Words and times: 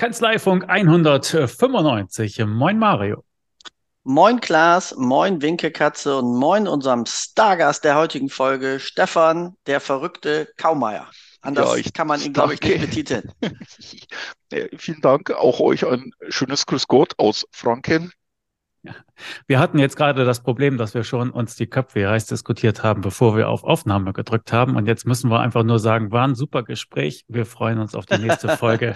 Kanzleifunk 0.00 0.64
195. 0.66 2.46
Moin 2.46 2.78
Mario. 2.78 3.22
Moin 4.02 4.40
Klaas, 4.40 4.94
moin 4.96 5.42
Winkekatze 5.42 6.16
und 6.16 6.38
moin 6.38 6.66
unserem 6.66 7.04
Stargast 7.04 7.84
der 7.84 7.96
heutigen 7.96 8.30
Folge, 8.30 8.80
Stefan, 8.80 9.58
der 9.66 9.78
verrückte 9.78 10.48
Kaumeier. 10.56 11.10
Anders 11.42 11.76
ja, 11.76 11.82
kann 11.92 12.06
man 12.06 12.22
ihn, 12.22 12.32
glaube 12.32 12.54
ich, 12.54 12.62
nicht 12.62 12.80
betiteln. 12.80 13.30
vielen 14.78 15.02
Dank. 15.02 15.32
Auch 15.32 15.60
euch 15.60 15.86
ein 15.86 16.12
schönes 16.30 16.64
Grüß 16.64 16.88
Gott 16.88 17.12
aus 17.18 17.44
Franken. 17.50 18.10
Ja. 18.82 18.94
Wir 19.46 19.58
hatten 19.58 19.78
jetzt 19.78 19.96
gerade 19.96 20.24
das 20.24 20.42
Problem, 20.42 20.78
dass 20.78 20.94
wir 20.94 21.04
schon 21.04 21.30
uns 21.30 21.54
die 21.54 21.66
Köpfe 21.66 22.08
heiß 22.08 22.26
diskutiert 22.26 22.82
haben, 22.82 23.02
bevor 23.02 23.36
wir 23.36 23.48
auf 23.48 23.62
Aufnahme 23.62 24.12
gedrückt 24.12 24.52
haben. 24.52 24.76
Und 24.76 24.86
jetzt 24.86 25.06
müssen 25.06 25.30
wir 25.30 25.40
einfach 25.40 25.64
nur 25.64 25.78
sagen, 25.78 26.12
war 26.12 26.26
ein 26.26 26.34
super 26.34 26.62
Gespräch. 26.62 27.24
Wir 27.28 27.44
freuen 27.44 27.78
uns 27.78 27.94
auf 27.94 28.06
die 28.06 28.18
nächste 28.18 28.56
Folge. 28.56 28.94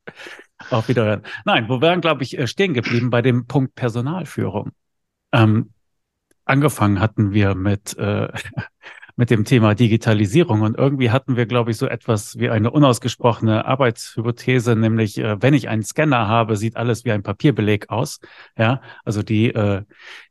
auf 0.70 0.88
Wiederhören. 0.88 1.22
Nein, 1.44 1.68
wo 1.68 1.80
wären, 1.80 2.00
glaube 2.00 2.22
ich, 2.22 2.38
äh, 2.38 2.46
stehen 2.46 2.74
geblieben 2.74 3.10
bei 3.10 3.22
dem 3.22 3.46
Punkt 3.46 3.74
Personalführung. 3.74 4.72
Ähm, 5.32 5.72
angefangen 6.44 7.00
hatten 7.00 7.32
wir 7.32 7.54
mit 7.54 7.96
äh, 7.98 8.28
mit 9.16 9.30
dem 9.30 9.44
Thema 9.44 9.74
Digitalisierung. 9.74 10.60
Und 10.60 10.76
irgendwie 10.76 11.10
hatten 11.10 11.36
wir, 11.36 11.46
glaube 11.46 11.70
ich, 11.70 11.78
so 11.78 11.86
etwas 11.86 12.38
wie 12.38 12.50
eine 12.50 12.70
unausgesprochene 12.70 13.64
Arbeitshypothese, 13.64 14.76
nämlich 14.76 15.18
äh, 15.18 15.40
wenn 15.42 15.54
ich 15.54 15.68
einen 15.68 15.82
Scanner 15.82 16.28
habe, 16.28 16.56
sieht 16.56 16.76
alles 16.76 17.04
wie 17.04 17.12
ein 17.12 17.22
Papierbeleg 17.22 17.88
aus. 17.88 18.20
Ja, 18.58 18.82
also 19.04 19.22
die, 19.22 19.54
äh, 19.54 19.82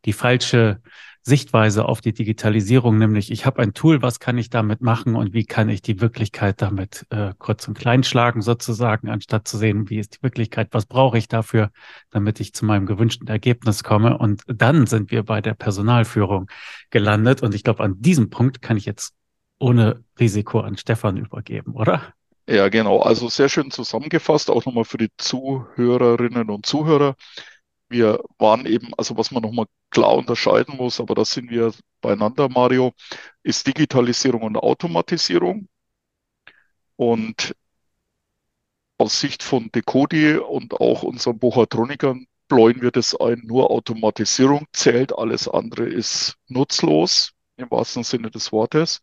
die 0.05 0.13
falsche 0.13 0.81
Sichtweise 1.27 1.85
auf 1.85 2.01
die 2.01 2.13
Digitalisierung, 2.13 2.99
nämlich 2.99 3.31
ich 3.31 3.47
habe 3.47 3.59
ein 3.59 3.73
Tool, 3.73 4.03
was 4.03 4.19
kann 4.19 4.37
ich 4.37 4.51
damit 4.51 4.81
machen 4.81 5.15
und 5.15 5.33
wie 5.33 5.43
kann 5.43 5.69
ich 5.69 5.81
die 5.81 5.99
Wirklichkeit 5.99 6.61
damit 6.61 7.07
äh, 7.09 7.33
kurz 7.39 7.67
und 7.67 7.75
klein 7.75 8.03
schlagen 8.03 8.43
sozusagen, 8.43 9.09
anstatt 9.09 9.47
zu 9.47 9.57
sehen, 9.57 9.89
wie 9.89 9.97
ist 9.97 10.17
die 10.17 10.23
Wirklichkeit, 10.23 10.67
was 10.69 10.85
brauche 10.85 11.17
ich 11.17 11.27
dafür, 11.27 11.71
damit 12.11 12.39
ich 12.39 12.53
zu 12.53 12.63
meinem 12.63 12.85
gewünschten 12.85 13.27
Ergebnis 13.27 13.83
komme. 13.83 14.19
Und 14.19 14.43
dann 14.45 14.85
sind 14.85 15.09
wir 15.09 15.23
bei 15.23 15.41
der 15.41 15.55
Personalführung 15.55 16.47
gelandet. 16.91 17.41
Und 17.41 17.55
ich 17.55 17.63
glaube, 17.63 17.83
an 17.83 17.99
diesem 17.99 18.29
Punkt 18.29 18.61
kann 18.61 18.77
ich 18.77 18.85
jetzt 18.85 19.15
ohne 19.57 20.03
Risiko 20.19 20.59
an 20.59 20.77
Stefan 20.77 21.17
übergeben, 21.17 21.73
oder? 21.73 22.03
Ja, 22.47 22.69
genau. 22.69 22.99
Also 22.99 23.29
sehr 23.29 23.49
schön 23.49 23.71
zusammengefasst, 23.71 24.51
auch 24.51 24.63
nochmal 24.65 24.85
für 24.85 24.99
die 24.99 25.09
Zuhörerinnen 25.17 26.51
und 26.51 26.67
Zuhörer 26.67 27.15
wir 27.89 28.23
waren 28.37 28.65
eben, 28.65 28.93
also 28.97 29.17
was 29.17 29.31
man 29.31 29.43
nochmal 29.43 29.67
klar 29.89 30.15
unterscheiden 30.15 30.77
muss, 30.77 30.99
aber 30.99 31.15
da 31.15 31.25
sind 31.25 31.49
wir 31.49 31.73
beieinander, 32.01 32.49
Mario, 32.49 32.93
ist 33.43 33.67
Digitalisierung 33.67 34.43
und 34.43 34.57
Automatisierung. 34.57 35.67
Und 36.97 37.55
aus 38.97 39.19
Sicht 39.19 39.43
von 39.43 39.71
Decodi 39.71 40.37
und 40.37 40.73
auch 40.75 41.03
unseren 41.03 41.39
Buchatronikern 41.39 42.27
bläuen 42.47 42.81
wir 42.81 42.91
das 42.91 43.15
ein, 43.19 43.41
nur 43.43 43.71
Automatisierung 43.71 44.67
zählt, 44.71 45.17
alles 45.17 45.47
andere 45.47 45.85
ist 45.85 46.35
nutzlos, 46.47 47.31
im 47.57 47.69
wahrsten 47.71 48.03
Sinne 48.03 48.31
des 48.31 48.51
Wortes. 48.51 49.01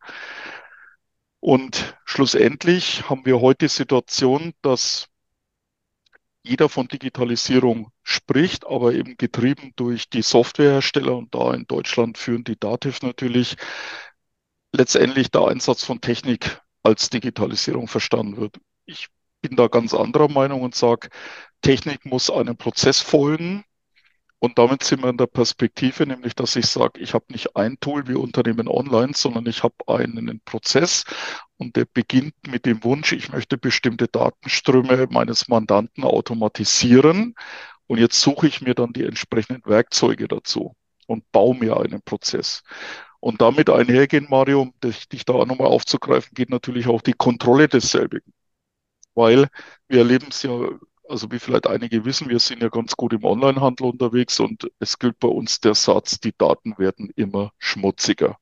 Und 1.40 1.98
schlussendlich 2.04 3.08
haben 3.10 3.26
wir 3.26 3.40
heute 3.40 3.66
die 3.66 3.68
Situation, 3.68 4.52
dass 4.62 5.08
jeder 6.42 6.68
von 6.68 6.88
Digitalisierung 6.88 7.92
spricht, 8.02 8.66
aber 8.66 8.94
eben 8.94 9.16
getrieben 9.16 9.72
durch 9.76 10.08
die 10.08 10.22
Softwarehersteller 10.22 11.16
und 11.16 11.34
da 11.34 11.54
in 11.54 11.66
Deutschland 11.66 12.18
führen 12.18 12.44
die 12.44 12.58
Dativ 12.58 13.02
natürlich 13.02 13.56
letztendlich 14.72 15.30
der 15.30 15.46
Einsatz 15.46 15.84
von 15.84 16.00
Technik 16.00 16.60
als 16.82 17.10
Digitalisierung 17.10 17.86
verstanden 17.88 18.36
wird. 18.38 18.56
Ich 18.86 19.08
bin 19.40 19.56
da 19.56 19.68
ganz 19.68 19.94
anderer 19.94 20.28
Meinung 20.28 20.62
und 20.62 20.74
sage, 20.74 21.08
Technik 21.60 22.04
muss 22.06 22.30
einem 22.30 22.56
Prozess 22.56 23.00
folgen, 23.00 23.64
und 24.42 24.58
damit 24.58 24.82
sind 24.82 25.04
wir 25.04 25.10
in 25.10 25.18
der 25.18 25.28
Perspektive, 25.28 26.04
nämlich 26.04 26.34
dass 26.34 26.56
ich 26.56 26.66
sage, 26.66 26.98
ich 26.98 27.14
habe 27.14 27.26
nicht 27.28 27.54
ein 27.54 27.78
Tool 27.78 28.08
wie 28.08 28.16
Unternehmen 28.16 28.66
online, 28.66 29.12
sondern 29.14 29.46
ich 29.46 29.62
habe 29.62 29.76
einen 29.86 30.40
Prozess 30.44 31.04
und 31.58 31.76
der 31.76 31.84
beginnt 31.84 32.34
mit 32.48 32.66
dem 32.66 32.82
Wunsch, 32.82 33.12
ich 33.12 33.30
möchte 33.30 33.56
bestimmte 33.56 34.08
Datenströme 34.08 35.06
meines 35.10 35.46
Mandanten 35.46 36.02
automatisieren. 36.02 37.36
Und 37.86 37.98
jetzt 37.98 38.20
suche 38.20 38.48
ich 38.48 38.60
mir 38.60 38.74
dann 38.74 38.92
die 38.92 39.04
entsprechenden 39.04 39.62
Werkzeuge 39.64 40.26
dazu 40.26 40.74
und 41.06 41.30
baue 41.30 41.54
mir 41.54 41.76
einen 41.76 42.02
Prozess. 42.02 42.64
Und 43.20 43.40
damit 43.40 43.70
einhergehen, 43.70 44.26
Mario, 44.28 44.62
um 44.62 44.74
dich, 44.82 45.24
da 45.24 45.34
nochmal 45.44 45.68
aufzugreifen, 45.68 46.34
geht 46.34 46.50
natürlich 46.50 46.88
auch 46.88 47.02
die 47.02 47.12
Kontrolle 47.12 47.68
desselbigen. 47.68 48.32
Weil 49.14 49.46
wir 49.86 49.98
erleben 49.98 50.26
es 50.30 50.42
ja 50.42 50.50
also 51.12 51.30
wie 51.30 51.38
vielleicht 51.38 51.66
einige 51.66 52.06
wissen, 52.06 52.30
wir 52.30 52.38
sind 52.38 52.62
ja 52.62 52.70
ganz 52.70 52.96
gut 52.96 53.12
im 53.12 53.22
Onlinehandel 53.24 53.86
unterwegs 53.86 54.40
und 54.40 54.70
es 54.78 54.98
gilt 54.98 55.18
bei 55.20 55.28
uns 55.28 55.60
der 55.60 55.74
Satz, 55.74 56.18
die 56.20 56.32
Daten 56.36 56.78
werden 56.78 57.10
immer 57.16 57.52
schmutziger. 57.58 58.38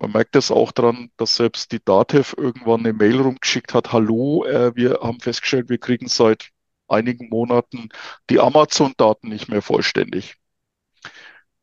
Man 0.00 0.10
merkt 0.10 0.34
es 0.34 0.50
auch 0.50 0.72
daran, 0.72 1.12
dass 1.16 1.36
selbst 1.36 1.70
die 1.70 1.78
DATEV 1.84 2.34
irgendwann 2.36 2.80
eine 2.80 2.92
Mail 2.92 3.20
rumgeschickt 3.20 3.72
hat, 3.72 3.92
hallo, 3.92 4.44
äh, 4.46 4.74
wir 4.74 4.98
haben 5.00 5.20
festgestellt, 5.20 5.68
wir 5.68 5.78
kriegen 5.78 6.08
seit 6.08 6.50
einigen 6.88 7.28
Monaten 7.28 7.90
die 8.28 8.40
Amazon-Daten 8.40 9.28
nicht 9.28 9.48
mehr 9.48 9.62
vollständig. 9.62 10.34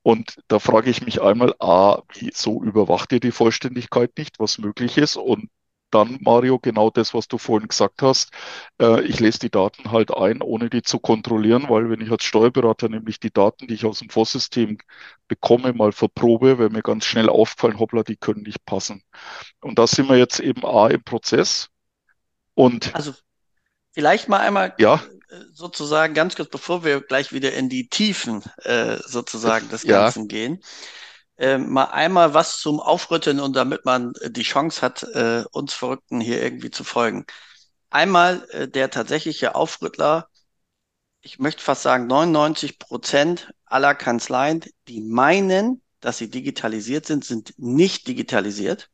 Und 0.04 0.40
da 0.48 0.60
frage 0.60 0.90
ich 0.90 1.06
mich 1.06 1.22
einmal, 1.22 1.54
a, 1.60 2.02
wieso 2.14 2.64
überwacht 2.64 3.12
ihr 3.12 3.20
die 3.20 3.32
Vollständigkeit 3.32 4.12
nicht, 4.18 4.40
was 4.40 4.58
möglich 4.58 4.98
ist? 4.98 5.18
Und 5.18 5.50
dann, 5.92 6.18
Mario, 6.22 6.60
genau 6.60 6.90
das, 6.90 7.14
was 7.14 7.28
du 7.28 7.38
vorhin 7.38 7.68
gesagt 7.68 8.02
hast. 8.02 8.32
Äh, 8.82 9.02
ich 9.04 9.20
lese 9.20 9.40
die 9.40 9.50
Daten 9.50 9.92
halt 9.92 10.16
ein, 10.16 10.42
ohne 10.42 10.70
die 10.70 10.82
zu 10.82 11.00
kontrollieren, 11.00 11.66
weil 11.70 11.90
wenn 11.90 12.02
ich 12.02 12.12
als 12.12 12.24
Steuerberater 12.24 12.90
nämlich 12.90 13.20
die 13.20 13.32
Daten, 13.32 13.68
die 13.68 13.74
ich 13.74 13.86
aus 13.86 14.00
dem 14.00 14.10
Vorsystem 14.10 14.78
bekomme, 15.28 15.74
mal 15.74 15.92
verprobe, 15.92 16.60
wäre 16.60 16.70
mir 16.70 16.82
ganz 16.82 17.06
schnell 17.06 17.30
aufgefallen, 17.30 17.80
hoppla, 17.80 18.04
die 18.04 18.18
können 18.18 18.44
nicht 18.44 18.66
passen. 18.66 19.04
Und 19.62 19.80
da 19.80 19.88
sind 19.88 20.10
wir 20.10 20.18
jetzt 20.18 20.40
eben 20.40 20.66
A 20.66 20.88
im 20.88 21.04
Prozess. 21.04 21.70
Und 22.54 22.94
also 22.96 23.14
vielleicht 23.92 24.30
mal 24.30 24.40
einmal 24.40 24.74
ja? 24.78 25.02
Äh, 25.30 25.36
sozusagen 25.54 26.14
ganz 26.14 26.36
kurz, 26.36 26.50
bevor 26.50 26.84
wir 26.84 27.02
gleich 27.02 27.32
wieder 27.32 27.54
in 27.54 27.70
die 27.70 27.88
Tiefen 27.88 28.44
äh, 28.64 28.98
sozusagen 29.06 29.70
des 29.70 29.84
Ganzen 29.86 30.24
ja. 30.24 30.28
gehen 30.28 30.64
äh, 31.40 31.58
mal 31.58 31.86
einmal 31.86 32.34
was 32.34 32.60
zum 32.60 32.80
Aufrütteln 32.82 33.40
und 33.40 33.56
damit 33.56 33.86
man 33.86 34.14
äh, 34.22 34.30
die 34.30 34.44
Chance 34.44 34.82
hat, 34.82 35.04
äh, 35.04 35.46
uns 35.52 35.74
Verrückten 35.74 36.20
hier 36.20 36.44
irgendwie 36.44 36.70
zu 36.70 36.84
folgen. 36.84 37.26
Einmal 37.90 38.46
äh, 38.52 38.68
der 38.68 38.90
tatsächliche 38.92 39.56
Aufrüttler, 39.56 40.28
ich 41.22 41.40
möchte 41.40 41.64
fast 41.64 41.84
sagen 41.84 42.08
99 42.08 42.78
Prozent 42.78 43.54
aller 43.66 43.96
Kanzleien, 43.96 44.62
die 44.88 45.02
meinen, 45.02 45.82
dass 46.02 46.18
sie 46.18 46.30
digitalisiert 46.30 47.06
sind, 47.06 47.24
sind 47.24 47.54
nicht 47.58 48.08
digitalisiert. 48.08 48.90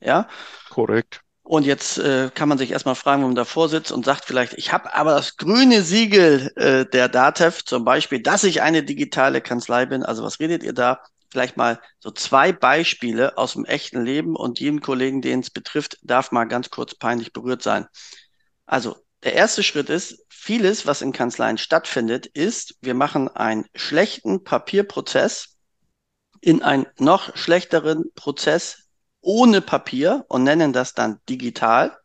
Ja. 0.00 0.28
Korrekt. 0.68 1.22
Und 1.42 1.66
jetzt 1.66 1.98
äh, 1.98 2.30
kann 2.32 2.48
man 2.48 2.58
sich 2.58 2.70
erstmal 2.70 2.94
fragen, 2.94 3.22
wenn 3.22 3.30
man 3.30 3.34
davor 3.36 3.68
sitzt 3.68 3.90
und 3.90 4.04
sagt 4.04 4.24
vielleicht, 4.24 4.54
ich 4.54 4.72
habe 4.72 4.94
aber 4.94 5.12
das 5.12 5.36
grüne 5.36 5.82
Siegel 5.82 6.52
äh, 6.54 6.86
der 6.86 7.08
DATEV, 7.08 7.64
zum 7.64 7.84
Beispiel, 7.84 8.22
dass 8.22 8.44
ich 8.44 8.62
eine 8.62 8.84
digitale 8.84 9.40
Kanzlei 9.40 9.86
bin. 9.86 10.04
Also 10.04 10.22
was 10.22 10.38
redet 10.38 10.62
ihr 10.62 10.72
da? 10.72 11.00
Vielleicht 11.30 11.56
mal 11.56 11.80
so 11.98 12.10
zwei 12.10 12.52
Beispiele 12.52 13.38
aus 13.38 13.54
dem 13.54 13.64
echten 13.64 14.04
Leben 14.04 14.36
und 14.36 14.60
jedem 14.60 14.80
Kollegen, 14.80 15.22
den 15.22 15.40
es 15.40 15.50
betrifft, 15.50 15.98
darf 16.02 16.32
mal 16.32 16.44
ganz 16.44 16.70
kurz 16.70 16.94
peinlich 16.94 17.32
berührt 17.32 17.62
sein. 17.62 17.86
Also 18.66 18.96
der 19.22 19.34
erste 19.34 19.62
Schritt 19.62 19.90
ist, 19.90 20.24
vieles, 20.28 20.86
was 20.86 21.02
in 21.02 21.12
Kanzleien 21.12 21.58
stattfindet, 21.58 22.26
ist, 22.26 22.76
wir 22.80 22.94
machen 22.94 23.28
einen 23.28 23.66
schlechten 23.74 24.44
Papierprozess 24.44 25.56
in 26.40 26.62
einen 26.62 26.86
noch 26.98 27.36
schlechteren 27.36 28.12
Prozess 28.14 28.88
ohne 29.20 29.60
Papier 29.60 30.24
und 30.28 30.44
nennen 30.44 30.72
das 30.72 30.94
dann 30.94 31.20
digital. 31.28 31.96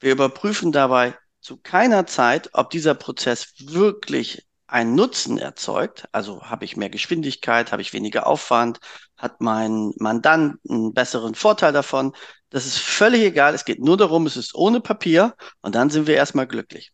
Wir 0.00 0.12
überprüfen 0.12 0.72
dabei 0.72 1.16
zu 1.40 1.56
keiner 1.56 2.06
Zeit, 2.06 2.50
ob 2.52 2.70
dieser 2.70 2.94
Prozess 2.94 3.54
wirklich 3.58 4.46
einen 4.72 4.94
Nutzen 4.94 5.38
erzeugt, 5.38 6.08
also 6.12 6.44
habe 6.44 6.64
ich 6.64 6.76
mehr 6.76 6.88
Geschwindigkeit, 6.88 7.72
habe 7.72 7.82
ich 7.82 7.92
weniger 7.92 8.26
Aufwand, 8.26 8.80
hat 9.16 9.40
mein 9.40 9.92
Mandant 9.98 10.58
einen 10.68 10.94
besseren 10.94 11.34
Vorteil 11.34 11.72
davon. 11.72 12.12
Das 12.48 12.64
ist 12.64 12.78
völlig 12.78 13.22
egal. 13.22 13.54
Es 13.54 13.66
geht 13.66 13.80
nur 13.80 13.98
darum, 13.98 14.26
es 14.26 14.36
ist 14.36 14.54
ohne 14.54 14.80
Papier 14.80 15.34
und 15.60 15.74
dann 15.74 15.90
sind 15.90 16.06
wir 16.06 16.14
erstmal 16.16 16.46
glücklich. 16.46 16.92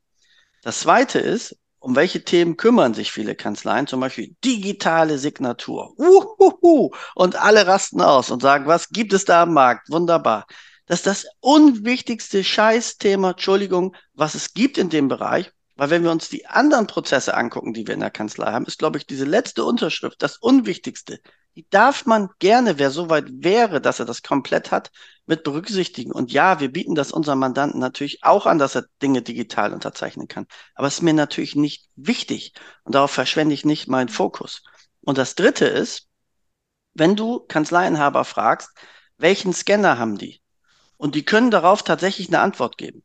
Das 0.62 0.80
zweite 0.80 1.20
ist, 1.20 1.56
um 1.78 1.94
welche 1.94 2.25
Themen 2.25 2.56
kümmern 2.56 2.94
sich 2.94 3.12
viele 3.12 3.36
Kanzleien? 3.36 3.86
Zum 3.86 4.00
Beispiel 4.00 4.34
digitale 4.44 5.16
Signatur. 5.16 5.94
Uhuhu. 5.96 6.90
Und 7.14 7.36
alle 7.36 7.69
rasten 7.69 8.00
aus 8.00 8.32
und 8.32 8.42
sagen, 8.42 8.66
was 8.66 8.88
gibt 8.88 9.12
es 9.12 9.25
da 9.25 9.42
am 9.44 9.54
Markt? 9.54 9.88
Wunderbar. 9.90 10.46
Das 10.86 11.00
ist 11.00 11.06
das 11.06 11.26
unwichtigste 11.38 12.42
Scheißthema, 12.42 13.30
Entschuldigung, 13.30 13.94
was 14.14 14.34
es 14.34 14.52
gibt 14.52 14.78
in 14.78 14.88
dem 14.88 15.06
Bereich 15.06 15.52
Weil 15.78 15.90
wenn 15.90 16.02
wir 16.02 16.10
uns 16.10 16.28
die 16.28 16.44
anderen 16.46 16.88
Prozesse 16.88 17.36
angucken, 17.36 17.72
die 17.72 17.86
wir 17.86 17.94
in 17.94 18.00
der 18.00 18.10
Kanzlei 18.10 18.50
haben, 18.50 18.66
ist, 18.66 18.80
glaube 18.80 18.98
ich, 18.98 19.06
diese 19.06 19.25
letzte 19.25 19.64
Unterschrift 19.64 20.20
das 20.20 20.36
Unwichtigste. 20.36 21.20
Die 21.54 21.69
darf 21.70 22.04
man 22.04 22.30
gerne, 22.40 22.80
wer 22.80 22.90
so 22.90 23.10
weit 23.10 23.26
wäre, 23.30 23.80
dass 23.80 24.00
er 24.00 24.04
das 24.04 24.25
komplett 24.25 24.72
hat, 24.72 24.90
mit 25.26 25.44
berücksichtigen. 25.44 26.10
Und 26.10 26.32
ja, 26.32 26.58
wir 26.58 26.72
bieten 26.72 26.96
das 26.96 27.12
unserem 27.12 27.38
Mandanten 27.38 27.78
natürlich 27.78 28.25
auch 28.25 28.46
an, 28.46 28.58
dass 28.58 28.75
er 28.75 28.86
Dinge 29.00 29.22
digital 29.22 29.72
unterzeichnen 29.72 30.26
kann. 30.26 30.48
Aber 30.75 30.88
es 30.88 30.94
ist 30.94 31.02
mir 31.02 31.14
natürlich 31.14 31.54
nicht 31.54 31.88
wichtig. 31.94 32.54
Und 32.82 32.96
darauf 32.96 33.12
verschwende 33.12 33.54
ich 33.54 33.64
nicht 33.64 33.86
meinen 33.86 34.08
Fokus. 34.08 34.64
Und 35.02 35.16
das 35.16 35.36
Dritte 35.36 35.66
ist, 35.66 36.08
wenn 36.94 37.14
du 37.14 37.38
Kanzleienhaber 37.38 38.25
fragst, 38.25 38.70
welchen 39.16 39.52
Scanner 39.52 39.96
haben 39.96 40.19
die? 40.19 40.40
Und 40.96 41.14
die 41.14 41.25
können 41.25 41.52
darauf 41.52 41.84
tatsächlich 41.84 42.26
eine 42.28 42.40
Antwort 42.40 42.78
geben. 42.78 43.04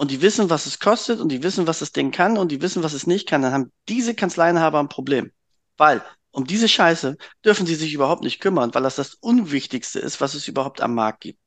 Und 0.00 0.10
die 0.10 0.22
wissen, 0.22 0.48
was 0.48 0.64
es 0.64 0.78
kostet 0.78 1.20
und 1.20 1.28
die 1.28 1.42
wissen, 1.42 1.66
was 1.66 1.80
das 1.80 1.92
Ding 1.92 2.10
kann 2.10 2.38
und 2.38 2.50
die 2.50 2.62
wissen, 2.62 2.82
was 2.82 2.94
es 2.94 3.06
nicht 3.06 3.28
kann, 3.28 3.42
dann 3.42 3.52
haben 3.52 3.72
diese 3.86 4.14
Kanzleienhaber 4.14 4.78
ein 4.78 4.88
Problem. 4.88 5.30
Weil 5.76 6.02
um 6.30 6.46
diese 6.46 6.68
Scheiße 6.68 7.18
dürfen 7.44 7.66
sie 7.66 7.74
sich 7.74 7.92
überhaupt 7.92 8.22
nicht 8.22 8.40
kümmern, 8.40 8.72
weil 8.72 8.82
das 8.82 8.96
das 8.96 9.12
Unwichtigste 9.12 9.98
ist, 9.98 10.22
was 10.22 10.32
es 10.32 10.48
überhaupt 10.48 10.80
am 10.80 10.94
Markt 10.94 11.20
gibt. 11.20 11.38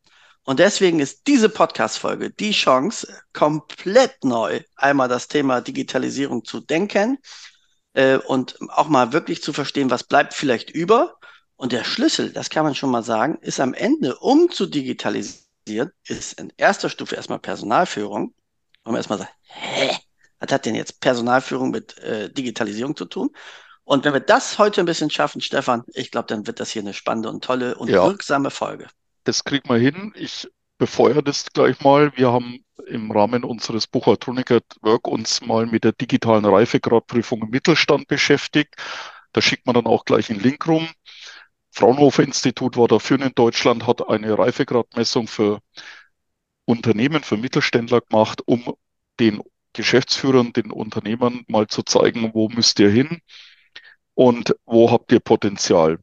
Und 0.44 0.60
deswegen 0.60 1.00
ist 1.00 1.26
diese 1.26 1.50
Podcast-Folge 1.50 2.30
die 2.30 2.52
Chance, 2.52 3.08
komplett 3.34 4.24
neu 4.24 4.62
einmal 4.76 5.10
das 5.10 5.28
Thema 5.28 5.62
Digitalisierung 5.62 6.46
zu 6.46 6.60
denken 6.60 7.18
äh, 7.94 8.18
und 8.18 8.60
auch 8.70 8.88
mal 8.88 9.14
wirklich 9.14 9.42
zu 9.42 9.52
verstehen, 9.52 9.90
was 9.90 10.04
bleibt 10.04 10.36
vielleicht 10.36 10.70
über. 10.70 11.18
Und 11.56 11.72
der 11.72 11.84
Schlüssel, 11.84 12.32
das 12.32 12.52
kann 12.52 12.66
man 12.66 12.76
schon 12.76 12.92
mal 12.92 13.04
sagen, 13.04 13.40
ist 13.42 13.60
am 13.60 13.74
Ende, 13.74 14.16
um 14.20 14.52
zu 14.52 14.68
digitalisieren, 14.68 15.90
ist 16.08 16.40
in 16.40 16.54
erster 16.56 16.92
Stufe 16.92 17.16
erstmal 17.16 17.40
Personalführung. 17.40 18.36
Und 18.84 18.92
man 18.92 18.96
erstmal 18.98 19.20
sagt, 19.20 19.34
hä, 19.44 19.96
was 20.40 20.52
hat 20.52 20.66
denn 20.66 20.76
jetzt 20.76 21.00
Personalführung 21.00 21.72
mit 21.72 21.98
äh, 22.00 22.32
Digitalisierung 22.32 22.96
zu 22.96 23.06
tun? 23.06 23.30
Und 23.86 24.06
wenn 24.06 24.14
wir 24.14 24.20
das 24.20 24.58
heute 24.60 24.82
ein 24.82 24.86
bisschen 24.86 25.10
schaffen, 25.10 25.42
Stefan, 25.42 25.84
ich 25.94 26.12
glaube, 26.12 26.28
dann 26.28 26.48
wird 26.48 26.60
das 26.60 26.72
hier 26.72 26.82
eine 26.82 26.94
spannende 26.94 27.30
und 27.30 27.44
tolle 27.44 27.76
und 27.76 27.90
ja, 27.90 28.06
wirksame 28.06 28.50
Folge. 28.50 28.88
Das 29.26 29.44
kriegen 29.44 29.70
wir 29.70 29.78
hin. 29.78 30.14
Ich 30.16 30.48
befeuere 30.78 31.22
das 31.22 31.52
gleich 31.54 31.82
mal. 31.82 32.12
Wir 32.18 32.32
haben 32.32 32.64
im 32.88 33.12
Rahmen 33.12 33.44
unseres 33.44 33.88
Buchhaltroniker 33.88 34.60
Work 34.82 35.08
uns 35.08 35.42
mal 35.42 35.66
mit 35.66 35.84
der 35.84 35.92
digitalen 35.94 36.46
Reifegradprüfung 36.46 37.44
im 37.44 37.50
Mittelstand 37.50 38.08
beschäftigt. 38.08 38.76
Da 39.34 39.42
schickt 39.42 39.66
man 39.66 39.76
dann 39.76 39.86
auch 39.86 40.06
gleich 40.06 40.30
einen 40.30 40.40
Link 40.40 40.68
rum. 40.68 40.88
Fraunhofer 41.72 42.24
Institut 42.24 42.78
war 42.78 42.88
dafür 42.88 43.20
in 43.20 43.32
Deutschland, 43.34 43.88
hat 43.88 44.08
eine 44.08 44.38
Reifegradmessung 44.38 45.28
für 45.28 45.60
Unternehmen, 46.66 47.24
für 47.24 47.38
Mittelständler 47.38 48.02
gemacht, 48.02 48.42
um 48.46 48.76
den 49.20 49.42
Geschäftsführern, 49.74 50.54
den 50.54 50.72
Unternehmern 50.72 51.44
mal 51.48 51.68
zu 51.68 51.84
zeigen, 51.84 52.32
wo 52.34 52.50
müsst 52.50 52.80
ihr 52.80 52.90
hin 52.90 53.20
und 54.14 54.56
wo 54.66 54.92
habt 54.92 55.12
ihr 55.12 55.20
Potenzial. 55.20 56.00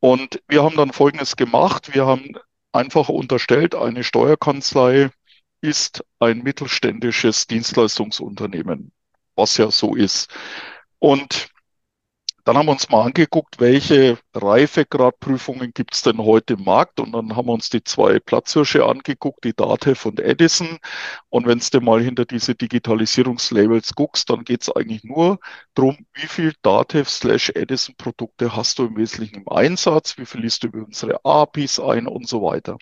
Und 0.00 0.42
wir 0.48 0.62
haben 0.62 0.76
dann 0.76 0.92
Folgendes 0.92 1.36
gemacht. 1.36 1.94
Wir 1.94 2.06
haben 2.06 2.32
einfach 2.72 3.08
unterstellt, 3.08 3.74
eine 3.74 4.04
Steuerkanzlei 4.04 5.10
ist 5.60 6.04
ein 6.18 6.42
mittelständisches 6.42 7.46
Dienstleistungsunternehmen, 7.46 8.92
was 9.34 9.56
ja 9.56 9.70
so 9.70 9.94
ist. 9.94 10.30
Und 10.98 11.48
dann 12.46 12.56
haben 12.56 12.66
wir 12.66 12.72
uns 12.72 12.88
mal 12.90 13.02
angeguckt, 13.02 13.58
welche 13.58 14.18
Reifegradprüfungen 14.32 15.72
gibt 15.74 15.94
es 15.94 16.02
denn 16.02 16.18
heute 16.18 16.54
im 16.54 16.62
Markt? 16.62 17.00
Und 17.00 17.10
dann 17.10 17.34
haben 17.34 17.48
wir 17.48 17.52
uns 17.52 17.70
die 17.70 17.82
zwei 17.82 18.20
Platzhirsche 18.20 18.84
angeguckt, 18.86 19.42
die 19.42 19.52
Datev 19.52 20.06
und 20.06 20.20
Edison. 20.20 20.78
Und 21.28 21.48
wenn 21.48 21.58
du 21.58 21.80
mal 21.80 22.00
hinter 22.00 22.24
diese 22.24 22.54
Digitalisierungslabels 22.54 23.96
guckst, 23.96 24.30
dann 24.30 24.44
geht 24.44 24.62
es 24.62 24.70
eigentlich 24.70 25.02
nur 25.02 25.40
darum, 25.74 26.06
wie 26.12 26.28
viel 26.28 26.52
Datev 26.62 27.10
slash 27.10 27.50
Edison 27.50 27.96
Produkte 27.96 28.54
hast 28.54 28.78
du 28.78 28.86
im 28.86 28.96
Wesentlichen 28.96 29.42
im 29.42 29.48
Einsatz, 29.48 30.16
wie 30.16 30.24
viel 30.24 30.42
liest 30.42 30.62
du 30.62 30.68
über 30.68 30.86
unsere 30.86 31.24
APIs 31.24 31.80
ein 31.80 32.06
und 32.06 32.28
so 32.28 32.42
weiter. 32.42 32.78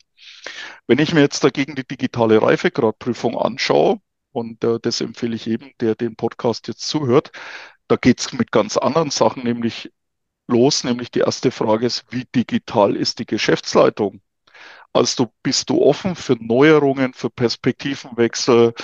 Wenn 0.87 0.99
ich 0.99 1.14
mir 1.14 1.20
jetzt 1.20 1.43
dagegen 1.43 1.75
die 1.75 1.87
digitale 1.87 2.43
Reifegradprüfung 2.43 3.38
anschaue, 3.38 3.99
und 4.34 4.64
äh, 4.64 4.81
das 4.82 5.00
empfehle 5.00 5.37
ich 5.37 5.46
jedem, 5.46 5.70
der 5.81 5.94
den 5.94 6.17
Podcast 6.17 6.67
jetzt 6.69 6.88
zuhört, 6.88 7.31
da 7.94 7.99
geht 7.99 8.19
es 8.19 8.32
mit 8.32 8.50
ganz 8.50 8.76
anderen 8.76 9.11
Sachen 9.11 9.44
nämlich 9.44 9.93
los, 10.49 10.82
nämlich 10.82 11.12
die 11.12 11.20
erste 11.20 11.52
Frage 11.52 11.87
ist, 11.87 12.05
wie 12.11 12.25
digital 12.25 12.96
ist 12.96 13.20
die 13.20 13.25
Geschäftsleitung? 13.25 14.20
Also 14.93 15.32
bist 15.44 15.70
du 15.70 15.81
offen 15.81 16.17
für 16.17 16.35
Neuerungen, 16.35 17.14
für 17.14 17.31
Perspektivenwechsel? 17.31 18.75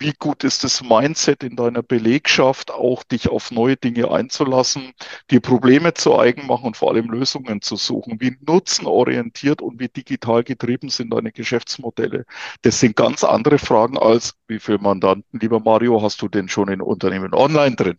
Wie 0.00 0.12
gut 0.12 0.44
ist 0.44 0.62
das 0.62 0.82
Mindset 0.82 1.42
in 1.42 1.56
deiner 1.56 1.82
Belegschaft, 1.82 2.70
auch 2.70 3.02
dich 3.02 3.28
auf 3.28 3.50
neue 3.50 3.76
Dinge 3.76 4.10
einzulassen, 4.10 4.92
dir 5.30 5.40
Probleme 5.40 5.92
zu 5.94 6.18
eigen 6.18 6.46
machen 6.46 6.66
und 6.66 6.76
vor 6.76 6.92
allem 6.92 7.10
Lösungen 7.10 7.62
zu 7.62 7.74
suchen? 7.76 8.20
Wie 8.20 8.36
nutzenorientiert 8.46 9.60
und 9.60 9.80
wie 9.80 9.88
digital 9.88 10.44
getrieben 10.44 10.88
sind 10.88 11.10
deine 11.12 11.32
Geschäftsmodelle? 11.32 12.26
Das 12.62 12.78
sind 12.78 12.94
ganz 12.96 13.24
andere 13.24 13.58
Fragen 13.58 13.98
als, 13.98 14.34
wie 14.46 14.60
viele 14.60 14.78
Mandanten, 14.78 15.40
lieber 15.40 15.58
Mario, 15.58 16.00
hast 16.00 16.22
du 16.22 16.28
denn 16.28 16.48
schon 16.48 16.68
in 16.68 16.80
Unternehmen 16.80 17.34
online 17.34 17.74
drin? 17.74 17.98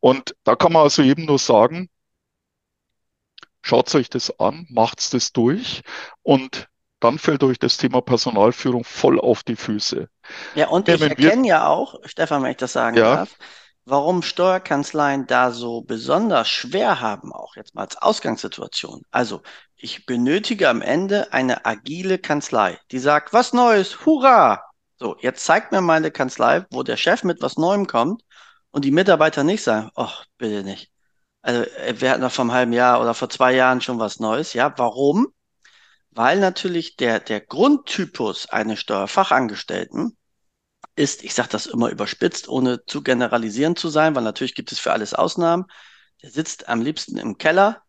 Und 0.00 0.34
da 0.44 0.56
kann 0.56 0.72
man 0.72 0.82
also 0.84 1.02
eben 1.02 1.26
nur 1.26 1.38
sagen, 1.38 1.90
schaut 3.62 3.94
euch 3.94 4.08
das 4.08 4.38
an, 4.40 4.66
macht's 4.70 5.10
das 5.10 5.32
durch 5.32 5.82
und 6.22 6.68
dann 7.04 7.18
fällt 7.18 7.44
euch 7.44 7.58
das 7.58 7.76
Thema 7.76 8.00
Personalführung 8.00 8.82
voll 8.82 9.20
auf 9.20 9.42
die 9.42 9.56
Füße. 9.56 10.08
Ja, 10.54 10.68
und 10.68 10.88
ja, 10.88 10.94
ich 10.94 11.02
erkenne 11.02 11.46
ja 11.46 11.66
auch, 11.66 11.96
Stefan, 12.04 12.42
wenn 12.42 12.52
ich 12.52 12.56
das 12.56 12.72
sagen 12.72 12.96
ja. 12.96 13.16
darf, 13.16 13.36
warum 13.84 14.22
Steuerkanzleien 14.22 15.26
da 15.26 15.50
so 15.50 15.82
besonders 15.82 16.48
schwer 16.48 17.02
haben, 17.02 17.30
auch 17.30 17.56
jetzt 17.56 17.74
mal 17.74 17.82
als 17.82 17.98
Ausgangssituation. 17.98 19.02
Also, 19.10 19.42
ich 19.76 20.06
benötige 20.06 20.70
am 20.70 20.80
Ende 20.80 21.30
eine 21.34 21.66
agile 21.66 22.18
Kanzlei, 22.18 22.78
die 22.90 22.98
sagt, 22.98 23.34
was 23.34 23.52
Neues, 23.52 24.06
hurra! 24.06 24.64
So, 24.96 25.16
jetzt 25.20 25.44
zeigt 25.44 25.72
mir 25.72 25.82
meine 25.82 26.10
Kanzlei, 26.10 26.64
wo 26.70 26.82
der 26.82 26.96
Chef 26.96 27.22
mit 27.22 27.42
was 27.42 27.58
Neuem 27.58 27.86
kommt 27.86 28.22
und 28.70 28.86
die 28.86 28.92
Mitarbeiter 28.92 29.44
nicht 29.44 29.62
sagen, 29.62 29.90
ach, 29.94 30.24
bitte 30.38 30.64
nicht. 30.64 30.90
Also, 31.42 31.64
äh, 31.64 32.00
wir 32.00 32.10
hatten 32.10 32.22
doch 32.22 32.32
vor 32.32 32.44
einem 32.44 32.52
halben 32.52 32.72
Jahr 32.72 33.02
oder 33.02 33.12
vor 33.12 33.28
zwei 33.28 33.52
Jahren 33.52 33.82
schon 33.82 33.98
was 33.98 34.20
Neues. 34.20 34.54
Ja, 34.54 34.72
warum? 34.78 35.34
Weil 36.14 36.38
natürlich 36.38 36.96
der, 36.96 37.20
der 37.20 37.40
Grundtypus 37.40 38.48
eines 38.48 38.80
Steuerfachangestellten 38.80 40.16
ist, 40.96 41.24
ich 41.24 41.34
sage 41.34 41.48
das 41.50 41.66
immer 41.66 41.90
überspitzt, 41.90 42.48
ohne 42.48 42.84
zu 42.86 43.02
generalisieren 43.02 43.74
zu 43.76 43.88
sein, 43.88 44.14
weil 44.14 44.22
natürlich 44.22 44.54
gibt 44.54 44.70
es 44.70 44.78
für 44.78 44.92
alles 44.92 45.12
Ausnahmen. 45.12 45.64
Der 46.22 46.30
sitzt 46.30 46.68
am 46.68 46.80
liebsten 46.80 47.18
im 47.18 47.36
Keller, 47.36 47.82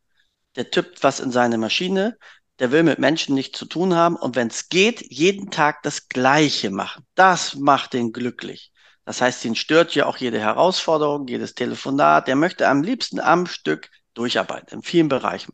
der 0.56 0.72
tippt 0.72 1.04
was 1.04 1.20
in 1.20 1.32
seine 1.32 1.58
Maschine, 1.58 2.18
der 2.60 2.72
will 2.72 2.84
mit 2.84 3.00
Menschen 3.00 3.36
nichts 3.36 3.60
zu 3.60 3.66
tun 3.66 3.94
haben 3.94 4.16
und 4.16 4.36
wenn 4.36 4.48
es 4.48 4.70
geht, 4.70 5.02
jeden 5.12 5.52
Tag 5.52 5.84
das 5.84 6.08
Gleiche 6.08 6.72
machen. 6.72 7.06
Das 7.14 7.56
macht 7.56 7.94
den 7.94 8.12
glücklich. 8.12 8.72
Das 9.04 9.22
heißt, 9.22 9.46
ihn 9.46 9.56
stört 9.56 9.94
ja 9.94 10.08
auch 10.08 10.18
jede 10.18 10.40
Herausforderung, 10.40 11.28
jedes 11.28 11.54
Telefonat. 11.54 12.28
Der 12.28 12.36
möchte 12.36 12.68
am 12.68 12.82
liebsten 12.82 13.20
am 13.20 13.46
Stück 13.46 13.92
durcharbeiten, 14.16 14.80
in 14.80 14.82
vielen 14.84 15.10
Bereichen. 15.10 15.54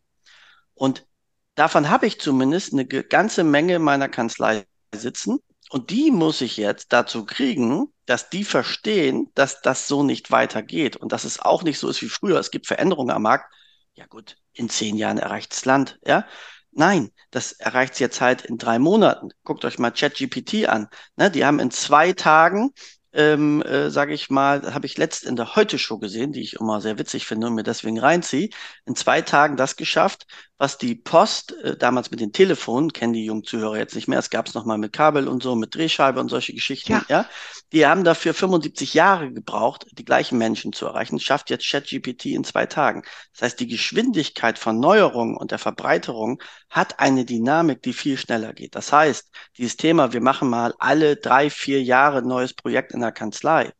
Und 0.74 1.06
Davon 1.56 1.90
habe 1.90 2.08
ich 2.08 2.20
zumindest 2.20 2.74
eine 2.74 2.86
ganze 2.86 3.44
Menge 3.44 3.76
in 3.76 3.82
meiner 3.82 4.10
Kanzlei 4.10 4.66
sitzen. 4.94 5.40
Und 5.70 5.90
die 5.90 6.12
muss 6.12 6.42
ich 6.42 6.58
jetzt 6.58 6.92
dazu 6.92 7.26
kriegen, 7.26 7.94
dass 8.06 8.30
die 8.30 8.44
verstehen, 8.44 9.32
dass 9.36 9.62
das 9.62 9.88
so 9.88 10.04
nicht 10.04 10.32
weitergeht 10.32 10.98
und 10.98 11.14
dass 11.14 11.24
es 11.24 11.40
auch 11.40 11.64
nicht 11.64 11.80
so 11.80 11.88
ist 11.88 12.02
wie 12.02 12.10
früher. 12.10 12.40
Es 12.40 12.52
gibt 12.52 12.68
Veränderungen 12.68 13.12
am 13.12 13.22
Markt. 13.22 13.54
Ja 13.94 14.06
gut, 14.06 14.36
in 14.54 14.70
zehn 14.70 14.98
Jahren 14.98 15.18
erreicht 15.18 15.52
das 15.54 15.66
Land, 15.66 16.00
ja. 16.06 16.26
Nein, 16.72 17.12
das 17.32 17.52
erreicht 17.54 17.94
es 17.94 18.00
jetzt 18.00 18.22
halt 18.22 18.44
in 18.46 18.58
drei 18.58 18.80
Monaten. 18.80 19.30
Guckt 19.44 19.66
euch 19.66 19.78
mal 19.78 19.92
ChatGPT 19.92 20.68
an. 20.68 20.88
Ne, 21.18 21.30
die 21.30 21.46
haben 21.46 21.60
in 21.60 21.72
zwei 21.72 22.14
Tagen 22.14 22.74
ähm, 23.14 23.62
äh, 23.64 23.90
sage 23.90 24.14
ich 24.14 24.30
mal, 24.30 24.74
habe 24.74 24.86
ich 24.86 24.98
letzt 24.98 25.24
in 25.24 25.36
der 25.36 25.56
Heute-Show 25.56 25.98
gesehen, 25.98 26.32
die 26.32 26.42
ich 26.42 26.54
immer 26.54 26.82
sehr 26.82 26.98
witzig 26.98 27.26
finde 27.26 27.48
und 27.48 27.56
mir 27.56 27.64
deswegen 27.64 28.00
reinziehe, 28.00 28.50
in 28.86 28.96
zwei 28.96 29.22
Tagen 29.22 29.58
das 29.58 29.76
geschafft, 29.76 30.26
was 30.58 30.78
die 30.78 30.94
Post 30.96 31.54
äh, 31.64 31.76
damals 31.76 32.12
mit 32.12 32.20
den 32.20 32.32
Telefonen, 32.34 32.94
kennen 32.94 33.14
die 33.14 33.26
jungen 33.26 33.44
Zuhörer 33.44 33.78
jetzt 33.78 33.96
nicht 33.96 34.08
mehr, 34.08 34.20
es 34.20 34.30
gab 34.30 34.48
es 34.48 34.54
nochmal 34.54 34.78
mit 34.78 34.94
Kabel 34.94 35.28
und 35.28 35.42
so, 35.42 35.56
mit 35.56 35.74
Drehscheibe 35.74 36.20
und 36.20 36.30
solche 36.30 36.54
Geschichten, 36.54 36.94
ja. 36.94 37.04
ja. 37.10 37.26
Die 37.74 37.86
haben 37.86 38.04
dafür 38.04 38.34
75 38.34 38.94
Jahre 38.94 39.32
gebraucht, 39.32 39.88
die 39.92 40.06
gleichen 40.06 40.38
Menschen 40.38 40.72
zu 40.72 40.86
erreichen, 40.86 41.20
schafft 41.20 41.50
jetzt 41.50 41.68
ChatGPT 41.68 42.28
in 42.28 42.44
zwei 42.44 42.66
Tagen. 42.68 43.02
Das 43.34 43.42
heißt, 43.42 43.60
die 43.60 43.68
Geschwindigkeit 43.68 44.60
von 44.60 44.80
Neuerungen 44.80 45.36
und 45.36 45.52
der 45.52 45.58
Verbreiterung 45.58 46.42
hat 46.70 47.00
eine 47.00 47.26
Dynamik, 47.26 47.82
die 47.82 47.94
viel 47.94 48.18
schneller 48.18 48.54
geht. 48.54 48.76
Das 48.76 48.94
heißt, 48.94 49.32
dieses 49.58 49.78
Thema, 49.78 50.14
wir 50.14 50.22
machen 50.22 50.50
mal 50.50 50.76
alle 50.80 51.16
drei, 51.16 51.50
vier 51.50 51.82
Jahre 51.82 52.20
ein 52.20 52.28
neues 52.28 52.54
Projekt 52.54 52.92
in 52.92 53.01
der 53.02 53.12
Kanzlei, 53.12 53.72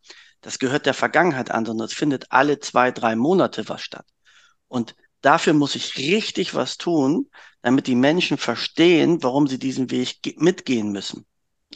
das 0.42 0.60
gehört 0.60 0.86
der 0.86 0.94
Vergangenheit 0.94 1.52
an, 1.52 1.66
sondern 1.66 1.86
es 1.86 1.94
findet 1.94 2.32
alle 2.32 2.60
zwei, 2.60 2.92
drei 2.92 3.16
Monate 3.16 3.68
was 3.70 3.82
statt. 3.82 4.06
Und 4.68 4.96
Dafür 5.22 5.54
muss 5.54 5.76
ich 5.76 5.98
richtig 5.98 6.56
was 6.56 6.78
tun, 6.78 7.30
damit 7.62 7.88
die 7.88 7.96
Menschen 7.96 8.38
verstehen, 8.38 9.22
warum 9.22 9.48
sie 9.48 9.60
diesen 9.60 9.92
Weg 9.92 10.36
mitgehen 10.40 10.92
müssen. 10.92 11.26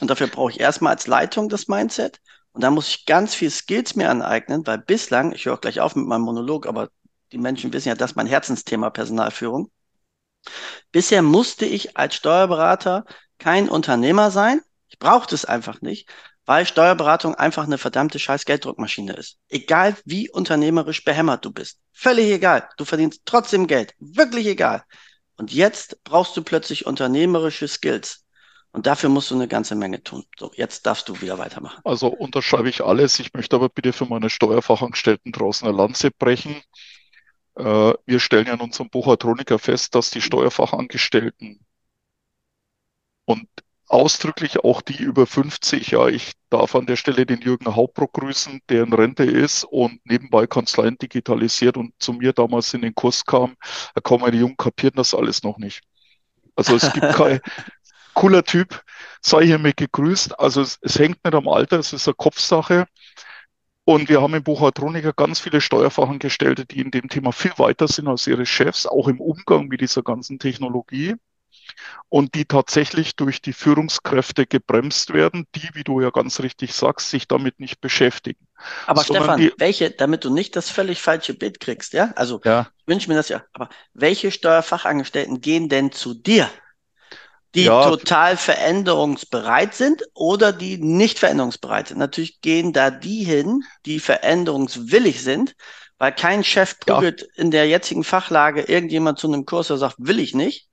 Und 0.00 0.10
dafür 0.10 0.26
brauche 0.26 0.50
ich 0.50 0.60
erstmal 0.60 0.92
als 0.92 1.06
Leitung 1.06 1.48
das 1.48 1.68
Mindset 1.68 2.20
Und 2.52 2.62
da 2.62 2.70
muss 2.70 2.88
ich 2.88 3.06
ganz 3.06 3.34
viel 3.34 3.50
Skills 3.50 3.94
mir 3.94 4.10
aneignen, 4.10 4.66
weil 4.66 4.78
bislang, 4.78 5.32
ich 5.32 5.46
höre 5.46 5.54
auch 5.54 5.60
gleich 5.60 5.80
auf 5.80 5.94
mit 5.94 6.06
meinem 6.06 6.22
Monolog, 6.22 6.66
aber 6.66 6.90
die 7.32 7.38
Menschen 7.38 7.72
wissen 7.72 7.88
ja, 7.88 7.94
das 7.94 8.12
ist 8.12 8.16
mein 8.16 8.26
Herzensthema 8.26 8.90
Personalführung. 8.90 9.70
Bisher 10.92 11.22
musste 11.22 11.66
ich 11.66 11.96
als 11.96 12.14
Steuerberater 12.16 13.04
kein 13.38 13.68
Unternehmer 13.68 14.30
sein. 14.30 14.60
Ich 14.88 14.98
brauchte 14.98 15.34
es 15.34 15.44
einfach 15.44 15.80
nicht, 15.82 16.08
weil 16.46 16.64
Steuerberatung 16.64 17.34
einfach 17.34 17.64
eine 17.64 17.76
verdammte 17.76 18.18
scheiß 18.18 18.44
Gelddruckmaschine 18.44 19.12
ist. 19.12 19.38
Egal 19.48 19.96
wie 20.04 20.30
unternehmerisch 20.30 21.04
behämmert 21.04 21.44
du 21.44 21.50
bist. 21.50 21.80
Völlig 21.92 22.30
egal. 22.30 22.68
Du 22.76 22.84
verdienst 22.84 23.22
trotzdem 23.24 23.66
Geld. 23.66 23.94
Wirklich 23.98 24.46
egal. 24.46 24.84
Und 25.36 25.52
jetzt 25.52 26.02
brauchst 26.04 26.36
du 26.36 26.42
plötzlich 26.42 26.86
unternehmerische 26.86 27.68
Skills. 27.68 28.24
Und 28.70 28.86
dafür 28.86 29.08
musst 29.08 29.30
du 29.30 29.34
eine 29.34 29.48
ganze 29.48 29.74
Menge 29.74 30.02
tun. 30.02 30.24
So, 30.38 30.52
jetzt 30.54 30.86
darfst 30.86 31.08
du 31.08 31.20
wieder 31.20 31.38
weitermachen. 31.38 31.80
Also 31.84 32.08
unterschreibe 32.08 32.68
ich 32.68 32.84
alles. 32.84 33.18
Ich 33.18 33.32
möchte 33.32 33.56
aber 33.56 33.68
bitte 33.68 33.92
für 33.92 34.06
meine 34.06 34.30
Steuerfachangestellten 34.30 35.32
draußen 35.32 35.66
eine 35.66 35.76
Lanze 35.76 36.10
brechen. 36.10 36.62
Äh, 37.56 37.94
wir 38.04 38.20
stellen 38.20 38.46
ja 38.46 38.54
in 38.54 38.60
unserem 38.60 38.90
Buchhaltroniker 38.90 39.58
fest, 39.58 39.94
dass 39.94 40.10
die 40.10 40.20
Steuerfachangestellten 40.20 41.60
und 43.24 43.48
ausdrücklich 43.88 44.58
auch 44.58 44.82
die 44.82 45.02
über 45.02 45.26
50, 45.26 45.92
ja, 45.92 46.08
ich 46.08 46.32
darf 46.50 46.74
an 46.74 46.86
der 46.86 46.96
Stelle 46.96 47.26
den 47.26 47.40
Jürgen 47.40 47.74
Hauptbrock 47.74 48.12
grüßen, 48.14 48.60
der 48.68 48.82
in 48.82 48.92
Rente 48.92 49.24
ist 49.24 49.64
und 49.64 50.00
nebenbei 50.04 50.46
Kanzleien 50.46 50.98
digitalisiert 50.98 51.76
und 51.76 51.92
zu 51.98 52.12
mir 52.12 52.32
damals 52.32 52.74
in 52.74 52.82
den 52.82 52.94
Kurs 52.94 53.24
kam, 53.24 53.56
da 53.94 54.00
kommen 54.00 54.22
meine 54.22 54.36
Jungen 54.36 54.56
kapieren 54.56 54.94
das 54.96 55.14
alles 55.14 55.42
noch 55.42 55.58
nicht. 55.58 55.82
Also 56.56 56.74
es 56.76 56.92
gibt 56.92 57.12
kein 57.14 57.40
cooler 58.14 58.42
Typ, 58.44 58.82
sei 59.20 59.46
hiermit 59.46 59.76
gegrüßt. 59.76 60.40
Also 60.40 60.62
es, 60.62 60.78
es 60.80 60.98
hängt 60.98 61.22
nicht 61.24 61.34
am 61.34 61.48
Alter, 61.48 61.78
es 61.78 61.92
ist 61.92 62.08
eine 62.08 62.14
Kopfsache. 62.14 62.86
Und 63.84 64.08
wir 64.08 64.20
haben 64.20 64.34
im 64.34 64.42
Buchhaltroniker 64.42 65.12
ganz 65.12 65.38
viele 65.38 65.60
Steuerfachangestellte, 65.60 66.66
die 66.66 66.80
in 66.80 66.90
dem 66.90 67.08
Thema 67.08 67.30
viel 67.30 67.52
weiter 67.56 67.86
sind 67.86 68.08
als 68.08 68.26
ihre 68.26 68.44
Chefs, 68.44 68.84
auch 68.84 69.06
im 69.06 69.20
Umgang 69.20 69.68
mit 69.68 69.80
dieser 69.80 70.02
ganzen 70.02 70.40
Technologie. 70.40 71.14
Und 72.08 72.34
die 72.34 72.44
tatsächlich 72.44 73.16
durch 73.16 73.42
die 73.42 73.52
Führungskräfte 73.52 74.46
gebremst 74.46 75.12
werden, 75.12 75.46
die, 75.54 75.68
wie 75.74 75.84
du 75.84 76.00
ja 76.00 76.10
ganz 76.10 76.40
richtig 76.40 76.72
sagst, 76.72 77.10
sich 77.10 77.26
damit 77.26 77.58
nicht 77.60 77.80
beschäftigen. 77.80 78.46
Aber 78.86 79.02
Stefan, 79.02 79.40
die, 79.40 79.52
welche, 79.58 79.90
damit 79.90 80.24
du 80.24 80.32
nicht 80.32 80.56
das 80.56 80.70
völlig 80.70 81.02
falsche 81.02 81.34
Bild 81.34 81.60
kriegst, 81.60 81.92
ja? 81.92 82.12
Also 82.16 82.40
ja. 82.44 82.68
ich 82.78 82.86
wünsche 82.86 83.08
mir 83.08 83.16
das 83.16 83.28
ja, 83.28 83.42
aber 83.52 83.68
welche 83.92 84.30
Steuerfachangestellten 84.30 85.40
gehen 85.40 85.68
denn 85.68 85.92
zu 85.92 86.14
dir? 86.14 86.48
die 87.56 87.64
ja. 87.64 87.88
total 87.88 88.36
veränderungsbereit 88.36 89.74
sind 89.74 90.02
oder 90.12 90.52
die 90.52 90.76
nicht 90.76 91.18
veränderungsbereit 91.18 91.88
sind. 91.88 91.98
Natürlich 91.98 92.42
gehen 92.42 92.74
da 92.74 92.90
die 92.90 93.24
hin, 93.24 93.64
die 93.86 93.98
veränderungswillig 93.98 95.22
sind, 95.22 95.56
weil 95.96 96.12
kein 96.12 96.44
Chef 96.44 96.78
prügelt 96.78 97.22
ja. 97.22 97.28
in 97.36 97.50
der 97.50 97.66
jetzigen 97.66 98.04
Fachlage 98.04 98.60
irgendjemand 98.62 99.18
zu 99.18 99.26
einem 99.26 99.46
Kurs, 99.46 99.68
der 99.68 99.78
sagt, 99.78 99.96
will 99.98 100.20
ich 100.20 100.34
nicht, 100.34 100.68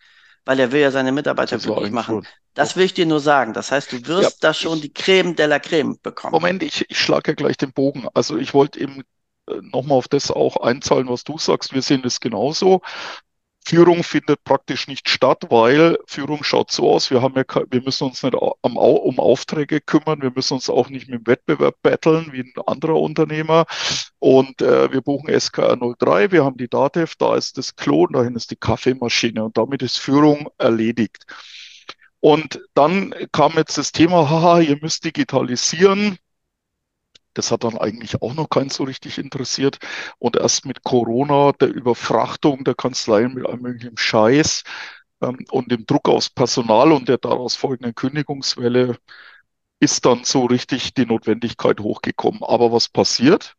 weil 0.45 0.59
er 0.59 0.71
will 0.71 0.81
ja 0.81 0.91
seine 0.91 1.11
Mitarbeiter 1.11 1.57
glücklich 1.57 1.91
machen. 1.91 2.23
Schon. 2.23 2.27
Das 2.53 2.75
will 2.75 2.85
ich 2.85 2.93
dir 2.93 3.05
nur 3.05 3.19
sagen. 3.19 3.53
Das 3.53 3.71
heißt, 3.71 3.91
du 3.91 4.05
wirst 4.05 4.43
ja, 4.43 4.49
da 4.49 4.53
schon 4.53 4.77
ich, 4.77 4.81
die 4.83 4.93
Creme 4.93 5.35
de 5.35 5.45
la 5.47 5.59
Creme 5.59 5.97
bekommen. 6.01 6.31
Moment, 6.31 6.61
ich, 6.63 6.85
ich 6.89 6.99
schlage 6.99 7.31
ja 7.31 7.35
gleich 7.35 7.57
den 7.57 7.71
Bogen. 7.71 8.07
Also 8.13 8.37
ich 8.37 8.53
wollte 8.53 8.79
eben 8.79 9.03
äh, 9.47 9.55
nochmal 9.61 9.97
auf 9.97 10.07
das 10.07 10.29
auch 10.29 10.57
einzahlen, 10.57 11.07
was 11.07 11.23
du 11.23 11.37
sagst. 11.37 11.73
Wir 11.73 11.81
sehen 11.81 12.03
es 12.05 12.19
genauso. 12.19 12.81
Führung 13.65 14.03
findet 14.03 14.43
praktisch 14.43 14.87
nicht 14.87 15.09
statt, 15.09 15.45
weil 15.49 15.97
Führung 16.05 16.43
schaut 16.43 16.71
so 16.71 16.91
aus, 16.91 17.09
wir 17.11 17.21
haben 17.21 17.35
ja, 17.35 17.43
wir 17.69 17.81
müssen 17.81 18.05
uns 18.05 18.21
nicht 18.21 18.35
um 18.35 19.19
Aufträge 19.19 19.79
kümmern, 19.79 20.21
wir 20.21 20.31
müssen 20.35 20.55
uns 20.55 20.69
auch 20.69 20.89
nicht 20.89 21.07
mit 21.07 21.19
dem 21.19 21.27
Wettbewerb 21.27 21.75
battlen 21.81 22.29
wie 22.31 22.41
ein 22.41 22.53
anderer 22.65 22.99
Unternehmer. 22.99 23.65
Und 24.19 24.61
äh, 24.61 24.91
wir 24.91 25.01
buchen 25.01 25.29
SKR 25.39 25.77
03, 25.77 26.31
wir 26.31 26.43
haben 26.43 26.57
die 26.57 26.67
DATEV, 26.67 27.15
da 27.15 27.35
ist 27.35 27.57
das 27.57 27.75
Klo 27.75 28.03
und 28.03 28.13
dahin 28.13 28.35
ist 28.35 28.51
die 28.51 28.55
Kaffeemaschine. 28.55 29.43
Und 29.43 29.57
damit 29.57 29.81
ist 29.81 29.97
Führung 29.97 30.49
erledigt. 30.57 31.25
Und 32.19 32.61
dann 32.73 33.13
kam 33.31 33.53
jetzt 33.53 33.77
das 33.77 33.91
Thema, 33.91 34.29
haha, 34.29 34.59
ihr 34.61 34.77
müsst 34.81 35.03
digitalisieren. 35.03 36.17
Das 37.33 37.51
hat 37.51 37.63
dann 37.63 37.77
eigentlich 37.77 38.21
auch 38.21 38.33
noch 38.33 38.49
keinen 38.49 38.69
so 38.69 38.83
richtig 38.83 39.17
interessiert. 39.17 39.79
Und 40.19 40.35
erst 40.35 40.65
mit 40.65 40.83
Corona, 40.83 41.51
der 41.53 41.69
Überfrachtung 41.69 42.63
der 42.63 42.75
Kanzleien 42.75 43.33
mit 43.33 43.45
allem 43.45 43.61
möglichen 43.61 43.97
Scheiß 43.97 44.63
ähm, 45.21 45.45
und 45.51 45.71
dem 45.71 45.85
Druck 45.85 46.09
aufs 46.09 46.29
Personal 46.29 46.91
und 46.91 47.09
der 47.09 47.17
daraus 47.17 47.55
folgenden 47.55 47.95
Kündigungswelle 47.95 48.97
ist 49.79 50.05
dann 50.05 50.23
so 50.23 50.45
richtig 50.45 50.93
die 50.93 51.05
Notwendigkeit 51.05 51.79
hochgekommen. 51.79 52.43
Aber 52.43 52.71
was 52.71 52.89
passiert? 52.89 53.55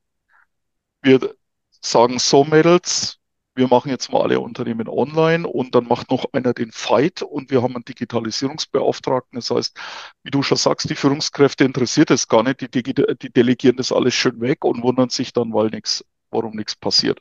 Wir 1.03 1.35
sagen 1.83 2.19
so, 2.19 2.45
Mädels, 2.45 3.19
wir 3.55 3.69
machen 3.69 3.91
jetzt 3.91 4.11
mal 4.11 4.23
alle 4.23 4.41
Unternehmen 4.41 4.89
online 4.89 5.47
und 5.47 5.75
dann 5.75 5.87
macht 5.87 6.11
noch 6.11 6.27
einer 6.33 6.53
den 6.55 6.73
Fight 6.73 7.23
und 7.23 7.51
wir 7.51 7.63
haben 7.63 7.75
einen 7.75 7.85
Digitalisierungsbeauftragten. 7.85 9.37
Das 9.39 9.51
heißt, 9.51 9.79
wie 10.25 10.31
du 10.31 10.43
schon 10.43 10.57
sagst, 10.57 10.91
die 10.91 10.95
Führungskräfte 10.97 11.65
interessiert 11.65 12.11
es 12.11 12.29
gar 12.29 12.43
nicht, 12.43 12.61
die, 12.75 12.83
die 12.83 13.33
delegieren 13.33 13.77
das 13.77 13.93
alles 13.93 14.15
schön 14.15 14.41
weg 14.41 14.65
und 14.65 14.83
wundern 14.83 15.11
sich 15.11 15.33
dann, 15.33 15.53
weil 15.55 15.69
nichts, 15.69 16.05
warum 16.31 16.57
nichts 16.57 16.75
passiert. 16.75 17.21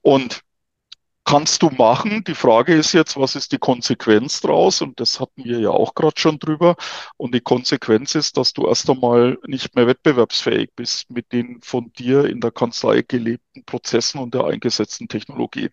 Und 0.00 0.42
kannst 1.28 1.62
du 1.62 1.68
machen. 1.68 2.24
Die 2.24 2.34
Frage 2.34 2.74
ist 2.74 2.94
jetzt, 2.94 3.18
was 3.18 3.36
ist 3.36 3.52
die 3.52 3.58
Konsequenz 3.58 4.40
draus? 4.40 4.80
Und 4.80 4.98
das 4.98 5.20
hatten 5.20 5.44
wir 5.44 5.60
ja 5.60 5.68
auch 5.68 5.94
gerade 5.94 6.18
schon 6.18 6.38
drüber. 6.38 6.74
Und 7.18 7.34
die 7.34 7.42
Konsequenz 7.42 8.14
ist, 8.14 8.38
dass 8.38 8.54
du 8.54 8.66
erst 8.66 8.88
einmal 8.88 9.38
nicht 9.46 9.76
mehr 9.76 9.86
wettbewerbsfähig 9.86 10.70
bist 10.74 11.10
mit 11.10 11.30
den 11.32 11.60
von 11.60 11.92
dir 11.92 12.24
in 12.24 12.40
der 12.40 12.50
Kanzlei 12.50 13.02
gelebten 13.02 13.64
Prozessen 13.66 14.20
und 14.20 14.32
der 14.32 14.44
eingesetzten 14.44 15.06
Technologie. 15.08 15.68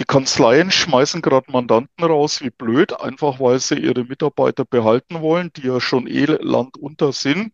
Die 0.00 0.04
Kanzleien 0.04 0.70
schmeißen 0.70 1.20
gerade 1.20 1.50
Mandanten 1.52 2.04
raus 2.04 2.40
wie 2.40 2.50
blöd, 2.50 2.98
einfach 2.98 3.38
weil 3.38 3.60
sie 3.60 3.76
ihre 3.76 4.04
Mitarbeiter 4.04 4.64
behalten 4.64 5.20
wollen, 5.20 5.50
die 5.56 5.66
ja 5.66 5.78
schon 5.80 6.06
eh 6.06 6.24
landunter 6.24 7.12
sind 7.12 7.52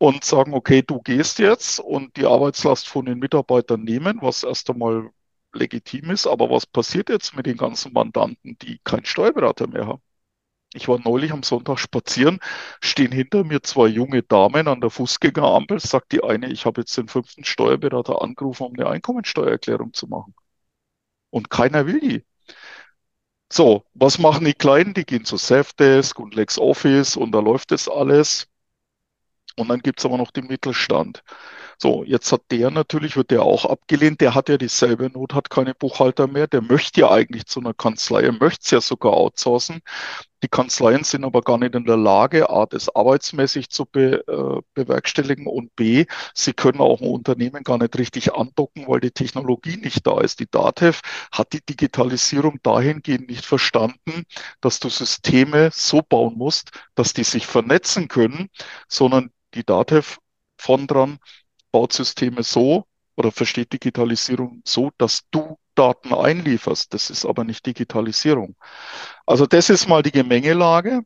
und 0.00 0.24
sagen, 0.24 0.54
okay, 0.54 0.82
du 0.82 1.00
gehst 1.02 1.38
jetzt 1.40 1.78
und 1.80 2.16
die 2.16 2.24
Arbeitslast 2.26 2.88
von 2.88 3.04
den 3.06 3.18
Mitarbeitern 3.18 3.84
nehmen, 3.84 4.18
was 4.22 4.44
erst 4.44 4.70
einmal 4.70 5.10
legitim 5.52 6.10
ist. 6.10 6.26
Aber 6.26 6.50
was 6.50 6.66
passiert 6.66 7.10
jetzt 7.10 7.36
mit 7.36 7.44
den 7.46 7.58
ganzen 7.58 7.92
Mandanten, 7.92 8.56
die 8.62 8.80
keinen 8.84 9.04
Steuerberater 9.04 9.66
mehr 9.68 9.86
haben? 9.86 10.02
Ich 10.74 10.88
war 10.88 11.00
neulich 11.00 11.32
am 11.32 11.42
Sonntag 11.44 11.78
spazieren, 11.78 12.40
stehen 12.82 13.12
hinter 13.12 13.44
mir 13.44 13.62
zwei 13.62 13.88
junge 13.88 14.22
Damen 14.22 14.68
an 14.68 14.80
der 14.80 14.90
Fußgängerampel, 14.90 15.80
sagt 15.80 16.12
die 16.12 16.22
eine, 16.24 16.50
ich 16.52 16.66
habe 16.66 16.82
jetzt 16.82 16.96
den 16.98 17.08
fünften 17.08 17.44
Steuerberater 17.44 18.22
angerufen, 18.22 18.64
um 18.68 18.74
eine 18.74 18.88
Einkommensteuererklärung 18.88 19.92
zu 19.94 20.06
machen. 20.08 20.34
Und 21.30 21.50
keiner 21.50 21.86
will 21.86 22.00
die. 22.00 22.24
So, 23.52 23.84
was 23.94 24.18
machen 24.18 24.44
die 24.44 24.54
Kleinen? 24.54 24.94
Die 24.94 25.04
gehen 25.04 25.24
zu 25.24 25.36
Safdesk 25.36 26.18
und 26.18 26.34
LexOffice 26.34 27.16
und 27.16 27.32
da 27.32 27.40
läuft 27.40 27.70
das 27.72 27.88
alles. 27.88 28.49
Und 29.60 29.68
dann 29.68 29.80
gibt 29.80 30.00
es 30.00 30.06
aber 30.06 30.16
noch 30.16 30.30
den 30.30 30.46
Mittelstand. 30.46 31.22
So, 31.82 32.04
jetzt 32.04 32.30
hat 32.30 32.42
der 32.50 32.70
natürlich, 32.70 33.16
wird 33.16 33.30
der 33.30 33.42
auch 33.42 33.64
abgelehnt, 33.64 34.20
der 34.20 34.34
hat 34.34 34.50
ja 34.50 34.58
dieselbe 34.58 35.08
Not, 35.10 35.34
hat 35.34 35.48
keine 35.48 35.74
Buchhalter 35.74 36.26
mehr, 36.26 36.46
der 36.46 36.60
möchte 36.60 37.00
ja 37.00 37.10
eigentlich 37.10 37.46
zu 37.46 37.60
einer 37.60 37.72
Kanzlei, 37.72 38.22
er 38.22 38.32
möchte 38.32 38.60
es 38.64 38.70
ja 38.70 38.80
sogar 38.82 39.14
outsourcen. 39.14 39.80
Die 40.42 40.48
Kanzleien 40.48 41.04
sind 41.04 41.24
aber 41.24 41.40
gar 41.42 41.56
nicht 41.58 41.74
in 41.74 41.84
der 41.86 41.96
Lage, 41.96 42.50
A, 42.50 42.66
das 42.66 42.94
arbeitsmäßig 42.94 43.70
zu 43.70 43.86
be, 43.86 44.22
äh, 44.26 44.62
bewerkstelligen 44.74 45.46
und 45.46 45.74
B, 45.76 46.06
sie 46.34 46.52
können 46.52 46.80
auch 46.80 47.00
ein 47.00 47.08
Unternehmen 47.08 47.62
gar 47.62 47.78
nicht 47.78 47.96
richtig 47.98 48.34
andocken, 48.34 48.86
weil 48.86 49.00
die 49.00 49.10
Technologie 49.10 49.76
nicht 49.78 50.06
da 50.06 50.20
ist. 50.20 50.40
Die 50.40 50.50
DATEV 50.50 51.00
hat 51.32 51.52
die 51.52 51.64
Digitalisierung 51.64 52.58
dahingehend 52.62 53.28
nicht 53.28 53.46
verstanden, 53.46 54.24
dass 54.60 54.80
du 54.80 54.88
Systeme 54.90 55.70
so 55.72 56.02
bauen 56.02 56.36
musst, 56.36 56.70
dass 56.94 57.14
die 57.14 57.24
sich 57.24 57.46
vernetzen 57.46 58.08
können, 58.08 58.48
sondern 58.88 59.30
die 59.54 59.64
DATEV 59.64 60.18
von 60.56 60.86
dran 60.86 61.18
baut 61.72 61.92
Systeme 61.92 62.42
so 62.42 62.84
oder 63.16 63.32
versteht 63.32 63.72
Digitalisierung 63.72 64.62
so, 64.64 64.90
dass 64.98 65.22
du 65.30 65.58
Daten 65.74 66.12
einlieferst. 66.14 66.92
Das 66.94 67.10
ist 67.10 67.24
aber 67.24 67.44
nicht 67.44 67.64
Digitalisierung. 67.64 68.56
Also 69.26 69.46
das 69.46 69.70
ist 69.70 69.88
mal 69.88 70.02
die 70.02 70.12
Gemengelage. 70.12 71.02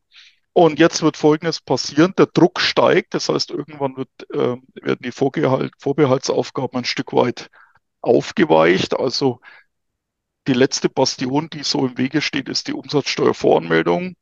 Und 0.52 0.78
jetzt 0.78 1.02
wird 1.02 1.16
Folgendes 1.16 1.60
passieren. 1.60 2.14
Der 2.16 2.26
Druck 2.26 2.60
steigt. 2.60 3.14
Das 3.14 3.28
heißt, 3.28 3.50
irgendwann 3.50 3.96
wird, 3.96 4.08
äh, 4.32 4.56
werden 4.82 5.00
die 5.02 5.10
Vorbehalt, 5.12 5.72
Vorbehaltsaufgaben 5.78 6.78
ein 6.78 6.84
Stück 6.84 7.12
weit 7.12 7.50
aufgeweicht. 8.00 8.94
Also 8.98 9.40
die 10.46 10.52
letzte 10.52 10.88
Bastion, 10.88 11.48
die 11.50 11.64
so 11.64 11.86
im 11.86 11.98
Wege 11.98 12.20
steht, 12.20 12.48
ist 12.48 12.68
die 12.68 12.72
Umsatzsteuervoranmeldung. 12.72 14.14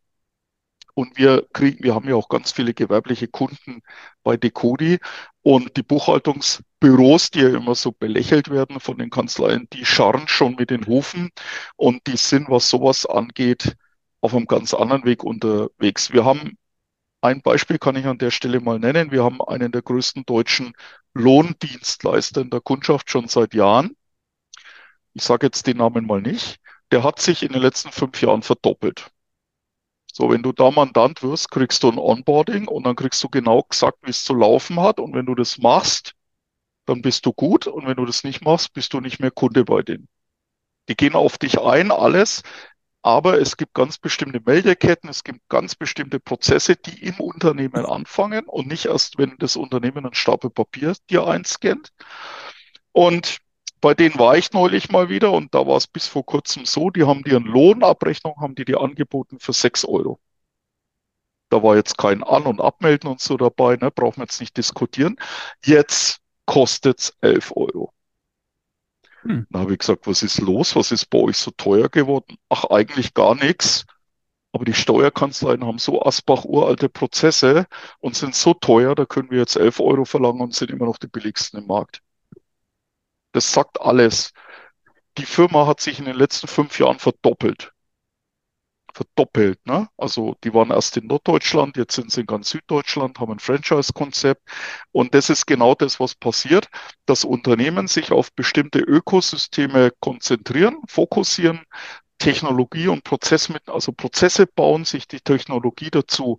Und 0.94 1.16
wir 1.16 1.46
kriegen, 1.52 1.82
wir 1.82 1.94
haben 1.94 2.08
ja 2.08 2.14
auch 2.16 2.28
ganz 2.28 2.52
viele 2.52 2.74
gewerbliche 2.74 3.28
Kunden 3.28 3.82
bei 4.22 4.36
Decodi 4.36 4.98
und 5.42 5.76
die 5.76 5.82
Buchhaltungsbüros, 5.82 7.30
die 7.30 7.40
ja 7.40 7.48
immer 7.48 7.74
so 7.74 7.92
belächelt 7.92 8.50
werden 8.50 8.78
von 8.78 8.98
den 8.98 9.10
Kanzleien, 9.10 9.68
die 9.72 9.86
scharren 9.86 10.28
schon 10.28 10.56
mit 10.56 10.70
den 10.70 10.86
Hufen 10.86 11.30
und 11.76 12.06
die 12.06 12.16
sind, 12.16 12.50
was 12.50 12.68
sowas 12.68 13.06
angeht, 13.06 13.74
auf 14.20 14.34
einem 14.34 14.46
ganz 14.46 14.74
anderen 14.74 15.04
Weg 15.04 15.24
unterwegs. 15.24 16.12
Wir 16.12 16.24
haben 16.24 16.56
ein 17.22 17.40
Beispiel 17.40 17.78
kann 17.78 17.96
ich 17.96 18.06
an 18.06 18.18
der 18.18 18.32
Stelle 18.32 18.60
mal 18.60 18.78
nennen. 18.80 19.12
Wir 19.12 19.22
haben 19.24 19.40
einen 19.40 19.70
der 19.72 19.82
größten 19.82 20.24
deutschen 20.26 20.74
Lohndienstleister 21.14 22.40
in 22.40 22.50
der 22.50 22.60
Kundschaft 22.60 23.10
schon 23.10 23.28
seit 23.28 23.54
Jahren. 23.54 23.96
Ich 25.14 25.22
sage 25.22 25.46
jetzt 25.46 25.66
den 25.66 25.76
Namen 25.78 26.06
mal 26.06 26.20
nicht. 26.20 26.58
Der 26.90 27.04
hat 27.04 27.20
sich 27.20 27.42
in 27.44 27.52
den 27.52 27.62
letzten 27.62 27.92
fünf 27.92 28.20
Jahren 28.20 28.42
verdoppelt. 28.42 29.10
So, 30.12 30.30
wenn 30.30 30.42
du 30.42 30.52
da 30.52 30.70
Mandant 30.70 31.22
wirst, 31.22 31.50
kriegst 31.50 31.82
du 31.82 31.90
ein 31.90 31.98
Onboarding 31.98 32.68
und 32.68 32.84
dann 32.84 32.96
kriegst 32.96 33.24
du 33.24 33.30
genau 33.30 33.62
gesagt, 33.62 33.98
wie 34.02 34.10
es 34.10 34.24
zu 34.24 34.34
laufen 34.34 34.78
hat. 34.78 35.00
Und 35.00 35.14
wenn 35.14 35.26
du 35.26 35.34
das 35.34 35.56
machst, 35.58 36.14
dann 36.84 37.00
bist 37.00 37.24
du 37.24 37.32
gut. 37.32 37.66
Und 37.66 37.86
wenn 37.86 37.96
du 37.96 38.04
das 38.04 38.22
nicht 38.22 38.44
machst, 38.44 38.74
bist 38.74 38.92
du 38.92 39.00
nicht 39.00 39.20
mehr 39.20 39.30
Kunde 39.30 39.64
bei 39.64 39.82
denen. 39.82 40.08
Die 40.88 40.96
gehen 40.96 41.14
auf 41.14 41.38
dich 41.38 41.60
ein, 41.60 41.90
alles. 41.90 42.42
Aber 43.02 43.40
es 43.40 43.56
gibt 43.56 43.74
ganz 43.74 43.98
bestimmte 43.98 44.40
Meldeketten, 44.44 45.10
es 45.10 45.24
gibt 45.24 45.40
ganz 45.48 45.74
bestimmte 45.74 46.20
Prozesse, 46.20 46.76
die 46.76 47.02
im 47.04 47.18
Unternehmen 47.18 47.84
anfangen 47.84 48.44
und 48.46 48.68
nicht 48.68 48.84
erst, 48.84 49.18
wenn 49.18 49.36
das 49.38 49.56
Unternehmen 49.56 50.04
einen 50.04 50.14
Stapel 50.14 50.50
Papier 50.50 50.94
dir 51.10 51.26
einscannt. 51.26 51.90
Und 52.92 53.38
bei 53.82 53.94
denen 53.94 54.18
war 54.18 54.36
ich 54.38 54.52
neulich 54.52 54.90
mal 54.90 55.08
wieder 55.10 55.32
und 55.32 55.54
da 55.54 55.66
war 55.66 55.76
es 55.76 55.88
bis 55.88 56.06
vor 56.06 56.24
kurzem 56.24 56.64
so, 56.64 56.90
die 56.90 57.02
haben 57.02 57.24
dir 57.24 57.36
eine 57.36 57.48
Lohnabrechnung, 57.48 58.36
haben 58.40 58.54
die 58.54 58.64
dir 58.64 58.80
angeboten 58.80 59.40
für 59.40 59.52
6 59.52 59.84
Euro. 59.84 60.20
Da 61.50 61.62
war 61.62 61.76
jetzt 61.76 61.98
kein 61.98 62.22
An- 62.22 62.46
und 62.46 62.60
Abmelden 62.60 63.10
und 63.10 63.20
so 63.20 63.36
dabei, 63.36 63.76
ne, 63.76 63.90
brauchen 63.90 64.18
wir 64.18 64.24
jetzt 64.24 64.40
nicht 64.40 64.56
diskutieren. 64.56 65.16
Jetzt 65.64 66.20
kostet 66.46 67.00
es 67.00 67.16
11 67.20 67.52
Euro. 67.56 67.92
Hm. 69.22 69.46
Dann 69.50 69.62
habe 69.62 69.72
ich 69.72 69.80
gesagt, 69.80 70.06
was 70.06 70.22
ist 70.22 70.40
los? 70.40 70.76
Was 70.76 70.92
ist 70.92 71.06
bei 71.06 71.18
euch 71.18 71.36
so 71.36 71.50
teuer 71.50 71.88
geworden? 71.88 72.36
Ach, 72.48 72.64
eigentlich 72.66 73.14
gar 73.14 73.34
nichts. 73.34 73.84
Aber 74.52 74.64
die 74.64 74.74
Steuerkanzleien 74.74 75.64
haben 75.64 75.78
so 75.78 76.02
Asbach 76.02 76.44
uralte 76.44 76.88
Prozesse 76.88 77.66
und 77.98 78.14
sind 78.16 78.34
so 78.34 78.54
teuer, 78.54 78.94
da 78.94 79.06
können 79.06 79.30
wir 79.30 79.38
jetzt 79.38 79.56
11 79.56 79.80
Euro 79.80 80.04
verlangen 80.04 80.40
und 80.40 80.54
sind 80.54 80.70
immer 80.70 80.86
noch 80.86 80.98
die 80.98 81.08
billigsten 81.08 81.60
im 81.60 81.66
Markt. 81.66 82.02
Das 83.32 83.52
sagt 83.52 83.80
alles. 83.80 84.32
Die 85.18 85.26
Firma 85.26 85.66
hat 85.66 85.80
sich 85.80 85.98
in 85.98 86.06
den 86.06 86.16
letzten 86.16 86.48
fünf 86.48 86.78
Jahren 86.78 86.98
verdoppelt. 86.98 87.72
Verdoppelt, 88.94 89.64
ne? 89.66 89.88
Also 89.96 90.36
die 90.44 90.52
waren 90.52 90.70
erst 90.70 90.98
in 90.98 91.06
Norddeutschland, 91.06 91.78
jetzt 91.78 91.94
sind 91.94 92.12
sie 92.12 92.20
in 92.20 92.26
ganz 92.26 92.50
Süddeutschland, 92.50 93.18
haben 93.18 93.32
ein 93.32 93.38
Franchise-Konzept. 93.38 94.42
Und 94.92 95.14
das 95.14 95.30
ist 95.30 95.46
genau 95.46 95.74
das, 95.74 95.98
was 95.98 96.14
passiert, 96.14 96.68
dass 97.06 97.24
Unternehmen 97.24 97.88
sich 97.88 98.12
auf 98.12 98.32
bestimmte 98.34 98.80
Ökosysteme 98.80 99.92
konzentrieren, 100.00 100.76
fokussieren, 100.86 101.64
Technologie 102.18 102.88
und 102.88 103.04
Prozess 103.04 103.48
mit, 103.48 103.68
also 103.68 103.92
Prozesse 103.92 104.46
bauen, 104.46 104.84
sich 104.84 105.08
die 105.08 105.20
Technologie 105.20 105.90
dazu 105.90 106.38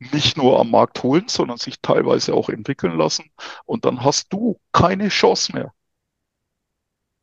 nicht 0.00 0.36
nur 0.38 0.60
am 0.60 0.70
Markt 0.70 1.02
holen, 1.02 1.28
sondern 1.28 1.58
sich 1.58 1.80
teilweise 1.82 2.34
auch 2.34 2.48
entwickeln 2.48 2.96
lassen. 2.96 3.30
Und 3.66 3.84
dann 3.84 4.04
hast 4.04 4.32
du 4.32 4.58
keine 4.72 5.08
Chance 5.08 5.52
mehr. 5.52 5.74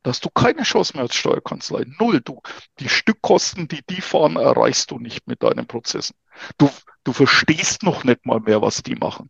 Da 0.08 0.12
hast 0.12 0.24
du 0.24 0.30
keine 0.30 0.62
Chance 0.62 0.94
mehr 0.94 1.02
als 1.02 1.14
Steuerkanzlei. 1.16 1.84
Null. 1.98 2.22
Du, 2.22 2.40
die 2.78 2.88
Stückkosten, 2.88 3.68
die 3.68 3.82
die 3.90 4.00
fahren, 4.00 4.36
erreichst 4.36 4.90
du 4.90 4.98
nicht 4.98 5.26
mit 5.26 5.42
deinen 5.42 5.66
Prozessen. 5.66 6.16
Du, 6.56 6.70
du 7.04 7.12
verstehst 7.12 7.82
noch 7.82 8.04
nicht 8.04 8.24
mal 8.24 8.40
mehr, 8.40 8.62
was 8.62 8.82
die 8.82 8.94
machen. 8.94 9.28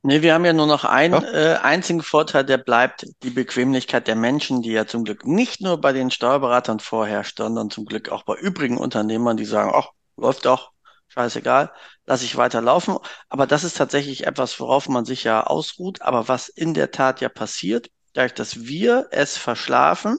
Nee, 0.00 0.22
wir 0.22 0.32
haben 0.32 0.46
ja 0.46 0.54
nur 0.54 0.66
noch 0.66 0.86
einen 0.86 1.22
ja? 1.22 1.32
äh, 1.32 1.56
einzigen 1.58 2.02
Vorteil, 2.02 2.46
der 2.46 2.56
bleibt 2.56 3.08
die 3.22 3.28
Bequemlichkeit 3.28 4.08
der 4.08 4.16
Menschen, 4.16 4.62
die 4.62 4.70
ja 4.70 4.86
zum 4.86 5.04
Glück 5.04 5.26
nicht 5.26 5.60
nur 5.60 5.78
bei 5.78 5.92
den 5.92 6.10
Steuerberatern 6.10 6.80
vorherrscht, 6.80 7.36
sondern 7.36 7.68
zum 7.68 7.84
Glück 7.84 8.08
auch 8.08 8.22
bei 8.22 8.36
übrigen 8.36 8.78
Unternehmern, 8.78 9.36
die 9.36 9.44
sagen, 9.44 9.72
ach, 9.74 9.90
läuft 10.16 10.46
doch, 10.46 10.72
scheißegal, 11.08 11.74
lass 12.06 12.22
ich 12.22 12.38
weiterlaufen. 12.38 12.96
Aber 13.28 13.46
das 13.46 13.64
ist 13.64 13.76
tatsächlich 13.76 14.26
etwas, 14.26 14.58
worauf 14.60 14.88
man 14.88 15.04
sich 15.04 15.24
ja 15.24 15.44
ausruht, 15.44 16.00
aber 16.00 16.26
was 16.26 16.48
in 16.48 16.72
der 16.72 16.90
Tat 16.90 17.20
ja 17.20 17.28
passiert, 17.28 17.90
dadurch, 18.18 18.34
dass 18.34 18.66
wir 18.66 19.08
es 19.10 19.36
verschlafen, 19.36 20.18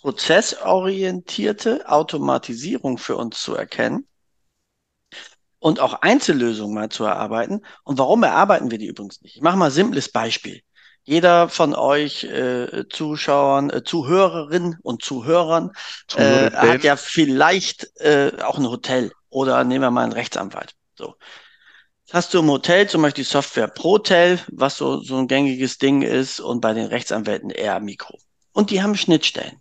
prozessorientierte 0.00 1.88
Automatisierung 1.88 2.98
für 2.98 3.16
uns 3.16 3.40
zu 3.40 3.54
erkennen 3.54 4.06
und 5.58 5.80
auch 5.80 6.02
Einzellösungen 6.02 6.74
mal 6.74 6.90
zu 6.90 7.04
erarbeiten. 7.04 7.64
Und 7.84 7.98
warum 7.98 8.22
erarbeiten 8.22 8.70
wir 8.70 8.78
die 8.78 8.88
übrigens 8.88 9.22
nicht? 9.22 9.36
Ich 9.36 9.42
mache 9.42 9.56
mal 9.56 9.66
ein 9.66 9.72
simples 9.72 10.10
Beispiel. 10.10 10.60
Jeder 11.04 11.48
von 11.48 11.74
euch 11.74 12.24
äh, 12.24 12.84
Zuschauern, 12.88 13.70
äh, 13.70 13.82
Zuhörerinnen 13.82 14.78
und 14.82 15.02
Zuhörern 15.02 15.72
äh, 16.16 16.50
hat 16.50 16.84
ja 16.84 16.96
vielleicht 16.96 17.98
äh, 18.00 18.32
auch 18.42 18.58
ein 18.58 18.68
Hotel 18.68 19.12
oder 19.28 19.64
nehmen 19.64 19.82
wir 19.82 19.90
mal 19.90 20.04
einen 20.04 20.12
Rechtsanwalt. 20.12 20.74
So 20.94 21.16
hast 22.12 22.34
du 22.34 22.40
im 22.40 22.50
Hotel 22.50 22.88
zum 22.88 23.02
Beispiel 23.02 23.24
die 23.24 23.30
Software 23.30 23.68
ProTel, 23.68 24.38
was 24.52 24.76
so, 24.76 25.00
so 25.00 25.16
ein 25.16 25.28
gängiges 25.28 25.78
Ding 25.78 26.02
ist, 26.02 26.40
und 26.40 26.60
bei 26.60 26.74
den 26.74 26.86
Rechtsanwälten 26.86 27.50
eher 27.50 27.80
Mikro. 27.80 28.18
Und 28.52 28.70
die 28.70 28.82
haben 28.82 28.96
Schnittstellen. 28.96 29.60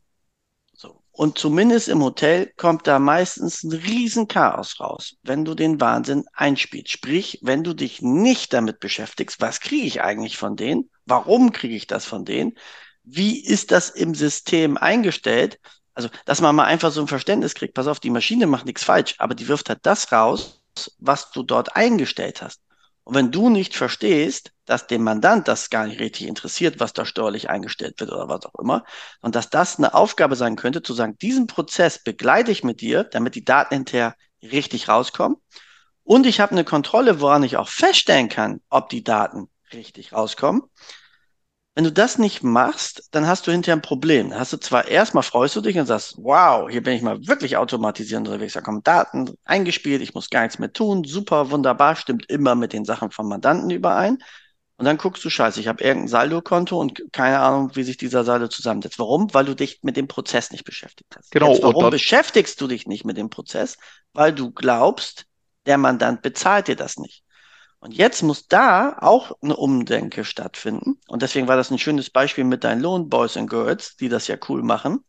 So. 0.74 1.02
Und 1.12 1.38
zumindest 1.38 1.88
im 1.88 2.04
Hotel 2.04 2.52
kommt 2.58 2.88
da 2.88 3.00
meistens 3.00 3.64
ein 3.64 3.72
riesen 3.72 4.28
Chaos 4.28 4.80
raus, 4.82 5.16
wenn 5.24 5.46
du 5.46 5.56
den 5.56 5.80
Wahnsinn 5.80 6.26
einspielst. 6.34 6.92
Sprich, 6.92 7.40
wenn 7.42 7.64
du 7.64 7.74
dich 7.74 8.02
nicht 8.02 8.52
damit 8.52 8.82
beschäftigst, 8.82 9.40
was 9.40 9.62
kriege 9.62 9.88
ich 9.88 10.02
eigentlich 10.02 10.38
von 10.38 10.58
denen? 10.58 10.90
Warum 11.06 11.54
kriege 11.54 11.76
ich 11.76 11.88
das 11.88 12.06
von 12.06 12.26
denen? 12.26 12.58
Wie 13.04 13.40
ist 13.44 13.72
das 13.72 13.90
im 13.90 14.14
System 14.14 14.78
eingestellt? 14.78 15.58
Also, 15.94 16.10
dass 16.26 16.42
man 16.42 16.56
mal 16.56 16.66
einfach 16.66 16.92
so 16.92 17.02
ein 17.02 17.08
Verständnis 17.08 17.54
kriegt, 17.54 17.74
pass 17.74 17.88
auf, 17.88 18.00
die 18.00 18.10
Maschine 18.10 18.46
macht 18.46 18.66
nichts 18.66 18.84
falsch, 18.84 19.16
aber 19.18 19.36
die 19.36 19.48
wirft 19.48 19.70
halt 19.70 19.80
das 19.84 20.12
raus, 20.12 20.61
was 21.00 21.32
du 21.32 21.44
dort 21.44 21.76
eingestellt 21.76 22.42
hast. 22.42 22.62
Und 23.04 23.16
wenn 23.16 23.32
du 23.32 23.50
nicht 23.50 23.76
verstehst, 23.76 24.52
dass 24.66 24.88
dem 24.88 25.04
Mandant 25.04 25.48
das 25.48 25.70
gar 25.70 25.88
nicht 25.88 26.00
richtig 26.00 26.28
interessiert, 26.28 26.80
was 26.80 26.94
da 26.94 27.04
steuerlich 27.06 27.50
eingestellt 27.50 28.00
wird 28.00 28.12
oder 28.12 28.30
was 28.30 28.46
auch 28.46 28.60
immer, 28.60 28.84
und 29.22 29.36
dass 29.36 29.50
das 29.50 29.78
eine 29.78 29.94
Aufgabe 29.94 30.36
sein 30.36 30.56
könnte, 30.56 30.84
zu 30.84 30.94
sagen, 30.94 31.18
diesen 31.18 31.48
Prozess 31.48 32.04
begleite 32.04 32.52
ich 32.52 32.64
mit 32.64 32.80
dir, 32.82 33.04
damit 33.04 33.36
die 33.36 33.44
Daten 33.44 33.74
hinterher 33.74 34.16
richtig 34.44 34.88
rauskommen. 34.88 35.38
Und 36.04 36.26
ich 36.26 36.40
habe 36.40 36.52
eine 36.52 36.64
Kontrolle, 36.64 37.22
woran 37.22 37.44
ich 37.44 37.58
auch 37.58 37.70
feststellen 37.70 38.30
kann, 38.30 38.62
ob 38.70 38.90
die 38.90 39.04
Daten 39.04 39.50
richtig 39.74 40.14
rauskommen. 40.14 40.64
Wenn 41.74 41.86
du 41.86 41.92
das 41.92 42.18
nicht 42.18 42.44
machst, 42.44 43.08
dann 43.12 43.28
hast 43.28 43.48
du 43.48 43.52
hinterher 43.52 43.78
ein 43.78 43.82
Problem. 43.82 44.30
Dann 44.30 44.40
hast 44.40 44.52
du 44.52 44.58
zwar 44.58 44.88
erstmal 44.88 45.24
freust 45.24 45.56
du 45.56 45.62
dich 45.62 45.80
und 45.80 45.86
sagst, 45.86 46.16
wow, 46.18 46.70
hier 46.70 46.84
bin 46.84 46.94
ich 46.94 47.02
mal 47.02 47.26
wirklich 47.28 47.56
automatisierend 47.56 48.28
unterwegs. 48.28 48.54
Da 48.54 48.62
kommen 48.62 48.84
Daten 48.84 49.30
eingespielt, 49.46 50.02
ich 50.02 50.14
muss 50.14 50.30
gar 50.30 50.42
nichts 50.42 50.60
mehr 50.60 50.74
tun, 50.74 51.06
super, 51.06 51.50
wunderbar, 51.50 51.96
stimmt 51.96 52.30
immer 52.30 52.56
mit 52.56 52.74
den 52.74 52.84
Sachen 52.84 53.12
vom 53.12 53.30
Mandanten 53.30 53.70
überein. 53.70 54.18
Und 54.82 54.86
dann 54.86 54.98
guckst 54.98 55.24
du, 55.24 55.30
scheiße, 55.30 55.60
ich 55.60 55.68
habe 55.68 55.84
irgendein 55.84 56.08
Saldokonto 56.08 56.78
und 56.78 57.04
keine 57.14 57.40
Ahnung, 57.40 57.76
wie 57.76 57.84
sich 57.84 57.98
dieser 57.98 58.24
Saldo 58.24 58.48
zusammensetzt. 58.48 58.98
Warum? 58.98 59.32
Weil 59.32 59.46
du 59.46 59.56
dich 59.56 59.80
mit 59.84 59.96
dem 59.96 60.08
Prozess 60.08 60.52
nicht 60.52 60.66
beschäftigt 60.66 61.16
hast. 61.16 61.32
Genau. 61.32 61.54
Jetzt, 61.54 61.62
warum 61.62 61.92
beschäftigst 61.92 62.60
du 62.60 62.68
dich 62.68 62.88
nicht 62.88 63.06
mit 63.06 63.16
dem 63.16 63.30
Prozess? 63.30 63.78
Weil 64.12 64.34
du 64.34 64.52
glaubst, 64.52 65.28
der 65.68 65.78
Mandant 65.78 66.24
bezahlt 66.24 66.68
dir 66.68 66.76
das 66.76 66.98
nicht. 66.98 67.24
Und 67.82 67.96
jetzt 67.96 68.22
muss 68.22 68.48
da 68.48 68.96
auch 69.00 69.32
eine 69.42 69.56
Umdenke 69.56 70.24
stattfinden. 70.24 71.00
Und 71.08 71.24
deswegen 71.24 71.48
war 71.48 71.58
das 71.58 71.72
ein 71.72 71.80
schönes 71.80 72.12
Beispiel 72.12 72.44
mit 72.44 72.64
deinen 72.64 72.80
Lohnboys 72.80 73.38
and 73.38 73.50
Girls, 73.50 73.96
die 73.96 74.08
das 74.08 74.28
ja 74.28 74.38
cool 74.48 74.62
machen. 74.62 75.04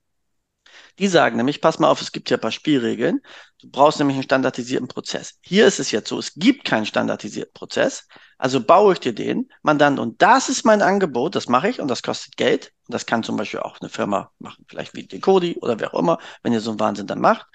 Die 0.99 1.07
sagen 1.07 1.37
nämlich, 1.37 1.61
pass 1.61 1.79
mal 1.79 1.91
auf, 1.91 2.01
es 2.01 2.13
gibt 2.13 2.31
ja 2.31 2.39
ein 2.39 2.41
paar 2.41 2.51
Spielregeln. 2.51 3.21
Du 3.61 3.69
brauchst 3.71 3.99
nämlich 3.99 4.17
einen 4.17 4.25
standardisierten 4.25 4.89
Prozess. 4.89 5.35
Hier 5.43 5.67
ist 5.67 5.81
es 5.81 5.91
jetzt 5.91 6.09
so, 6.09 6.19
es 6.19 6.33
gibt 6.35 6.65
keinen 6.65 6.87
standardisierten 6.87 7.53
Prozess. 7.53 8.09
Also 8.39 8.65
baue 8.65 8.95
ich 8.95 9.01
dir 9.01 9.15
den 9.15 9.51
Mandant 9.61 9.99
und 9.99 10.23
das 10.23 10.49
ist 10.49 10.65
mein 10.65 10.81
Angebot, 10.81 11.35
das 11.35 11.49
mache 11.49 11.69
ich 11.69 11.79
und 11.79 11.89
das 11.89 12.03
kostet 12.03 12.39
Geld. 12.39 12.73
Und 12.89 12.95
das 12.95 13.05
kann 13.05 13.23
zum 13.23 13.37
Beispiel 13.37 13.61
auch 13.61 13.81
eine 13.81 13.91
Firma 13.91 14.33
machen, 14.39 14.65
vielleicht 14.67 14.95
wie 14.95 15.07
Decodi 15.07 15.59
oder 15.61 15.79
wer 15.79 15.93
auch 15.93 15.99
immer, 15.99 16.19
wenn 16.43 16.55
ihr 16.55 16.61
so 16.63 16.71
einen 16.71 16.81
Wahnsinn 16.81 17.07
dann 17.07 17.21
macht. 17.21 17.47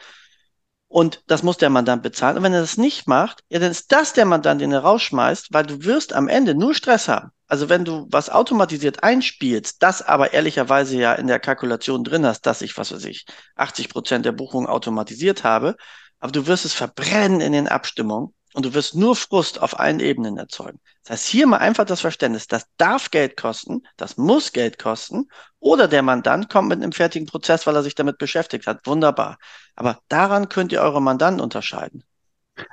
Und 0.90 1.22
das 1.28 1.44
muss 1.44 1.58
der 1.58 1.70
Mandant 1.70 2.02
bezahlen. 2.02 2.38
Und 2.38 2.44
wenn 2.44 2.54
er 2.54 2.62
das 2.62 2.78
nicht 2.78 3.08
macht, 3.08 3.44
ja, 3.50 3.60
dann 3.60 3.72
ist 3.72 3.92
das 3.92 4.14
der 4.14 4.26
Mandant, 4.26 4.62
den 4.62 4.72
er 4.72 4.80
rausschmeißt, 4.80 5.48
weil 5.52 5.66
du 5.66 5.84
wirst 5.84 6.14
am 6.14 6.30
Ende 6.30 6.56
nur 6.56 6.74
Stress 6.74 7.08
haben. 7.10 7.32
Also 7.48 7.70
wenn 7.70 7.86
du 7.86 8.08
was 8.10 8.30
automatisiert 8.30 9.04
einspielst, 9.04 9.84
das 9.84 10.02
aber 10.02 10.34
ehrlicherweise 10.34 10.98
ja 10.98 11.14
in 11.14 11.28
der 11.28 11.40
Kalkulation 11.40 12.04
drin 12.04 12.26
hast, 12.26 12.46
dass 12.46 12.62
ich, 12.62 12.78
was 12.78 12.94
weiß 12.94 13.06
ich, 13.06 13.26
80 13.56 13.90
Prozent 13.90 14.26
der 14.26 14.32
Buchung 14.32 14.68
automatisiert 14.68 15.44
habe, 15.44 15.76
aber 16.20 16.32
du 16.32 16.48
wirst 16.48 16.66
es 16.66 16.74
verbrennen 16.74 17.42
in 17.42 17.52
den 17.52 17.68
Abstimmungen 17.68 18.34
und 18.58 18.66
du 18.66 18.74
wirst 18.74 18.96
nur 18.96 19.16
Frust 19.16 19.62
auf 19.62 19.80
allen 19.80 20.00
Ebenen 20.00 20.38
erzeugen. 20.38 20.80
Das 21.04 21.12
heißt, 21.12 21.28
hier 21.28 21.46
mal 21.46 21.58
einfach 21.58 21.86
das 21.86 22.02
Verständnis, 22.02 22.48
das 22.48 22.66
darf 22.78 23.12
Geld 23.12 23.38
kosten, 23.38 23.84
das 23.98 24.18
muss 24.18 24.52
Geld 24.52 24.80
kosten, 24.80 25.30
oder 25.60 25.88
der 25.88 26.02
Mandant 26.02 26.50
kommt 26.50 26.70
mit 26.70 26.82
einem 26.82 26.92
fertigen 26.92 27.28
Prozess, 27.28 27.68
weil 27.68 27.76
er 27.76 27.84
sich 27.84 27.94
damit 27.94 28.18
beschäftigt 28.18 28.66
hat. 28.66 28.88
Wunderbar. 28.88 29.38
Aber 29.76 30.00
daran 30.08 30.50
könnt 30.50 30.72
ihr 30.72 30.82
eure 30.82 31.04
Mandanten 31.04 31.40
unterscheiden. 31.40 32.04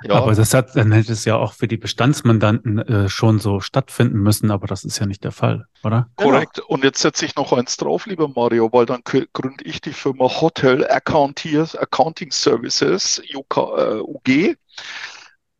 Ja. 0.03 0.15
Aber 0.15 0.33
das 0.33 0.55
hat, 0.55 0.75
dann 0.75 0.91
hätte 0.91 1.13
es 1.13 1.23
ja 1.23 1.35
auch 1.35 1.53
für 1.53 1.67
die 1.67 1.77
Bestandsmandanten 1.77 2.79
äh, 2.79 3.07
schon 3.07 3.37
so 3.37 3.59
stattfinden 3.59 4.17
müssen, 4.17 4.49
aber 4.49 4.65
das 4.65 4.85
ist 4.85 4.97
ja 4.97 5.05
nicht 5.05 5.23
der 5.23 5.31
Fall, 5.31 5.67
oder? 5.83 6.09
Korrekt. 6.15 6.55
Genau. 6.55 6.67
Und 6.69 6.83
jetzt 6.83 7.01
setze 7.01 7.25
ich 7.25 7.35
noch 7.35 7.53
eins 7.53 7.77
drauf, 7.77 8.07
lieber 8.07 8.27
Mario, 8.27 8.73
weil 8.73 8.87
dann 8.87 9.03
gründe 9.03 9.63
ich 9.63 9.81
die 9.81 9.93
Firma 9.93 10.41
Hotel 10.41 10.83
Accounting 10.87 12.31
Services 12.31 13.21
UK, 13.35 13.57
äh, 13.77 13.99
UG 13.99 14.55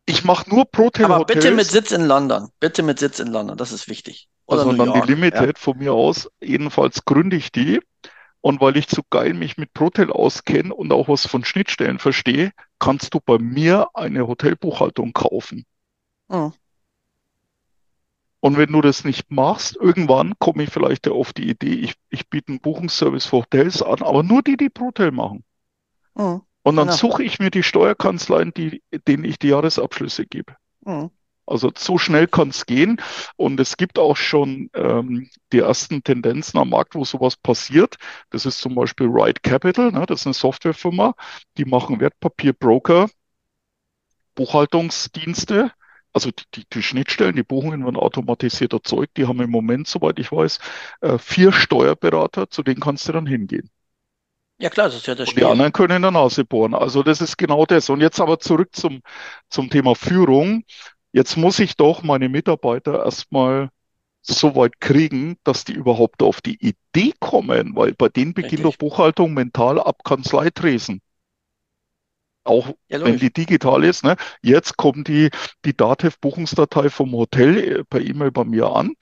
ich 0.06 0.24
mache 0.24 0.48
nur 0.48 0.64
Protel 0.64 1.06
Aber 1.06 1.24
bitte 1.24 1.50
mit 1.50 1.66
Sitz 1.66 1.90
in 1.90 2.06
London. 2.06 2.48
Bitte 2.60 2.82
mit 2.82 2.98
Sitz 2.98 3.18
in 3.18 3.26
London, 3.28 3.56
das 3.56 3.72
ist 3.72 3.88
wichtig. 3.88 4.28
Oder 4.46 4.60
also 4.60 4.72
New 4.72 4.78
dann 4.78 4.86
York. 4.88 5.06
die 5.06 5.12
Limited 5.12 5.56
ja. 5.56 5.60
von 5.60 5.78
mir 5.78 5.92
aus. 5.92 6.30
Jedenfalls 6.40 7.04
gründe 7.04 7.36
ich 7.36 7.50
die. 7.50 7.80
Und 8.40 8.60
weil 8.60 8.76
ich 8.76 8.86
zu 8.86 9.02
geil 9.10 9.34
mich 9.34 9.56
mit 9.56 9.74
Protel 9.74 10.12
auskenne 10.12 10.72
und 10.72 10.92
auch 10.92 11.08
was 11.08 11.26
von 11.26 11.44
Schnittstellen 11.44 11.98
verstehe, 11.98 12.52
kannst 12.78 13.12
du 13.12 13.20
bei 13.20 13.38
mir 13.38 13.88
eine 13.94 14.28
Hotelbuchhaltung 14.28 15.12
kaufen. 15.12 15.66
Mhm. 16.28 16.52
Und 18.38 18.56
wenn 18.56 18.70
du 18.70 18.80
das 18.80 19.02
nicht 19.02 19.32
machst, 19.32 19.74
irgendwann 19.74 20.34
komme 20.38 20.62
ich 20.62 20.70
vielleicht 20.70 21.08
auf 21.08 21.32
die 21.32 21.50
Idee, 21.50 21.74
ich, 21.74 21.94
ich 22.10 22.28
biete 22.28 22.52
einen 22.52 22.60
Buchungsservice 22.60 23.26
für 23.26 23.38
Hotels 23.38 23.82
an, 23.82 24.02
aber 24.02 24.22
nur 24.22 24.42
die, 24.42 24.56
die 24.56 24.70
Protel 24.70 25.10
machen. 25.10 25.42
Mhm. 26.14 26.42
Und 26.66 26.74
dann 26.74 26.88
genau. 26.88 26.96
suche 26.96 27.22
ich 27.22 27.38
mir 27.38 27.52
die 27.52 27.62
Steuerkanzleien, 27.62 28.52
die, 28.52 28.82
denen 29.06 29.22
ich 29.22 29.38
die 29.38 29.50
Jahresabschlüsse 29.50 30.26
gebe. 30.26 30.56
Mhm. 30.84 31.10
Also 31.46 31.70
so 31.78 31.96
schnell 31.96 32.26
kann 32.26 32.48
es 32.48 32.66
gehen. 32.66 33.00
Und 33.36 33.60
es 33.60 33.76
gibt 33.76 34.00
auch 34.00 34.16
schon 34.16 34.68
ähm, 34.74 35.30
die 35.52 35.60
ersten 35.60 36.02
Tendenzen 36.02 36.58
am 36.58 36.70
Markt, 36.70 36.96
wo 36.96 37.04
sowas 37.04 37.36
passiert. 37.36 37.98
Das 38.30 38.46
ist 38.46 38.58
zum 38.58 38.74
Beispiel 38.74 39.06
Ride 39.06 39.42
Capital, 39.44 39.92
ne? 39.92 40.06
das 40.06 40.22
ist 40.22 40.26
eine 40.26 40.34
Softwarefirma, 40.34 41.14
die 41.56 41.66
machen 41.66 42.00
Wertpapierbroker, 42.00 43.10
Buchhaltungsdienste. 44.34 45.70
Also 46.12 46.32
die, 46.32 46.42
die, 46.52 46.64
die, 46.72 46.82
Schnittstellen, 46.82 47.36
die 47.36 47.44
Buchungen 47.44 47.84
werden 47.84 47.94
automatisiert 47.94 48.72
erzeugt. 48.72 49.16
Die 49.18 49.28
haben 49.28 49.40
im 49.40 49.50
Moment, 49.50 49.86
soweit 49.86 50.18
ich 50.18 50.32
weiß, 50.32 50.58
äh, 51.02 51.16
vier 51.18 51.52
Steuerberater, 51.52 52.50
zu 52.50 52.64
denen 52.64 52.80
kannst 52.80 53.06
du 53.06 53.12
dann 53.12 53.26
hingehen. 53.28 53.70
Ja 54.58 54.70
klar, 54.70 54.86
das 54.86 54.96
ist 54.96 55.06
ja 55.06 55.14
das 55.14 55.28
Spiel. 55.28 55.42
Die 55.42 55.48
anderen 55.48 55.72
können 55.72 55.96
in 55.96 56.02
der 56.02 56.10
Nase 56.10 56.44
bohren. 56.44 56.74
Also 56.74 57.02
das 57.02 57.20
ist 57.20 57.36
genau 57.36 57.66
das. 57.66 57.90
Und 57.90 58.00
jetzt 58.00 58.20
aber 58.20 58.38
zurück 58.38 58.70
zum, 58.72 59.00
zum 59.50 59.68
Thema 59.68 59.94
Führung. 59.94 60.64
Jetzt 61.12 61.36
muss 61.36 61.58
ich 61.58 61.76
doch 61.76 62.02
meine 62.02 62.28
Mitarbeiter 62.28 63.04
erstmal 63.04 63.70
so 64.22 64.56
weit 64.56 64.80
kriegen, 64.80 65.36
dass 65.44 65.64
die 65.64 65.72
überhaupt 65.72 66.22
auf 66.22 66.40
die 66.40 66.56
Idee 66.56 67.12
kommen, 67.20 67.76
weil 67.76 67.94
bei 67.94 68.08
denen 68.08 68.34
beginnt 68.34 68.64
doch 68.64 68.76
Buchhaltung 68.76 69.34
mental 69.34 69.78
ab 69.78 70.02
Kanzleitresen. 70.04 71.00
Auch 72.44 72.74
ja, 72.88 73.04
wenn 73.04 73.18
die 73.18 73.32
digital 73.32 73.84
ist. 73.84 74.04
Ne? 74.04 74.16
Jetzt 74.40 74.76
kommt 74.76 75.08
die, 75.08 75.30
die 75.64 75.76
Datev-Buchungsdatei 75.76 76.90
vom 76.90 77.12
Hotel 77.12 77.58
äh, 77.58 77.84
per 77.84 78.00
E-Mail 78.00 78.30
bei 78.30 78.44
mir 78.44 78.70
an. 78.70 78.94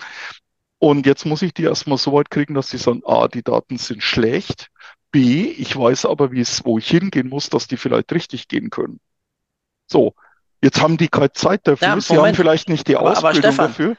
Und 0.78 1.06
jetzt 1.06 1.24
muss 1.24 1.42
ich 1.42 1.54
die 1.54 1.64
erstmal 1.64 1.98
so 1.98 2.12
weit 2.12 2.30
kriegen, 2.30 2.54
dass 2.54 2.70
sie 2.70 2.78
sagen, 2.78 3.02
A, 3.06 3.28
die 3.28 3.42
Daten 3.42 3.76
sind 3.76 4.02
schlecht. 4.02 4.70
B, 5.14 5.44
ich 5.44 5.76
weiß 5.76 6.06
aber, 6.06 6.32
wie 6.32 6.40
es, 6.40 6.64
wo 6.64 6.78
ich 6.78 6.88
hingehen 6.88 7.28
muss, 7.28 7.48
dass 7.48 7.68
die 7.68 7.76
vielleicht 7.76 8.12
richtig 8.12 8.48
gehen 8.48 8.70
können. 8.70 8.98
So, 9.86 10.14
Jetzt 10.64 10.80
haben 10.80 10.96
die 10.96 11.08
keine 11.08 11.30
Zeit 11.30 11.60
dafür. 11.64 11.88
Ja, 11.88 12.00
Sie 12.00 12.16
haben 12.16 12.34
vielleicht 12.34 12.70
nicht 12.70 12.88
die 12.88 12.96
aber, 12.96 13.10
Ausbildung 13.10 13.52
aber 13.52 13.68
dafür. 13.68 13.96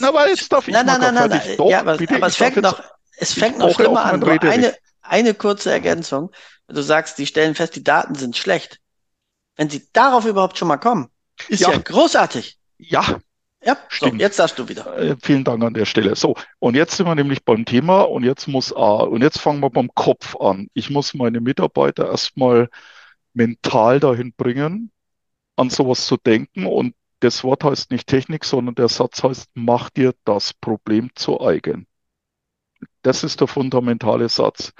Na, 0.00 0.08
aber 0.08 0.28
jetzt 0.28 0.52
darf 0.52 0.66
ich 0.66 0.74
nein, 0.74 0.84
nein, 0.84 1.00
nein, 1.00 1.14
nein, 1.14 1.28
nein. 1.28 1.56
Doch, 1.56 1.70
ja, 1.70 1.80
aber, 1.80 1.96
bitte, 1.96 2.16
aber 2.16 2.26
es 2.26 2.34
fängt 2.34 2.56
noch, 2.56 2.82
es 3.16 3.32
fängt 3.32 3.58
noch 3.58 3.72
schlimmer 3.72 4.04
an. 4.04 4.20
Eine, 4.24 4.74
eine 5.02 5.34
kurze 5.34 5.70
Ergänzung. 5.70 6.32
Du 6.66 6.82
sagst, 6.82 7.16
die 7.18 7.26
stellen 7.26 7.54
fest, 7.54 7.76
die 7.76 7.84
Daten 7.84 8.16
sind 8.16 8.36
schlecht. 8.36 8.80
Wenn 9.54 9.70
sie 9.70 9.88
darauf 9.92 10.26
überhaupt 10.26 10.58
schon 10.58 10.66
mal 10.66 10.78
kommen, 10.78 11.10
ist 11.46 11.60
ja, 11.60 11.70
ja 11.70 11.78
großartig. 11.78 12.58
Ja, 12.78 13.20
ja, 13.64 13.76
stimmt. 13.88 14.12
So, 14.14 14.18
jetzt 14.18 14.38
darfst 14.38 14.58
du 14.58 14.68
wieder. 14.68 14.96
Äh, 14.96 15.16
vielen 15.22 15.44
Dank 15.44 15.62
an 15.64 15.74
der 15.74 15.84
Stelle. 15.84 16.14
So, 16.14 16.36
und 16.58 16.76
jetzt 16.76 16.96
sind 16.96 17.06
wir 17.06 17.14
nämlich 17.14 17.44
beim 17.44 17.64
Thema 17.64 18.02
und 18.02 18.24
jetzt 18.24 18.46
muss 18.46 18.72
A, 18.74 19.02
und 19.02 19.22
jetzt 19.22 19.40
fangen 19.40 19.60
wir 19.60 19.70
beim 19.70 19.90
Kopf 19.94 20.36
an. 20.36 20.68
Ich 20.74 20.90
muss 20.90 21.14
meine 21.14 21.40
Mitarbeiter 21.40 22.06
erstmal 22.08 22.68
mental 23.34 24.00
dahin 24.00 24.32
bringen, 24.36 24.90
an 25.56 25.70
sowas 25.70 26.06
zu 26.06 26.16
denken. 26.16 26.66
Und 26.66 26.94
das 27.20 27.42
Wort 27.42 27.64
heißt 27.64 27.90
nicht 27.90 28.06
Technik, 28.06 28.44
sondern 28.44 28.74
der 28.76 28.88
Satz 28.88 29.22
heißt, 29.22 29.50
mach 29.54 29.90
dir 29.90 30.14
das 30.24 30.54
Problem 30.54 31.10
zu 31.14 31.40
eigen. 31.40 31.86
Das 33.02 33.24
ist 33.24 33.40
der 33.40 33.48
fundamentale 33.48 34.28
Satz. 34.28 34.72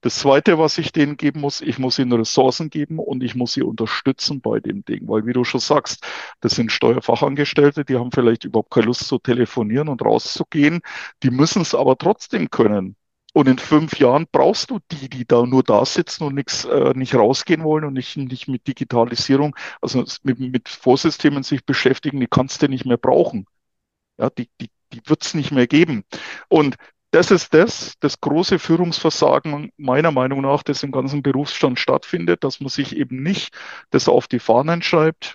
Das 0.00 0.18
Zweite, 0.20 0.58
was 0.58 0.78
ich 0.78 0.92
denen 0.92 1.16
geben 1.16 1.40
muss, 1.40 1.60
ich 1.60 1.78
muss 1.78 1.98
ihnen 1.98 2.12
Ressourcen 2.12 2.70
geben 2.70 3.00
und 3.00 3.22
ich 3.24 3.34
muss 3.34 3.54
sie 3.54 3.62
unterstützen 3.62 4.40
bei 4.40 4.60
dem 4.60 4.84
Ding. 4.84 5.08
Weil, 5.08 5.26
wie 5.26 5.32
du 5.32 5.42
schon 5.44 5.60
sagst, 5.60 6.06
das 6.40 6.54
sind 6.54 6.70
Steuerfachangestellte, 6.70 7.84
die 7.84 7.96
haben 7.96 8.12
vielleicht 8.12 8.44
überhaupt 8.44 8.70
keine 8.70 8.86
Lust 8.86 9.08
zu 9.08 9.18
telefonieren 9.18 9.88
und 9.88 10.02
rauszugehen. 10.02 10.80
Die 11.24 11.30
müssen 11.30 11.62
es 11.62 11.74
aber 11.74 11.98
trotzdem 11.98 12.48
können. 12.50 12.96
Und 13.34 13.48
in 13.48 13.58
fünf 13.58 13.98
Jahren 13.98 14.26
brauchst 14.30 14.70
du 14.70 14.78
die, 14.90 15.08
die 15.08 15.26
da 15.26 15.44
nur 15.44 15.62
da 15.62 15.84
sitzen 15.84 16.24
und 16.24 16.34
nichts, 16.34 16.64
äh, 16.64 16.92
nicht 16.94 17.14
rausgehen 17.14 17.62
wollen 17.62 17.84
und 17.84 17.92
nicht, 17.92 18.16
nicht 18.16 18.48
mit 18.48 18.66
Digitalisierung, 18.66 19.54
also 19.80 20.04
mit, 20.22 20.38
mit 20.40 20.68
Vorsystemen 20.68 21.42
sich 21.42 21.64
beschäftigen, 21.64 22.20
die 22.20 22.26
kannst 22.26 22.62
du 22.62 22.68
nicht 22.68 22.86
mehr 22.86 22.96
brauchen. 22.96 23.46
Ja, 24.18 24.30
die, 24.30 24.48
die, 24.60 24.70
die 24.92 25.00
wird 25.06 25.24
es 25.24 25.34
nicht 25.34 25.52
mehr 25.52 25.66
geben. 25.66 26.04
Und 26.48 26.76
das 27.10 27.30
ist 27.30 27.54
das, 27.54 27.94
das 28.00 28.20
große 28.20 28.58
Führungsversagen 28.58 29.72
meiner 29.76 30.10
Meinung 30.10 30.42
nach, 30.42 30.62
das 30.62 30.82
im 30.82 30.92
ganzen 30.92 31.22
Berufsstand 31.22 31.78
stattfindet, 31.78 32.44
dass 32.44 32.60
man 32.60 32.68
sich 32.68 32.96
eben 32.96 33.22
nicht 33.22 33.54
das 33.90 34.08
auf 34.08 34.28
die 34.28 34.38
Fahnen 34.38 34.82
schreibt, 34.82 35.34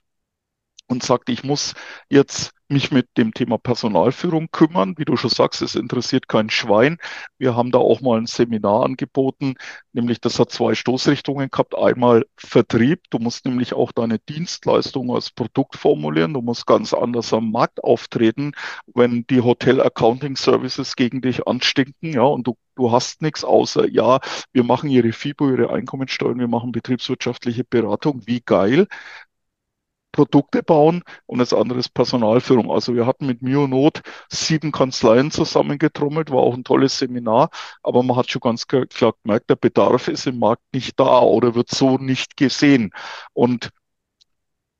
und 0.93 1.03
sagt, 1.03 1.29
ich 1.29 1.43
muss 1.43 1.73
jetzt 2.10 2.51
mich 2.69 2.91
mit 2.91 3.08
dem 3.17 3.34
Thema 3.34 3.58
Personalführung 3.58 4.49
kümmern. 4.51 4.95
Wie 4.97 5.06
du 5.06 5.15
schon 5.15 5.29
sagst, 5.29 5.62
es 5.62 5.75
interessiert 5.75 6.27
kein 6.27 6.49
Schwein. 6.49 6.97
Wir 7.38 7.56
haben 7.56 7.71
da 7.71 7.79
auch 7.79 8.01
mal 8.01 8.17
ein 8.17 8.25
Seminar 8.25 8.84
angeboten, 8.86 9.56
nämlich 9.93 10.19
das 10.21 10.39
hat 10.39 10.51
zwei 10.51 10.75
Stoßrichtungen 10.75 11.49
gehabt. 11.49 11.77
Einmal 11.77 12.25
Vertrieb. 12.38 13.01
Du 13.10 13.19
musst 13.19 13.45
nämlich 13.45 13.73
auch 13.73 13.91
deine 13.91 14.19
Dienstleistung 14.19 15.13
als 15.13 15.32
Produkt 15.32 15.75
formulieren. 15.77 16.34
Du 16.34 16.41
musst 16.41 16.65
ganz 16.65 16.93
anders 16.93 17.34
am 17.34 17.51
Markt 17.51 17.84
auftreten, 17.84 18.53
wenn 18.93 19.25
die 19.27 19.41
Hotel 19.41 19.82
Accounting 19.82 20.36
Services 20.36 20.95
gegen 20.95 21.21
dich 21.21 21.47
anstinken, 21.47 22.13
ja, 22.13 22.23
und 22.23 22.47
du 22.47 22.56
du 22.75 22.91
hast 22.91 23.21
nichts 23.21 23.43
außer, 23.43 23.88
ja, 23.88 24.19
wir 24.51 24.63
machen 24.63 24.89
ihre 24.89 25.12
FIBO, 25.12 25.49
ihre 25.51 25.69
Einkommensteuern, 25.71 26.39
wir 26.39 26.47
machen 26.47 26.71
betriebswirtschaftliche 26.71 27.63
Beratung, 27.63 28.23
wie 28.25 28.41
geil. 28.43 28.88
Produkte 30.13 30.63
bauen 30.63 31.04
und 31.26 31.39
das 31.39 31.54
andere 31.54 31.80
ist 31.80 31.93
Personalführung. 31.93 32.71
Also 32.71 32.95
wir 32.95 33.06
hatten 33.06 33.26
mit 33.26 33.41
Mionot 33.41 34.02
sieben 34.30 34.71
Kanzleien 34.71 35.32
zusammengetrommelt, 35.32 36.32
war 36.32 36.39
auch 36.39 36.54
ein 36.54 36.63
tolles 36.63 36.97
Seminar, 36.99 37.49
aber 37.82 38.04
man 38.04 38.15
hat 38.15 38.32
schon 38.32 38.39
ganz 38.39 38.67
klar 38.67 38.86
gemerkt, 39.23 39.49
der 39.49 39.58
Bedarf 39.58 40.08
ist 40.08 40.28
im 40.28 40.39
Markt 40.39 40.63
nicht 40.73 40.97
da 40.99 41.19
oder 41.19 41.56
wird 41.56 41.69
so 41.69 41.97
nicht 41.97 42.38
gesehen. 42.38 42.91
Und 43.34 43.71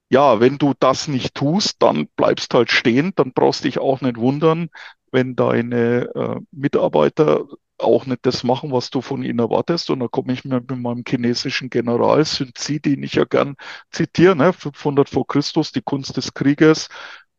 ja, 0.10 0.40
wenn 0.40 0.58
du 0.58 0.74
das 0.80 1.08
nicht 1.08 1.34
tust, 1.36 1.78
dann 1.82 2.08
bleibst 2.16 2.54
halt 2.54 2.72
stehen, 2.72 3.14
dann 3.16 3.34
brauchst 3.34 3.64
dich 3.64 3.80
auch 3.80 4.02
nicht 4.02 4.18
wundern, 4.18 4.70
wenn 5.12 5.36
deine 5.36 6.10
äh, 6.16 6.40
Mitarbeiter 6.52 7.46
auch 7.84 8.06
nicht 8.06 8.26
das 8.26 8.44
machen, 8.44 8.72
was 8.72 8.90
du 8.90 9.02
von 9.02 9.24
ihnen 9.24 9.40
erwartest. 9.40 9.90
Und 9.90 10.00
da 10.00 10.08
komme 10.08 10.34
ich 10.34 10.46
mir 10.46 10.56
mit 10.62 10.72
meinem 10.72 11.04
chinesischen 11.08 11.70
General 11.70 12.24
Sun 12.26 12.52
Tzu, 12.54 12.80
den 12.80 13.04
ich 13.04 13.14
ja 13.16 13.26
gern 13.26 13.56
zitiere, 13.92 14.36
ne? 14.36 14.54
500 14.54 15.10
vor 15.10 15.28
Christus, 15.28 15.72
die 15.72 15.82
Kunst 15.82 16.18
des 16.18 16.34
Krieges. 16.34 16.90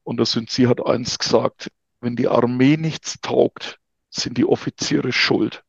Und 0.04 0.18
der 0.18 0.26
Sun 0.26 0.46
Tzu 0.46 0.68
hat 0.68 0.84
eins 0.86 1.18
gesagt, 1.18 1.70
wenn 2.00 2.16
die 2.16 2.28
Armee 2.28 2.76
nichts 2.76 3.20
taugt, 3.20 3.78
sind 4.10 4.38
die 4.38 4.44
Offiziere 4.44 5.12
schuld. 5.12 5.64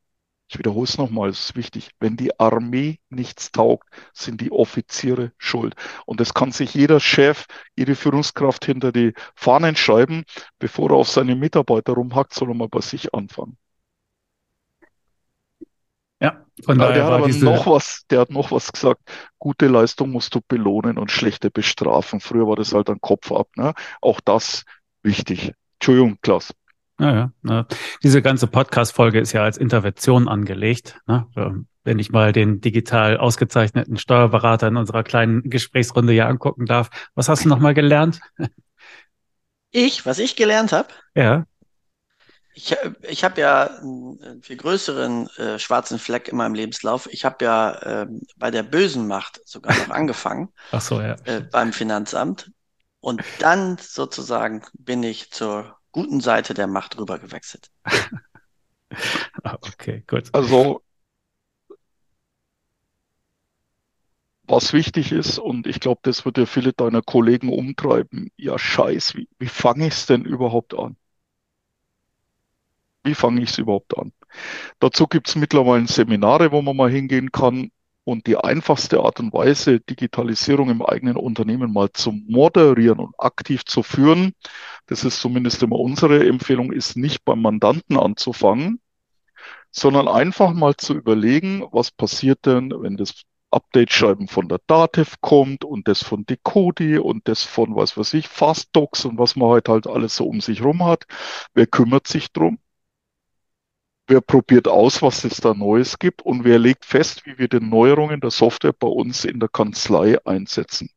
Ich 0.48 0.60
wiederhole 0.60 0.84
es 0.86 0.98
nochmal, 0.98 1.30
es 1.30 1.50
ist 1.50 1.56
wichtig. 1.56 1.90
Wenn 2.00 2.18
die 2.18 2.40
Armee 2.40 3.00
nichts 3.10 3.52
taugt, 3.52 3.90
sind 4.14 4.42
die 4.42 4.52
Offiziere 4.52 5.32
schuld. 5.38 5.76
Und 6.06 6.20
das 6.20 6.34
kann 6.34 6.52
sich 6.52 6.74
jeder 6.76 7.00
Chef, 7.00 7.46
jede 7.76 7.96
Führungskraft 7.96 8.66
hinter 8.66 8.92
die 8.92 9.14
Fahnen 9.36 9.76
schreiben. 9.76 10.24
Bevor 10.60 10.92
er 10.92 10.98
auf 10.98 11.10
seine 11.10 11.36
Mitarbeiter 11.36 11.94
rumhackt, 11.94 12.34
soll 12.34 12.50
er 12.50 12.56
mal 12.56 12.70
bei 12.70 12.82
sich 12.82 13.14
anfangen. 13.14 13.58
Ja, 16.26 16.46
von 16.64 16.80
daher 16.80 16.94
der 16.94 17.06
hat 17.06 17.12
aber 17.14 17.28
diese... 17.28 17.46
noch 17.46 17.68
was, 17.68 18.06
der 18.10 18.22
hat 18.22 18.32
noch 18.32 18.52
was 18.52 18.72
gesagt. 18.72 19.02
Gute 19.38 19.68
Leistung 19.68 20.10
musst 20.10 20.34
du 20.34 20.42
belohnen 20.48 20.98
und 20.98 21.12
schlechte 21.12 21.52
bestrafen. 21.52 22.20
Früher 22.20 22.48
war 22.48 22.56
das 22.56 22.74
halt 22.74 22.90
ein 22.90 23.00
Kopf 23.00 23.32
ab. 23.32 23.48
Ne? 23.56 23.74
Auch 24.02 24.20
das 24.22 24.64
wichtig. 25.04 25.54
Entschuldigung, 25.76 26.18
Klaus. 26.22 26.52
Ja, 27.00 27.14
ja. 27.14 27.32
Ne. 27.44 27.68
Diese 28.02 28.22
ganze 28.24 28.48
Podcast-Folge 28.48 29.20
ist 29.20 29.34
ja 29.34 29.44
als 29.44 29.58
Intervention 29.58 30.28
angelegt. 30.28 31.00
Ne? 31.06 31.28
Wenn 31.84 32.00
ich 32.00 32.12
mal 32.12 32.32
den 32.32 32.60
digital 32.60 33.18
ausgezeichneten 33.18 33.98
Steuerberater 33.98 34.68
in 34.68 34.78
unserer 34.78 35.04
kleinen 35.04 35.44
Gesprächsrunde 35.44 36.14
hier 36.14 36.28
angucken 36.28 36.66
darf. 36.66 36.90
Was 37.14 37.30
hast 37.30 37.46
du 37.46 37.50
nochmal 37.50 37.76
gelernt? 37.76 38.20
Ich, 39.70 40.06
was 40.08 40.18
ich 40.18 40.36
gelernt 40.36 40.72
habe? 40.72 40.88
Ja. 41.14 41.46
Ich, 42.58 42.74
ich 43.02 43.24
habe 43.26 43.42
ja 43.42 43.66
einen 43.66 44.42
viel 44.42 44.56
größeren 44.56 45.28
äh, 45.38 45.60
schwarzen 45.60 46.00
Fleck 46.00 46.30
in 46.30 46.38
meinem 46.38 46.56
Lebenslauf. 46.56 47.08
Ich 47.12 47.26
habe 47.26 47.44
ja 47.44 47.74
äh, 48.04 48.08
bei 48.38 48.50
der 48.50 48.64
bösen 48.64 49.08
Macht 49.08 49.42
sogar 49.46 49.78
noch 49.78 49.90
angefangen. 49.96 50.54
Ach 50.72 50.80
so, 50.80 51.02
ja. 51.02 51.16
Äh, 51.26 51.42
beim 51.42 51.74
Finanzamt. 51.74 52.52
Und 53.02 53.22
dann 53.40 53.78
sozusagen 53.78 54.64
bin 54.74 55.04
ich 55.04 55.32
zur 55.32 55.78
guten 55.92 56.22
Seite 56.22 56.54
der 56.54 56.68
Macht 56.68 56.98
rüber 56.98 57.20
gewechselt. 57.20 57.70
okay, 59.44 60.04
gut. 60.08 60.30
Also 60.32 60.82
was 64.48 64.74
wichtig 64.74 65.12
ist, 65.12 65.40
und 65.40 65.68
ich 65.68 65.80
glaube, 65.80 66.00
das 66.04 66.24
wird 66.24 66.38
ja 66.38 66.46
viele 66.46 66.72
deiner 66.72 67.02
Kollegen 67.02 67.52
umtreiben. 67.52 68.32
Ja, 68.38 68.58
scheiß, 68.58 69.16
wie, 69.16 69.28
wie 69.40 69.48
fange 69.48 69.88
ich 69.88 69.94
es 69.94 70.06
denn 70.06 70.24
überhaupt 70.24 70.74
an? 70.74 70.96
Wie 73.06 73.14
fange 73.16 73.42
ich 73.42 73.52
es 73.52 73.58
überhaupt 73.60 73.98
an? 73.98 74.12
Dazu 74.80 75.08
gibt 75.08 75.30
es 75.30 75.36
mittlerweile 75.36 75.88
Seminare, 75.88 76.52
wo 76.52 76.62
man 76.62 76.76
mal 76.76 76.92
hingehen 76.92 77.32
kann. 77.32 77.72
Und 78.04 78.28
die 78.28 78.38
einfachste 78.38 79.00
Art 79.00 79.20
und 79.20 79.34
Weise, 79.34 79.80
Digitalisierung 79.80 80.70
im 80.70 80.84
eigenen 80.84 81.18
Unternehmen 81.18 81.74
mal 81.74 81.92
zu 81.92 82.12
moderieren 82.12 83.00
und 83.00 83.16
aktiv 83.18 83.66
zu 83.66 83.84
führen, 83.84 84.34
das 84.88 85.04
ist 85.04 85.20
zumindest 85.22 85.64
immer 85.64 85.80
unsere 85.80 86.28
Empfehlung, 86.28 86.72
ist 86.72 86.98
nicht 86.98 87.26
beim 87.26 87.42
Mandanten 87.42 87.98
anzufangen, 87.98 88.80
sondern 89.72 90.08
einfach 90.08 90.54
mal 90.54 90.76
zu 90.78 90.94
überlegen, 90.96 91.66
was 91.72 91.92
passiert 91.92 92.46
denn, 92.46 92.72
wenn 92.76 92.98
das 92.98 93.24
Update-Schreiben 93.52 94.28
von 94.28 94.50
der 94.50 94.60
Dativ 94.68 95.22
kommt 95.22 95.66
und 95.66 95.88
das 95.88 96.04
von 96.04 96.26
Decodi 96.26 96.98
und 97.00 97.28
das 97.28 97.44
von, 97.44 97.76
was 97.76 97.98
weiß 97.98 98.14
ich, 98.16 98.28
Fastdocs 98.28 99.06
und 99.06 99.18
was 99.20 99.36
man 99.36 99.50
heute 99.50 99.72
halt 99.72 99.88
alles 99.88 100.16
so 100.18 100.28
um 100.28 100.42
sich 100.42 100.64
rum 100.64 100.86
hat. 100.86 101.06
Wer 101.54 101.68
kümmert 101.68 102.08
sich 102.08 102.32
drum? 102.34 102.60
Wer 104.08 104.22
probiert 104.22 104.68
aus, 104.68 105.02
was 105.02 105.24
es 105.24 105.38
da 105.38 105.54
Neues 105.54 105.98
gibt 105.98 106.22
und 106.22 106.44
wer 106.44 106.60
legt 106.60 106.86
fest, 106.86 107.26
wie 107.26 107.40
wir 107.40 107.48
die 107.48 107.60
Neuerungen 107.60 108.22
der 108.22 108.30
Software 108.30 108.74
bei 108.74 108.88
uns 108.88 109.26
in 109.26 109.40
der 109.40 109.50
Kanzlei 109.50 110.24
einsetzen. 110.26 110.92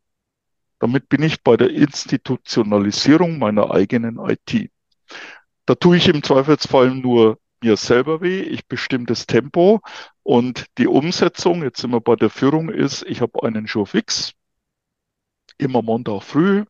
Damit 0.79 1.09
bin 1.09 1.23
ich 1.23 1.43
bei 1.43 1.57
der 1.57 1.71
Institutionalisierung 1.71 3.39
meiner 3.39 3.71
eigenen 3.71 4.19
IT. 4.19 4.71
Da 5.65 5.75
tue 5.75 5.97
ich 5.97 6.09
im 6.09 6.23
Zweifelsfall 6.23 6.95
nur 6.95 7.39
mir 7.63 7.77
selber 7.77 8.21
weh, 8.21 8.41
ich 8.41 8.67
bestimme 8.67 9.07
das 9.07 9.27
Tempo 9.27 9.81
und 10.23 10.67
die 10.79 10.87
Umsetzung, 10.87 11.63
jetzt 11.63 11.81
sind 11.81 11.91
wir 11.91 12.01
bei 12.01 12.15
der 12.15 12.31
Führung, 12.31 12.69
ist, 12.69 13.05
ich 13.05 13.21
habe 13.21 13.43
einen 13.43 13.67
Jour 13.67 13.87
fix, 13.87 14.35
immer 15.57 15.83
Montag 15.83 16.23
früh 16.23 16.65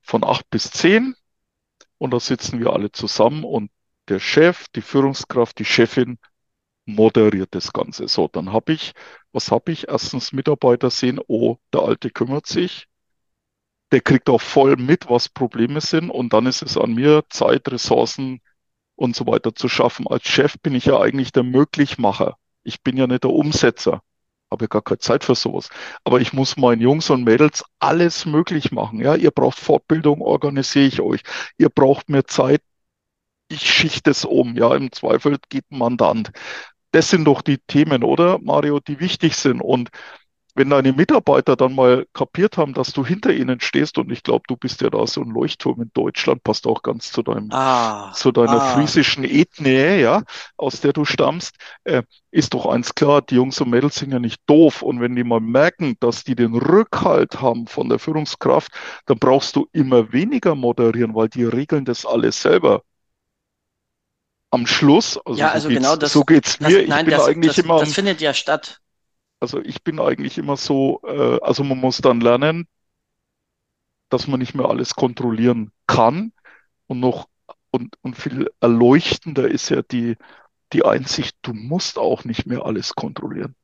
von 0.00 0.24
acht 0.24 0.48
bis 0.50 0.70
zehn 0.70 1.14
und 1.98 2.12
da 2.12 2.20
sitzen 2.20 2.60
wir 2.60 2.72
alle 2.72 2.90
zusammen 2.90 3.44
und 3.44 3.70
der 4.08 4.20
Chef, 4.20 4.66
die 4.74 4.82
Führungskraft, 4.82 5.58
die 5.58 5.64
Chefin 5.64 6.18
moderiert 6.86 7.54
das 7.54 7.72
Ganze. 7.72 8.08
So, 8.08 8.28
dann 8.28 8.52
habe 8.52 8.72
ich, 8.72 8.92
was 9.32 9.50
habe 9.50 9.72
ich? 9.72 9.88
Erstens 9.88 10.32
Mitarbeiter 10.32 10.90
sehen, 10.90 11.20
oh, 11.28 11.56
der 11.72 11.82
Alte 11.82 12.10
kümmert 12.10 12.46
sich. 12.46 12.86
Der 13.92 14.00
kriegt 14.00 14.28
auch 14.28 14.40
voll 14.40 14.76
mit, 14.76 15.08
was 15.08 15.28
Probleme 15.28 15.80
sind. 15.80 16.10
Und 16.10 16.32
dann 16.32 16.46
ist 16.46 16.62
es 16.62 16.76
an 16.76 16.94
mir, 16.94 17.24
Zeit, 17.30 17.70
Ressourcen 17.70 18.40
und 18.96 19.16
so 19.16 19.26
weiter 19.26 19.54
zu 19.54 19.68
schaffen. 19.68 20.06
Als 20.08 20.26
Chef 20.28 20.56
bin 20.62 20.74
ich 20.74 20.86
ja 20.86 21.00
eigentlich 21.00 21.32
der 21.32 21.44
Möglichmacher. 21.44 22.36
Ich 22.64 22.82
bin 22.82 22.96
ja 22.96 23.06
nicht 23.06 23.24
der 23.24 23.30
Umsetzer. 23.30 24.02
Habe 24.50 24.64
ja 24.64 24.68
gar 24.68 24.82
keine 24.82 24.98
Zeit 24.98 25.24
für 25.24 25.34
sowas. 25.34 25.68
Aber 26.04 26.20
ich 26.20 26.32
muss 26.32 26.56
meinen 26.56 26.80
Jungs 26.80 27.10
und 27.10 27.24
Mädels 27.24 27.64
alles 27.78 28.24
möglich 28.26 28.72
machen. 28.72 29.00
Ja, 29.00 29.14
ihr 29.14 29.30
braucht 29.30 29.58
Fortbildung, 29.58 30.22
organisiere 30.22 30.86
ich 30.86 31.00
euch. 31.00 31.22
Ihr 31.58 31.68
braucht 31.68 32.08
mehr 32.08 32.26
Zeit, 32.26 32.62
ich 33.48 33.68
schichte 33.68 34.10
es 34.10 34.24
um. 34.24 34.56
Ja, 34.56 34.74
im 34.74 34.92
Zweifel 34.92 35.38
geht 35.48 35.64
ein 35.70 35.78
Mandant. 35.78 36.30
Das 36.92 37.10
sind 37.10 37.24
doch 37.24 37.42
die 37.42 37.58
Themen, 37.58 38.02
oder, 38.02 38.38
Mario, 38.38 38.80
die 38.80 39.00
wichtig 39.00 39.36
sind. 39.36 39.60
Und 39.60 39.90
wenn 40.58 40.70
deine 40.70 40.92
Mitarbeiter 40.92 41.54
dann 41.54 41.74
mal 41.74 42.06
kapiert 42.12 42.56
haben, 42.56 42.74
dass 42.74 42.92
du 42.92 43.06
hinter 43.06 43.32
ihnen 43.32 43.60
stehst, 43.60 43.96
und 43.96 44.10
ich 44.10 44.24
glaube, 44.24 44.42
du 44.48 44.56
bist 44.56 44.80
ja 44.80 44.90
da 44.90 45.06
so 45.06 45.20
ein 45.20 45.30
Leuchtturm 45.30 45.80
in 45.82 45.90
Deutschland, 45.94 46.42
passt 46.42 46.66
auch 46.66 46.82
ganz 46.82 47.12
zu 47.12 47.22
deinem, 47.22 47.48
ah, 47.52 48.12
zu 48.12 48.32
deiner 48.32 48.60
ah. 48.60 48.74
friesischen 48.74 49.22
Ethnie, 49.22 50.00
ja, 50.00 50.24
aus 50.56 50.80
der 50.80 50.92
du 50.92 51.04
stammst, 51.04 51.54
äh, 51.84 52.02
ist 52.32 52.54
doch 52.54 52.66
eins 52.66 52.94
klar, 52.94 53.22
die 53.22 53.36
Jungs 53.36 53.60
und 53.60 53.70
Mädels 53.70 53.96
sind 53.96 54.12
ja 54.12 54.18
nicht 54.18 54.40
doof. 54.46 54.82
Und 54.82 55.00
wenn 55.00 55.14
die 55.14 55.24
mal 55.24 55.40
merken, 55.40 55.96
dass 56.00 56.24
die 56.24 56.34
den 56.34 56.54
Rückhalt 56.54 57.40
haben 57.40 57.68
von 57.68 57.88
der 57.88 58.00
Führungskraft, 58.00 58.72
dann 59.06 59.18
brauchst 59.18 59.54
du 59.54 59.68
immer 59.72 60.12
weniger 60.12 60.56
moderieren, 60.56 61.14
weil 61.14 61.28
die 61.28 61.44
regeln 61.44 61.84
das 61.84 62.04
alles 62.04 62.42
selber 62.42 62.82
am 64.50 64.66
Schluss, 64.66 65.18
also, 65.18 65.38
ja, 65.38 65.50
also 65.50 65.68
so 65.68 65.74
genau 65.74 65.96
das, 65.96 66.12
so 66.12 66.24
geht's 66.24 66.58
mir. 66.60 66.66
Das, 66.66 66.88
nein, 66.88 67.00
ich 67.00 67.04
bin 67.06 67.14
das, 67.14 67.26
eigentlich 67.26 67.56
das, 67.56 67.64
immer. 67.64 67.80
Das 67.80 67.94
findet 67.94 68.20
ja 68.20 68.32
statt. 68.34 68.80
Also 69.40 69.60
ich 69.60 69.82
bin 69.82 70.00
eigentlich 70.00 70.38
immer 70.38 70.56
so, 70.56 71.00
äh, 71.06 71.38
also 71.42 71.62
man 71.64 71.78
muss 71.78 71.98
dann 71.98 72.20
lernen, 72.20 72.66
dass 74.08 74.26
man 74.26 74.40
nicht 74.40 74.54
mehr 74.54 74.66
alles 74.66 74.94
kontrollieren 74.94 75.70
kann 75.86 76.32
und 76.86 77.00
noch 77.00 77.28
und, 77.70 77.94
und 78.00 78.16
viel 78.16 78.50
erleuchtender 78.60 79.48
ist 79.48 79.68
ja 79.68 79.82
die, 79.82 80.16
die 80.72 80.84
Einsicht, 80.84 81.36
du 81.42 81.52
musst 81.52 81.98
auch 81.98 82.24
nicht 82.24 82.46
mehr 82.46 82.64
alles 82.64 82.94
kontrollieren. 82.94 83.54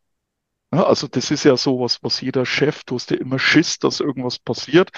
Ja, 0.72 0.84
also 0.84 1.06
das 1.06 1.30
ist 1.30 1.44
ja 1.44 1.56
so 1.56 1.80
was, 1.80 2.02
was 2.02 2.20
jeder 2.20 2.44
Chef, 2.44 2.84
du 2.84 2.96
hast 2.96 3.10
ja 3.10 3.16
immer 3.16 3.38
Schiss, 3.38 3.78
dass 3.78 4.00
irgendwas 4.00 4.38
passiert. 4.38 4.90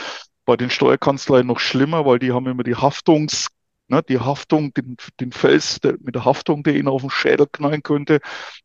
Bei 0.45 0.57
den 0.57 0.71
Steuerkanzleien 0.71 1.47
noch 1.47 1.59
schlimmer, 1.61 2.07
weil 2.07 2.19
die 2.19 2.33
haben 2.33 2.47
immer 2.47 2.63
die 2.63 2.77
Haftungs 2.77 3.49
ne, 3.89 4.03
die 4.03 4.19
Haftung, 4.21 4.73
den, 4.75 4.97
den 5.21 5.33
Fels 5.33 5.81
der, 5.81 5.97
mit 6.01 6.15
der 6.15 6.25
Haftung, 6.25 6.63
der 6.63 6.77
ihn 6.77 6.89
auf 6.89 7.03
den 7.03 7.11
Schädel 7.11 7.47
knallen 7.51 7.83
könnte. 7.83 8.21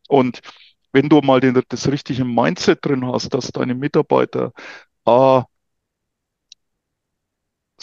Und 0.08 0.42
wenn 0.94 1.10
du 1.10 1.22
mal 1.22 1.40
den, 1.40 1.62
das 1.70 1.88
richtige 1.90 2.26
Mindset 2.26 2.86
drin 2.86 3.06
hast, 3.06 3.34
dass 3.34 3.52
deine 3.52 3.76
Mitarbeiter 3.76 4.54
A, 5.06 5.46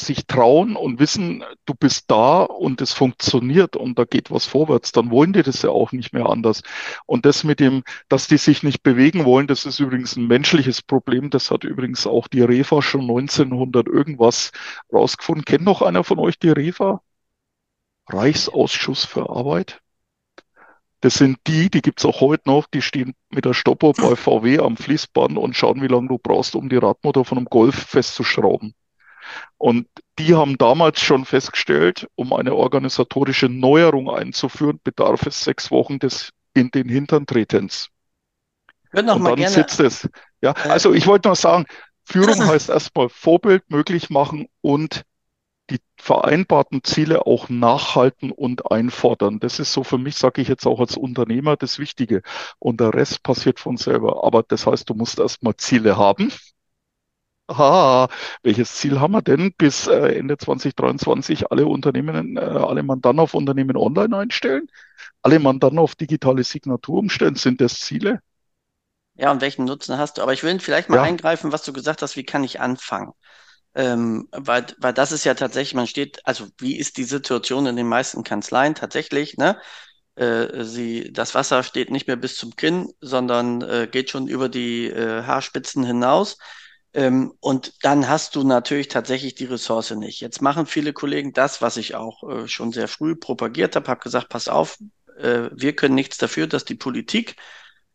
sich 0.01 0.27
trauen 0.27 0.77
und 0.77 1.01
wissen, 1.01 1.45
du 1.67 1.75
bist 1.75 2.11
da 2.11 2.43
und 2.43 2.81
es 2.81 2.93
funktioniert 2.93 3.77
und 3.77 3.99
da 3.99 4.05
geht 4.05 4.31
was 4.31 4.47
vorwärts, 4.47 4.93
dann 4.93 5.11
wollen 5.11 5.33
die 5.33 5.43
das 5.43 5.63
ja 5.63 5.71
auch 5.71 5.93
nicht 5.93 6.13
mehr 6.13 6.27
anders. 6.27 6.63
Und 7.07 7.27
das 7.27 7.45
mit 7.45 7.61
dem, 7.61 7.83
dass 8.09 8.29
die 8.29 8.39
sich 8.39 8.63
nicht 8.63 8.83
bewegen 8.83 9.25
wollen, 9.25 9.47
das 9.47 9.65
ist 9.67 9.81
übrigens 9.81 10.17
ein 10.17 10.27
menschliches 10.27 10.83
Problem. 10.83 11.31
Das 11.31 11.51
hat 11.51 11.65
übrigens 11.65 12.07
auch 12.07 12.29
die 12.29 12.43
REFA 12.43 12.83
schon 12.83 13.03
1900 13.03 13.89
irgendwas 13.89 14.53
rausgefunden. 14.93 15.45
Kennt 15.45 15.65
noch 15.65 15.83
einer 15.83 16.05
von 16.05 16.19
euch 16.19 16.39
die 16.39 16.51
REFA? 16.51 17.03
Reichsausschuss 18.09 19.05
für 19.05 19.29
Arbeit. 19.31 19.81
Das 21.01 21.15
sind 21.15 21.39
die, 21.47 21.71
die 21.71 21.81
gibt's 21.81 22.05
auch 22.05 22.21
heute 22.21 22.49
noch, 22.49 22.67
die 22.67 22.83
stehen 22.83 23.15
mit 23.31 23.45
der 23.45 23.55
Stoppuhr 23.55 23.93
bei 23.93 24.17
VW 24.17 24.59
am 24.59 24.77
Fließband 24.77 25.39
und 25.39 25.57
schauen, 25.57 25.81
wie 25.81 25.87
lange 25.87 26.09
du 26.09 26.19
brauchst, 26.19 26.57
um 26.57 26.69
die 26.69 26.77
Radmotor 26.77 27.25
von 27.25 27.39
einem 27.39 27.47
Golf 27.47 27.77
festzuschrauben. 27.77 28.75
Und 29.59 29.87
die 30.19 30.35
haben 30.35 30.59
damals 30.59 31.01
schon 31.01 31.25
festgestellt, 31.25 32.09
um 32.17 32.33
eine 32.33 32.55
organisatorische 32.55 33.49
Neuerung 33.49 34.11
einzuführen, 34.11 34.81
bedarf 34.83 35.27
es 35.27 35.45
sechs 35.45 35.71
Wochen 35.71 35.99
des 35.99 36.33
in 36.55 36.71
den 36.71 36.89
Hintern 36.89 37.27
tretens. 37.27 37.91
Und 38.93 39.25
dann 39.25 39.37
gerne, 39.37 39.55
sitzt 39.55 39.81
es. 39.81 40.09
Ja, 40.41 40.53
äh, 40.53 40.69
also 40.69 40.93
ich 40.93 41.07
wollte 41.07 41.29
noch 41.29 41.37
sagen, 41.37 41.67
Führung 42.05 42.45
heißt 42.47 42.71
erstmal 42.71 43.09
Vorbild 43.09 43.71
möglich 43.71 44.11
machen 44.11 44.49
und 44.61 45.03
die 45.71 45.81
vereinbarten 45.97 46.83
Ziele 46.83 47.27
auch 47.27 47.49
nachhalten 47.49 48.31
und 48.33 48.71
einfordern. 48.71 49.41
Das 49.41 49.59
ist 49.59 49.73
so 49.73 49.85
für 49.85 49.99
mich, 49.99 50.17
sage 50.17 50.41
ich 50.41 50.49
jetzt 50.49 50.67
auch 50.67 50.81
als 50.81 50.97
Unternehmer, 50.97 51.57
das 51.57 51.79
Wichtige. 51.79 52.23
Und 52.59 52.81
der 52.81 52.95
Rest 52.95 53.23
passiert 53.23 53.61
von 53.61 53.77
selber. 53.77 54.25
Aber 54.25 54.43
das 54.43 54.67
heißt, 54.67 54.89
du 54.89 54.95
musst 54.95 55.19
erstmal 55.19 55.57
Ziele 55.57 55.97
haben. 55.97 56.33
Ah, 57.51 58.09
welches 58.43 58.75
Ziel 58.75 59.01
haben 59.01 59.13
wir 59.13 59.23
denn 59.23 59.55
bis 59.57 59.87
äh, 59.87 60.19
Ende 60.19 60.37
2023 60.37 61.51
alle 61.51 61.67
Unternehmen, 61.67 62.37
äh, 62.37 62.41
alle 62.41 62.83
Mandanten 62.83 63.21
auf 63.21 63.33
Unternehmen 63.33 63.77
online 63.77 64.15
einstellen? 64.17 64.69
Alle 65.23 65.39
Mandanten 65.39 65.79
auf 65.79 65.95
digitale 65.95 66.45
Signatur 66.45 66.99
umstellen? 66.99 67.37
Sind 67.37 67.63
das 67.63 67.81
Ziele? 67.81 68.21
Ja, 69.15 69.33
und 69.33 69.41
welchen 69.41 69.65
Nutzen 69.65 69.97
hast 69.97 70.19
du? 70.19 70.23
Aber 70.23 70.35
ich 70.35 70.43
will 70.43 70.61
vielleicht 70.61 70.91
mal 70.91 70.97
ja. 70.97 71.03
eingreifen, 71.03 71.51
was 71.51 71.63
du 71.63 71.73
gesagt 71.73 72.03
hast, 72.03 72.17
wie 72.17 72.25
kann 72.25 72.45
ich 72.45 72.61
anfangen? 72.61 73.15
Ähm, 73.79 74.27
weil, 74.33 74.67
weil 74.79 74.93
das 74.93 75.13
ist 75.13 75.25
ja 75.25 75.35
tatsächlich, 75.35 75.75
man 75.75 75.87
steht, 75.87 76.21
also 76.27 76.49
wie 76.59 76.77
ist 76.77 76.97
die 76.97 77.05
Situation 77.05 77.67
in 77.67 77.77
den 77.77 77.87
meisten 77.87 78.25
Kanzleien 78.25 78.75
tatsächlich, 78.75 79.37
ne? 79.37 79.57
Äh, 80.17 80.65
sie, 80.65 81.13
das 81.13 81.35
Wasser 81.37 81.63
steht 81.63 81.91
nicht 81.91 82.09
mehr 82.09 82.17
bis 82.17 82.37
zum 82.37 82.57
Kinn, 82.57 82.93
sondern 83.01 83.63
äh, 83.63 83.89
geht 83.91 84.11
schon 84.11 84.27
über 84.27 84.49
die 84.49 84.87
äh, 84.89 85.23
Haarspitzen 85.23 85.85
hinaus. 85.85 86.39
Ähm, 86.93 87.35
und 87.41 87.75
dann 87.85 88.09
hast 88.09 88.35
du 88.35 88.43
natürlich 88.43 88.89
tatsächlich 88.89 89.37
die 89.37 89.45
Ressource 89.45 89.93
nicht. 89.93 90.21
Jetzt 90.21 90.43
machen 90.43 90.67
viele 90.67 90.93
Kollegen 90.93 91.33
das, 91.33 91.63
was 91.63 91.77
ich 91.77 91.95
auch 91.95 92.29
äh, 92.29 92.49
schon 92.49 92.73
sehr 92.73 92.89
früh 92.89 93.15
propagiert 93.15 93.77
habe, 93.77 93.89
habe 93.89 94.01
gesagt, 94.01 94.29
pass 94.29 94.49
auf, 94.49 94.79
äh, 95.19 95.51
wir 95.53 95.77
können 95.77 95.95
nichts 95.95 96.19
dafür, 96.19 96.49
dass 96.49 96.65
die 96.65 96.75
Politik 96.75 97.37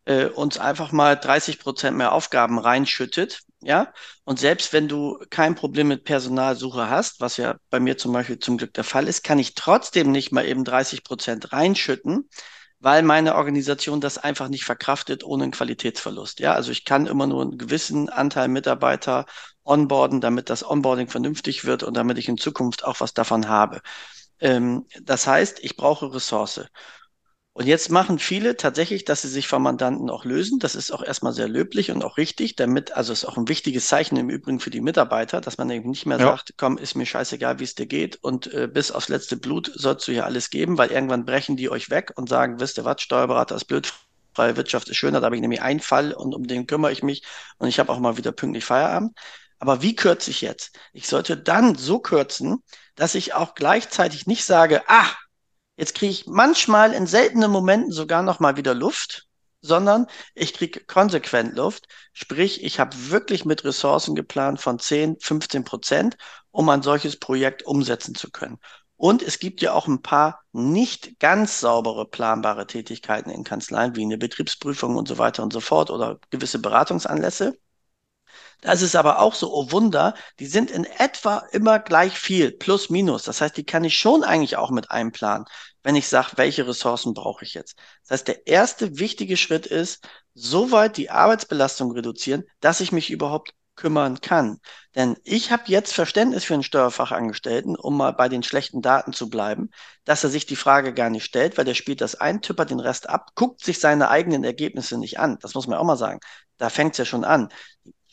äh, 0.06 0.26
uns 0.26 0.58
einfach 0.58 0.92
mal 0.92 1.16
30 1.16 1.58
Prozent 1.58 1.96
mehr 1.96 2.12
Aufgaben 2.12 2.58
reinschüttet 2.58 3.40
ja. 3.64 3.92
Und 4.24 4.38
selbst 4.38 4.72
wenn 4.72 4.88
du 4.88 5.18
kein 5.30 5.54
Problem 5.54 5.88
mit 5.88 6.04
Personalsuche 6.04 6.90
hast, 6.90 7.20
was 7.20 7.36
ja 7.38 7.56
bei 7.70 7.80
mir 7.80 7.96
zum 7.96 8.12
Beispiel 8.12 8.38
zum 8.38 8.58
Glück 8.58 8.74
der 8.74 8.84
Fall 8.84 9.08
ist, 9.08 9.24
kann 9.24 9.38
ich 9.38 9.54
trotzdem 9.54 10.12
nicht 10.12 10.32
mal 10.32 10.44
eben 10.46 10.64
30 10.64 11.02
Prozent 11.02 11.52
reinschütten, 11.52 12.28
weil 12.78 13.02
meine 13.02 13.34
Organisation 13.36 14.00
das 14.02 14.18
einfach 14.18 14.48
nicht 14.48 14.64
verkraftet 14.64 15.24
ohne 15.24 15.44
einen 15.44 15.52
Qualitätsverlust. 15.52 16.40
Ja, 16.40 16.52
also 16.52 16.70
ich 16.72 16.84
kann 16.84 17.06
immer 17.06 17.26
nur 17.26 17.42
einen 17.42 17.56
gewissen 17.58 18.10
Anteil 18.10 18.48
Mitarbeiter 18.48 19.24
onboarden, 19.64 20.20
damit 20.20 20.50
das 20.50 20.68
Onboarding 20.68 21.08
vernünftig 21.08 21.64
wird 21.64 21.82
und 21.82 21.96
damit 21.96 22.18
ich 22.18 22.28
in 22.28 22.36
Zukunft 22.36 22.84
auch 22.84 23.00
was 23.00 23.14
davon 23.14 23.48
habe. 23.48 23.80
Ähm, 24.40 24.86
das 25.02 25.26
heißt, 25.26 25.60
ich 25.62 25.76
brauche 25.76 26.12
Ressource. 26.14 26.66
Und 27.56 27.68
jetzt 27.68 27.88
machen 27.88 28.18
viele 28.18 28.56
tatsächlich, 28.56 29.04
dass 29.04 29.22
sie 29.22 29.28
sich 29.28 29.46
vom 29.46 29.62
Mandanten 29.62 30.10
auch 30.10 30.24
lösen. 30.24 30.58
Das 30.58 30.74
ist 30.74 30.90
auch 30.90 31.04
erstmal 31.04 31.32
sehr 31.32 31.46
löblich 31.46 31.92
und 31.92 32.04
auch 32.04 32.16
richtig, 32.16 32.56
damit, 32.56 32.96
also 32.96 33.12
ist 33.12 33.24
auch 33.24 33.36
ein 33.36 33.46
wichtiges 33.46 33.86
Zeichen 33.86 34.16
im 34.16 34.28
Übrigen 34.28 34.58
für 34.58 34.70
die 34.70 34.80
Mitarbeiter, 34.80 35.40
dass 35.40 35.56
man 35.56 35.70
eben 35.70 35.90
nicht 35.90 36.04
mehr 36.04 36.18
ja. 36.18 36.26
sagt, 36.26 36.54
komm, 36.56 36.78
ist 36.78 36.96
mir 36.96 37.06
scheißegal, 37.06 37.60
wie 37.60 37.64
es 37.64 37.76
dir 37.76 37.86
geht 37.86 38.16
und 38.16 38.52
äh, 38.52 38.66
bis 38.66 38.90
aufs 38.90 39.08
letzte 39.08 39.36
Blut 39.36 39.70
sollst 39.72 40.08
du 40.08 40.12
hier 40.12 40.24
alles 40.24 40.50
geben, 40.50 40.78
weil 40.78 40.90
irgendwann 40.90 41.24
brechen 41.24 41.56
die 41.56 41.70
euch 41.70 41.90
weg 41.90 42.12
und 42.16 42.28
sagen, 42.28 42.58
wisst 42.58 42.76
ihr 42.76 42.84
was, 42.84 43.00
Steuerberater 43.00 43.54
ist 43.54 43.66
blöd, 43.66 43.92
freie 44.32 44.56
Wirtschaft 44.56 44.88
ist 44.88 44.96
schöner, 44.96 45.20
da 45.20 45.26
habe 45.26 45.36
ich 45.36 45.42
nämlich 45.42 45.62
einen 45.62 45.78
Fall 45.78 46.12
und 46.12 46.34
um 46.34 46.48
den 46.48 46.66
kümmere 46.66 46.90
ich 46.90 47.04
mich 47.04 47.22
und 47.58 47.68
ich 47.68 47.78
habe 47.78 47.92
auch 47.92 48.00
mal 48.00 48.16
wieder 48.16 48.32
pünktlich 48.32 48.64
Feierabend. 48.64 49.16
Aber 49.60 49.80
wie 49.80 49.94
kürze 49.94 50.32
ich 50.32 50.40
jetzt? 50.40 50.76
Ich 50.92 51.06
sollte 51.06 51.36
dann 51.36 51.76
so 51.76 52.00
kürzen, 52.00 52.64
dass 52.96 53.14
ich 53.14 53.34
auch 53.34 53.54
gleichzeitig 53.54 54.26
nicht 54.26 54.44
sage, 54.44 54.82
ah, 54.88 55.06
Jetzt 55.76 55.94
kriege 55.94 56.12
ich 56.12 56.26
manchmal 56.26 56.92
in 56.92 57.06
seltenen 57.06 57.50
Momenten 57.50 57.90
sogar 57.92 58.22
noch 58.22 58.40
mal 58.40 58.56
wieder 58.56 58.74
Luft, 58.74 59.26
sondern 59.60 60.06
ich 60.34 60.54
kriege 60.54 60.84
konsequent 60.84 61.56
Luft. 61.56 61.86
Sprich, 62.12 62.62
ich 62.62 62.78
habe 62.78 63.10
wirklich 63.10 63.44
mit 63.44 63.64
Ressourcen 63.64 64.14
geplant 64.14 64.60
von 64.60 64.78
10, 64.78 65.16
15 65.20 65.64
Prozent, 65.64 66.16
um 66.50 66.68
ein 66.68 66.82
solches 66.82 67.18
Projekt 67.18 67.64
umsetzen 67.64 68.14
zu 68.14 68.30
können. 68.30 68.58
Und 68.96 69.22
es 69.22 69.40
gibt 69.40 69.60
ja 69.62 69.72
auch 69.72 69.88
ein 69.88 70.02
paar 70.02 70.44
nicht 70.52 71.18
ganz 71.18 71.58
saubere 71.60 72.06
planbare 72.08 72.66
Tätigkeiten 72.66 73.30
in 73.30 73.42
Kanzleien, 73.42 73.96
wie 73.96 74.02
eine 74.02 74.18
Betriebsprüfung 74.18 74.96
und 74.96 75.08
so 75.08 75.18
weiter 75.18 75.42
und 75.42 75.52
so 75.52 75.60
fort 75.60 75.90
oder 75.90 76.20
gewisse 76.30 76.60
Beratungsanlässe. 76.60 77.58
Das 78.60 78.82
ist 78.82 78.96
aber 78.96 79.20
auch 79.20 79.34
so, 79.34 79.52
oh 79.52 79.70
Wunder, 79.70 80.14
die 80.38 80.46
sind 80.46 80.70
in 80.70 80.84
etwa 80.84 81.38
immer 81.52 81.78
gleich 81.78 82.18
viel, 82.18 82.52
plus 82.52 82.90
minus. 82.90 83.24
Das 83.24 83.40
heißt, 83.40 83.56
die 83.56 83.64
kann 83.64 83.84
ich 83.84 83.98
schon 83.98 84.24
eigentlich 84.24 84.56
auch 84.56 84.70
mit 84.70 84.90
einplanen, 84.90 85.46
wenn 85.82 85.96
ich 85.96 86.08
sage, 86.08 86.32
welche 86.36 86.66
Ressourcen 86.66 87.14
brauche 87.14 87.44
ich 87.44 87.54
jetzt. 87.54 87.76
Das 88.02 88.12
heißt, 88.12 88.28
der 88.28 88.46
erste 88.46 88.98
wichtige 88.98 89.36
Schritt 89.36 89.66
ist, 89.66 90.08
soweit 90.34 90.96
die 90.96 91.10
Arbeitsbelastung 91.10 91.92
reduzieren, 91.92 92.44
dass 92.60 92.80
ich 92.80 92.90
mich 92.90 93.10
überhaupt 93.10 93.52
kümmern 93.76 94.20
kann. 94.20 94.60
Denn 94.94 95.16
ich 95.24 95.50
habe 95.50 95.64
jetzt 95.66 95.92
Verständnis 95.92 96.44
für 96.44 96.54
einen 96.54 96.62
Steuerfachangestellten, 96.62 97.76
um 97.76 97.96
mal 97.96 98.12
bei 98.12 98.28
den 98.28 98.42
schlechten 98.42 98.82
Daten 98.82 99.12
zu 99.12 99.28
bleiben, 99.28 99.70
dass 100.04 100.24
er 100.24 100.30
sich 100.30 100.46
die 100.46 100.56
Frage 100.56 100.94
gar 100.94 101.10
nicht 101.10 101.24
stellt, 101.24 101.58
weil 101.58 101.64
der 101.64 101.74
spielt 101.74 102.00
das 102.00 102.14
ein, 102.14 102.40
tippert 102.40 102.70
den 102.70 102.80
Rest 102.80 103.08
ab, 103.08 103.32
guckt 103.34 103.64
sich 103.64 103.80
seine 103.80 104.10
eigenen 104.10 104.44
Ergebnisse 104.44 104.96
nicht 104.98 105.18
an. 105.18 105.38
Das 105.40 105.54
muss 105.54 105.66
man 105.66 105.78
auch 105.78 105.84
mal 105.84 105.96
sagen. 105.96 106.20
Da 106.56 106.70
fängt 106.70 106.92
es 106.92 106.98
ja 106.98 107.04
schon 107.04 107.24
an 107.24 107.48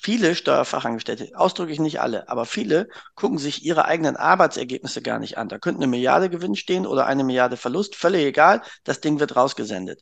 viele 0.01 0.33
Steuerfachangestellte, 0.35 1.29
ausdrücklich 1.35 1.79
nicht 1.79 2.01
alle, 2.01 2.27
aber 2.27 2.45
viele 2.45 2.89
gucken 3.13 3.37
sich 3.37 3.63
ihre 3.63 3.85
eigenen 3.85 4.15
Arbeitsergebnisse 4.15 5.03
gar 5.03 5.19
nicht 5.19 5.37
an. 5.37 5.47
Da 5.47 5.59
könnte 5.59 5.77
eine 5.79 5.87
Milliarde 5.87 6.29
Gewinn 6.29 6.55
stehen 6.55 6.87
oder 6.87 7.05
eine 7.05 7.23
Milliarde 7.23 7.55
Verlust, 7.55 7.95
völlig 7.95 8.25
egal, 8.25 8.63
das 8.83 8.99
Ding 8.99 9.19
wird 9.19 9.35
rausgesendet. 9.35 10.01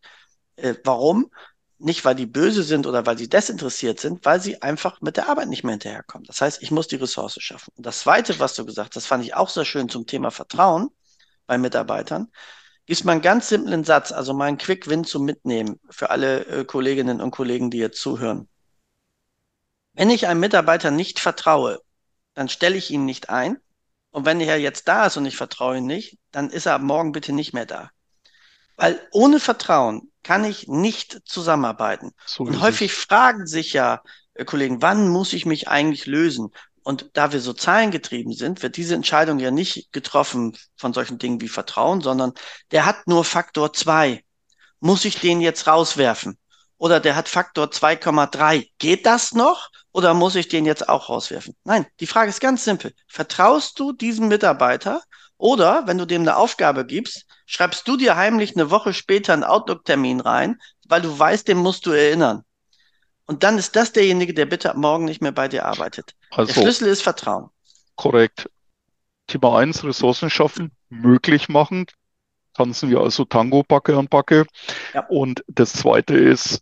Äh, 0.55 0.75
warum? 0.85 1.29
Nicht, 1.79 2.05
weil 2.05 2.15
die 2.15 2.25
böse 2.25 2.63
sind 2.63 2.87
oder 2.87 3.05
weil 3.05 3.17
sie 3.17 3.27
desinteressiert 3.27 3.99
sind, 3.99 4.23
weil 4.23 4.39
sie 4.41 4.61
einfach 4.61 5.01
mit 5.01 5.17
der 5.17 5.27
Arbeit 5.29 5.49
nicht 5.49 5.63
mehr 5.63 5.73
hinterherkommen. 5.73 6.25
Das 6.25 6.39
heißt, 6.41 6.61
ich 6.63 6.71
muss 6.71 6.87
die 6.87 6.95
Ressource 6.97 7.37
schaffen. 7.41 7.73
Und 7.75 7.85
das 7.85 7.99
Zweite, 7.99 8.39
was 8.39 8.53
du 8.55 8.65
gesagt 8.65 8.89
hast, 8.89 8.95
das 8.95 9.05
fand 9.05 9.23
ich 9.25 9.33
auch 9.35 9.49
sehr 9.49 9.65
schön 9.65 9.89
zum 9.89 10.05
Thema 10.05 10.31
Vertrauen 10.31 10.89
bei 11.45 11.57
Mitarbeitern, 11.57 12.29
ist 12.85 13.03
mal 13.03 13.13
einen 13.13 13.21
ganz 13.21 13.49
simplen 13.49 13.83
Satz, 13.83 14.11
also 14.13 14.33
mal 14.33 14.45
einen 14.45 14.57
Quick-Win 14.57 15.03
zum 15.03 15.25
Mitnehmen 15.25 15.79
für 15.89 16.09
alle 16.09 16.45
äh, 16.45 16.65
Kolleginnen 16.65 17.21
und 17.21 17.31
Kollegen, 17.31 17.69
die 17.69 17.77
jetzt 17.77 18.01
zuhören. 18.01 18.47
Wenn 19.99 20.11
ich 20.11 20.27
einem 20.27 20.39
Mitarbeiter 20.39 20.91
nicht 20.91 21.19
vertraue, 21.19 21.81
dann 22.33 22.47
stelle 22.47 22.77
ich 22.77 22.89
ihn 22.89 23.03
nicht 23.03 23.29
ein. 23.29 23.57
Und 24.11 24.23
wenn 24.23 24.39
er 24.39 24.57
jetzt 24.57 24.87
da 24.87 25.07
ist 25.07 25.17
und 25.17 25.25
ich 25.25 25.35
vertraue 25.35 25.79
ihm 25.79 25.87
nicht, 25.87 26.17
dann 26.31 26.51
ist 26.51 26.67
er 26.67 26.79
morgen 26.79 27.11
bitte 27.11 27.33
nicht 27.33 27.51
mehr 27.51 27.65
da. 27.65 27.91
Weil 28.77 29.05
ohne 29.11 29.41
Vertrauen 29.41 30.09
kann 30.23 30.45
ich 30.45 30.69
nicht 30.69 31.19
zusammenarbeiten. 31.25 32.13
So 32.25 32.45
und 32.45 32.61
häufig 32.61 32.93
es. 32.93 32.97
fragen 32.97 33.45
sich 33.45 33.73
ja 33.73 34.01
äh, 34.35 34.45
Kollegen, 34.45 34.81
wann 34.81 35.09
muss 35.09 35.33
ich 35.33 35.45
mich 35.45 35.67
eigentlich 35.67 36.05
lösen? 36.05 36.53
Und 36.81 37.09
da 37.11 37.33
wir 37.33 37.41
so 37.41 37.51
zahlengetrieben 37.51 38.31
sind, 38.31 38.63
wird 38.63 38.77
diese 38.77 38.95
Entscheidung 38.95 39.39
ja 39.39 39.51
nicht 39.51 39.91
getroffen 39.91 40.57
von 40.77 40.93
solchen 40.93 41.17
Dingen 41.17 41.41
wie 41.41 41.49
Vertrauen, 41.49 41.99
sondern 41.99 42.31
der 42.71 42.85
hat 42.85 43.05
nur 43.05 43.25
Faktor 43.25 43.73
zwei. 43.73 44.23
Muss 44.79 45.03
ich 45.03 45.19
den 45.19 45.41
jetzt 45.41 45.67
rauswerfen? 45.67 46.37
Oder 46.79 46.99
der 46.99 47.15
hat 47.15 47.29
Faktor 47.29 47.67
2,3. 47.67 48.69
Geht 48.79 49.05
das 49.05 49.33
noch? 49.33 49.69
Oder 49.91 50.13
muss 50.13 50.35
ich 50.35 50.47
den 50.47 50.65
jetzt 50.65 50.87
auch 50.87 51.09
rauswerfen? 51.09 51.55
Nein, 51.65 51.85
die 51.99 52.07
Frage 52.07 52.29
ist 52.29 52.39
ganz 52.39 52.63
simpel. 52.63 52.93
Vertraust 53.07 53.77
du 53.79 53.91
diesem 53.91 54.29
Mitarbeiter 54.29 55.03
oder 55.37 55.85
wenn 55.87 55.97
du 55.97 56.05
dem 56.05 56.21
eine 56.21 56.37
Aufgabe 56.37 56.85
gibst, 56.85 57.25
schreibst 57.45 57.87
du 57.87 57.97
dir 57.97 58.15
heimlich 58.15 58.55
eine 58.55 58.71
Woche 58.71 58.93
später 58.93 59.33
einen 59.33 59.43
Outlook-Termin 59.43 60.21
rein, 60.21 60.57
weil 60.87 61.01
du 61.01 61.19
weißt, 61.19 61.47
den 61.47 61.57
musst 61.57 61.85
du 61.85 61.91
erinnern. 61.91 62.43
Und 63.25 63.43
dann 63.43 63.57
ist 63.57 63.75
das 63.75 63.91
derjenige, 63.91 64.33
der 64.33 64.45
bitte 64.45 64.73
morgen 64.75 65.05
nicht 65.05 65.21
mehr 65.21 65.33
bei 65.33 65.47
dir 65.47 65.65
arbeitet. 65.65 66.15
Also, 66.31 66.53
der 66.53 66.61
Schlüssel 66.61 66.87
ist 66.87 67.03
Vertrauen. 67.03 67.49
Korrekt. 67.95 68.49
Thema 69.27 69.59
1, 69.59 69.83
Ressourcen 69.83 70.29
schaffen, 70.29 70.71
möglich 70.89 71.49
machen. 71.49 71.85
Tanzen 72.53 72.89
wir 72.89 72.99
also 72.99 73.25
Tango 73.25 73.63
Backe 73.63 73.97
an 73.97 74.07
Backe. 74.07 74.45
Ja. 74.93 75.05
Und 75.07 75.43
das 75.47 75.73
zweite 75.73 76.15
ist, 76.15 76.61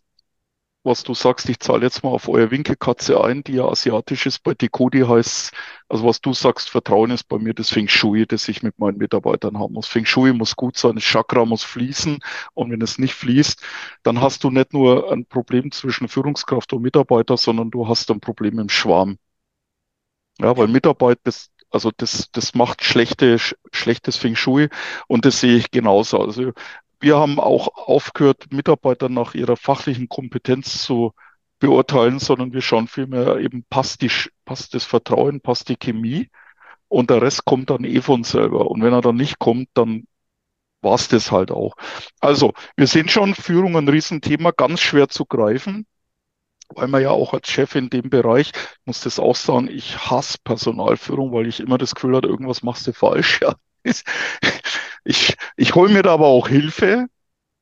was 0.88 1.04
du 1.04 1.14
sagst, 1.14 1.48
ich 1.48 1.60
zahle 1.60 1.84
jetzt 1.84 2.02
mal 2.02 2.10
auf 2.10 2.28
eure 2.28 2.50
Winkelkatze 2.50 3.22
ein, 3.22 3.44
die 3.44 3.54
ja 3.54 3.66
asiatisch 3.66 4.26
ist. 4.26 4.42
Bei 4.42 4.54
Decodi 4.54 5.00
heißt 5.02 5.52
also 5.88 6.04
was 6.04 6.20
du 6.20 6.34
sagst, 6.34 6.68
Vertrauen 6.70 7.10
ist 7.10 7.24
bei 7.24 7.38
mir 7.38 7.54
das 7.54 7.70
Feng 7.70 7.88
Shui, 7.88 8.26
das 8.26 8.48
ich 8.48 8.62
mit 8.62 8.78
meinen 8.78 8.98
Mitarbeitern 8.98 9.58
haben 9.58 9.72
muss. 9.72 9.86
Feng 9.88 10.04
Shui 10.04 10.32
muss 10.34 10.54
gut 10.54 10.76
sein, 10.76 10.96
das 10.96 11.04
Chakra 11.04 11.46
muss 11.46 11.64
fließen. 11.64 12.18
Und 12.54 12.70
wenn 12.70 12.82
es 12.82 12.98
nicht 12.98 13.14
fließt, 13.14 13.62
dann 14.02 14.20
hast 14.20 14.44
du 14.44 14.50
nicht 14.50 14.74
nur 14.74 15.10
ein 15.10 15.24
Problem 15.24 15.70
zwischen 15.72 16.08
Führungskraft 16.08 16.72
und 16.74 16.82
Mitarbeiter, 16.82 17.36
sondern 17.38 17.70
du 17.70 17.88
hast 17.88 18.10
ein 18.10 18.20
Problem 18.20 18.58
im 18.58 18.68
Schwarm. 18.68 19.18
Ja, 20.40 20.56
weil 20.56 20.68
Mitarbeit, 20.68 21.18
das, 21.24 21.50
also 21.70 21.90
das, 21.96 22.30
das 22.32 22.54
macht 22.54 22.84
schlechte, 22.84 23.38
schlechtes 23.72 24.16
Feng 24.16 24.36
Shui 24.36 24.68
und 25.08 25.24
das 25.24 25.40
sehe 25.40 25.56
ich 25.56 25.70
genauso. 25.70 26.20
Also 26.20 26.52
wir 27.00 27.16
haben 27.18 27.40
auch 27.40 27.68
aufgehört, 27.88 28.52
Mitarbeiter 28.52 29.08
nach 29.08 29.34
ihrer 29.34 29.56
fachlichen 29.56 30.08
Kompetenz 30.08 30.82
zu 30.82 31.12
beurteilen, 31.58 32.18
sondern 32.18 32.52
wir 32.52 32.60
schauen 32.62 32.88
vielmehr 32.88 33.38
eben, 33.38 33.64
passt, 33.68 34.02
die, 34.02 34.10
passt 34.44 34.74
das 34.74 34.84
Vertrauen, 34.84 35.40
passt 35.40 35.68
die 35.68 35.76
Chemie 35.76 36.30
und 36.88 37.10
der 37.10 37.22
Rest 37.22 37.44
kommt 37.44 37.70
dann 37.70 37.84
eh 37.84 38.00
von 38.00 38.24
selber. 38.24 38.70
Und 38.70 38.82
wenn 38.82 38.92
er 38.92 39.00
dann 39.02 39.16
nicht 39.16 39.38
kommt, 39.38 39.68
dann 39.74 40.06
war 40.82 40.94
es 40.94 41.08
das 41.08 41.32
halt 41.32 41.50
auch. 41.50 41.74
Also, 42.20 42.54
wir 42.76 42.86
sehen 42.86 43.08
schon, 43.08 43.34
Führung 43.34 43.76
ein 43.76 43.88
Riesenthema, 43.88 44.52
ganz 44.52 44.80
schwer 44.80 45.08
zu 45.08 45.26
greifen, 45.26 45.86
weil 46.70 46.88
man 46.88 47.02
ja 47.02 47.10
auch 47.10 47.34
als 47.34 47.48
Chef 47.50 47.74
in 47.74 47.90
dem 47.90 48.10
Bereich, 48.10 48.52
muss 48.84 49.00
das 49.02 49.18
auch 49.18 49.36
sagen, 49.36 49.68
ich 49.68 49.98
hasse 50.10 50.38
Personalführung, 50.44 51.32
weil 51.32 51.46
ich 51.48 51.60
immer 51.60 51.78
das 51.78 51.94
Gefühl 51.94 52.16
habe, 52.16 52.28
irgendwas 52.28 52.62
machst 52.62 52.86
du 52.86 52.92
falsch. 52.92 53.40
Ja. 53.42 53.54
Ich, 55.04 55.36
ich 55.56 55.74
hole 55.74 55.90
mir 55.90 56.02
da 56.02 56.12
aber 56.12 56.26
auch 56.26 56.48
Hilfe 56.48 57.06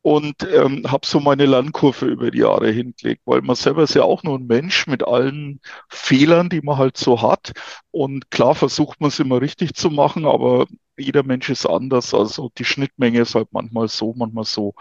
und 0.03 0.37
ähm, 0.53 0.85
habe 0.91 1.07
so 1.07 1.21
meine 1.21 1.47
Lernkurve 1.47 2.07
über 2.07 2.31
die 2.31 2.39
Jahre 2.39 2.71
hingelegt, 2.71 3.23
weil 3.25 3.43
man 3.43 3.57
selber 3.57 3.83
ist 3.83 3.95
ja 3.95 4.03
auch 4.03 4.23
nur 4.23 4.39
ein 4.39 4.47
Mensch 4.47 4.87
mit 4.87 5.07
allen 5.07 5.61
Fehlern, 5.89 6.49
die 6.49 6.61
man 6.61 6.79
halt 6.79 6.97
so 6.97 7.23
hat. 7.23 7.53
Und 7.91 8.31
klar 8.31 8.55
versucht 8.55 9.01
man 9.01 9.09
es 9.09 9.19
immer 9.19 9.41
richtig 9.41 9.75
zu 9.75 9.91
machen, 9.91 10.27
aber 10.27 10.67
jeder 10.97 11.23
Mensch 11.25 11.51
ist 11.51 11.67
anders. 11.67 12.15
Also 12.15 12.51
die 12.57 12.65
Schnittmenge 12.65 13.21
ist 13.21 13.35
halt 13.35 13.49
manchmal 13.51 13.89
so, 13.89 14.15
manchmal 14.17 14.45
so. 14.45 14.75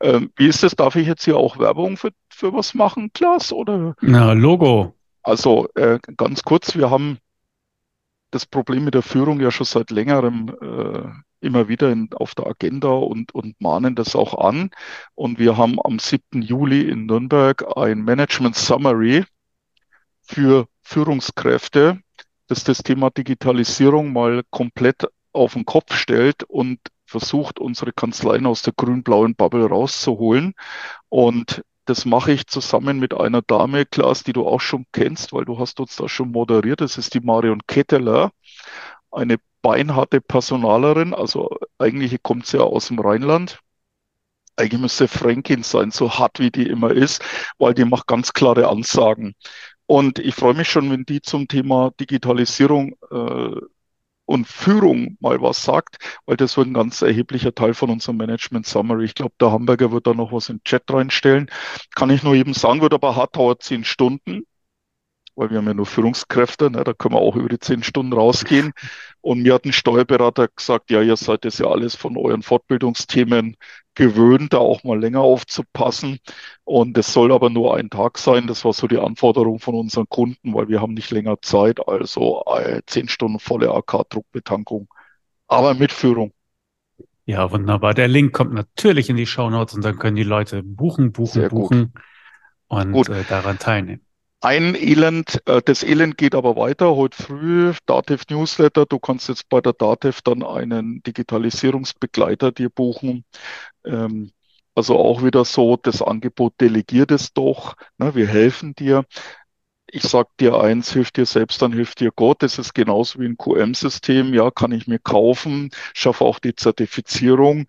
Ähm, 0.00 0.32
wie 0.36 0.48
ist 0.48 0.62
das? 0.62 0.74
Darf 0.74 0.96
ich 0.96 1.06
jetzt 1.06 1.24
hier 1.24 1.36
auch 1.36 1.58
Werbung 1.58 1.96
für, 1.96 2.10
für 2.28 2.52
was 2.52 2.74
machen, 2.74 3.12
Klaas? 3.12 3.52
Oder? 3.52 3.94
Na, 4.00 4.32
Logo. 4.32 4.94
Also 5.22 5.68
äh, 5.74 5.98
ganz 6.16 6.42
kurz, 6.42 6.76
wir 6.76 6.90
haben 6.90 7.18
das 8.34 8.46
Problem 8.46 8.84
mit 8.84 8.94
der 8.94 9.02
Führung 9.02 9.40
ja 9.40 9.50
schon 9.50 9.66
seit 9.66 9.90
längerem 9.90 10.48
äh, 10.60 11.46
immer 11.46 11.68
wieder 11.68 11.92
in, 11.92 12.08
auf 12.14 12.34
der 12.34 12.46
Agenda 12.46 12.88
und, 12.88 13.32
und 13.34 13.60
mahnen 13.60 13.94
das 13.94 14.16
auch 14.16 14.38
an. 14.38 14.70
Und 15.14 15.38
wir 15.38 15.56
haben 15.56 15.78
am 15.84 15.98
7. 15.98 16.42
Juli 16.42 16.88
in 16.88 17.06
Nürnberg 17.06 17.76
ein 17.76 18.02
Management 18.02 18.56
Summary 18.56 19.24
für 20.22 20.66
Führungskräfte, 20.82 22.00
das 22.48 22.64
das 22.64 22.78
Thema 22.78 23.10
Digitalisierung 23.10 24.12
mal 24.12 24.42
komplett 24.50 25.06
auf 25.32 25.52
den 25.52 25.64
Kopf 25.64 25.94
stellt 25.94 26.42
und 26.44 26.80
versucht, 27.06 27.60
unsere 27.60 27.92
Kanzleien 27.92 28.46
aus 28.46 28.62
der 28.62 28.72
grün-blauen 28.76 29.36
Bubble 29.36 29.66
rauszuholen. 29.66 30.54
Und 31.08 31.62
das 31.84 32.04
mache 32.04 32.32
ich 32.32 32.46
zusammen 32.46 32.98
mit 32.98 33.14
einer 33.14 33.42
Dame, 33.42 33.86
Klaas, 33.86 34.22
die 34.24 34.32
du 34.32 34.46
auch 34.46 34.60
schon 34.60 34.86
kennst, 34.92 35.32
weil 35.32 35.44
du 35.44 35.58
hast 35.58 35.80
uns 35.80 35.96
da 35.96 36.08
schon 36.08 36.30
moderiert. 36.30 36.80
Das 36.80 36.98
ist 36.98 37.14
die 37.14 37.20
Marion 37.20 37.60
Ketteler, 37.66 38.32
eine 39.10 39.38
beinharte 39.62 40.20
Personalerin. 40.20 41.14
Also 41.14 41.50
eigentlich 41.78 42.22
kommt 42.22 42.46
sie 42.46 42.58
ja 42.58 42.64
aus 42.64 42.88
dem 42.88 42.98
Rheinland. 42.98 43.60
Eigentlich 44.56 44.80
müsste 44.80 45.08
Fränkin 45.08 45.62
sein, 45.64 45.90
so 45.90 46.10
hart 46.18 46.38
wie 46.38 46.50
die 46.50 46.68
immer 46.68 46.90
ist, 46.92 47.22
weil 47.58 47.74
die 47.74 47.84
macht 47.84 48.06
ganz 48.06 48.32
klare 48.32 48.68
Ansagen. 48.68 49.34
Und 49.86 50.18
ich 50.18 50.34
freue 50.34 50.54
mich 50.54 50.68
schon, 50.68 50.90
wenn 50.90 51.04
die 51.04 51.20
zum 51.20 51.48
Thema 51.48 51.90
Digitalisierung 52.00 52.94
äh, 53.10 53.60
und 54.26 54.46
Führung 54.46 55.16
mal 55.20 55.40
was 55.40 55.62
sagt, 55.62 55.96
weil 56.26 56.36
das 56.36 56.56
wird 56.56 56.68
ein 56.68 56.74
ganz 56.74 57.02
erheblicher 57.02 57.54
Teil 57.54 57.74
von 57.74 57.90
unserem 57.90 58.16
Management 58.16 58.66
Summary. 58.66 59.04
Ich 59.04 59.14
glaube, 59.14 59.34
der 59.40 59.52
Hamburger 59.52 59.92
wird 59.92 60.06
da 60.06 60.14
noch 60.14 60.32
was 60.32 60.48
in 60.48 60.58
den 60.58 60.64
Chat 60.64 60.84
reinstellen. 60.88 61.50
Kann 61.94 62.10
ich 62.10 62.22
nur 62.22 62.34
eben 62.34 62.54
sagen, 62.54 62.80
wird 62.80 62.94
aber 62.94 63.16
hart 63.16 63.36
dauert 63.36 63.62
zehn 63.62 63.84
Stunden 63.84 64.44
weil 65.36 65.50
wir 65.50 65.58
haben 65.58 65.66
ja 65.66 65.74
nur 65.74 65.86
Führungskräfte, 65.86 66.70
ne, 66.70 66.84
da 66.84 66.92
können 66.92 67.14
wir 67.14 67.20
auch 67.20 67.36
über 67.36 67.48
die 67.48 67.58
zehn 67.58 67.82
Stunden 67.82 68.12
rausgehen. 68.12 68.72
Und 69.20 69.42
mir 69.42 69.54
hat 69.54 69.64
ein 69.64 69.72
Steuerberater 69.72 70.48
gesagt, 70.48 70.90
ja, 70.90 71.02
ihr 71.02 71.16
seid 71.16 71.44
das 71.44 71.58
ja 71.58 71.66
alles 71.66 71.96
von 71.96 72.16
euren 72.16 72.42
Fortbildungsthemen 72.42 73.56
gewöhnt, 73.94 74.52
da 74.52 74.58
auch 74.58 74.84
mal 74.84 74.98
länger 74.98 75.20
aufzupassen. 75.20 76.18
Und 76.64 76.96
es 76.98 77.12
soll 77.12 77.32
aber 77.32 77.50
nur 77.50 77.76
ein 77.76 77.90
Tag 77.90 78.18
sein. 78.18 78.46
Das 78.46 78.64
war 78.64 78.72
so 78.72 78.86
die 78.86 78.98
Anforderung 78.98 79.60
von 79.60 79.74
unseren 79.74 80.08
Kunden, 80.08 80.54
weil 80.54 80.68
wir 80.68 80.80
haben 80.80 80.94
nicht 80.94 81.10
länger 81.10 81.40
Zeit, 81.42 81.86
also 81.86 82.44
äh, 82.46 82.82
zehn 82.86 83.08
Stunden 83.08 83.38
volle 83.38 83.72
AK-Druckbetankung, 83.72 84.88
aber 85.48 85.74
mit 85.74 85.92
Führung. 85.92 86.32
Ja, 87.26 87.50
wunderbar. 87.50 87.94
Der 87.94 88.08
Link 88.08 88.34
kommt 88.34 88.52
natürlich 88.52 89.08
in 89.08 89.16
die 89.16 89.26
Show 89.26 89.48
Notes 89.48 89.74
und 89.74 89.84
dann 89.84 89.98
können 89.98 90.16
die 90.16 90.24
Leute 90.24 90.62
buchen, 90.62 91.12
buchen, 91.12 91.40
Sehr 91.40 91.48
buchen 91.48 91.94
gut. 92.68 93.08
und 93.08 93.08
äh, 93.08 93.24
daran 93.28 93.58
teilnehmen 93.58 94.04
ein 94.44 94.74
Elend, 94.74 95.40
äh, 95.46 95.62
das 95.64 95.82
Elend 95.82 96.18
geht 96.18 96.34
aber 96.34 96.54
weiter. 96.54 96.94
Heute 96.94 97.22
früh 97.22 97.72
Dativ 97.86 98.24
Newsletter. 98.28 98.84
Du 98.84 98.98
kannst 98.98 99.30
jetzt 99.30 99.48
bei 99.48 99.62
der 99.62 99.72
Dativ 99.72 100.20
dann 100.20 100.42
einen 100.42 101.02
Digitalisierungsbegleiter 101.02 102.52
dir 102.52 102.68
buchen. 102.68 103.24
Ähm, 103.84 104.32
also 104.74 104.98
auch 104.98 105.22
wieder 105.22 105.44
so, 105.44 105.76
das 105.76 106.02
Angebot 106.02 106.54
delegiert 106.60 107.10
es 107.10 107.32
doch. 107.32 107.76
Ne, 107.98 108.14
wir 108.14 108.26
helfen 108.26 108.74
dir. 108.74 109.04
Ich 109.86 110.02
sag 110.02 110.36
dir 110.38 110.60
eins, 110.60 110.92
hilft 110.92 111.16
dir 111.16 111.26
selbst, 111.26 111.62
dann 111.62 111.72
hilft 111.72 112.00
dir 112.00 112.10
Gott. 112.10 112.42
Das 112.42 112.58
ist 112.58 112.74
genauso 112.74 113.20
wie 113.20 113.26
ein 113.26 113.36
QM-System. 113.36 114.34
Ja, 114.34 114.50
kann 114.50 114.72
ich 114.72 114.88
mir 114.88 114.98
kaufen, 114.98 115.70
schaffe 115.94 116.24
auch 116.24 116.40
die 116.40 116.56
Zertifizierung. 116.56 117.66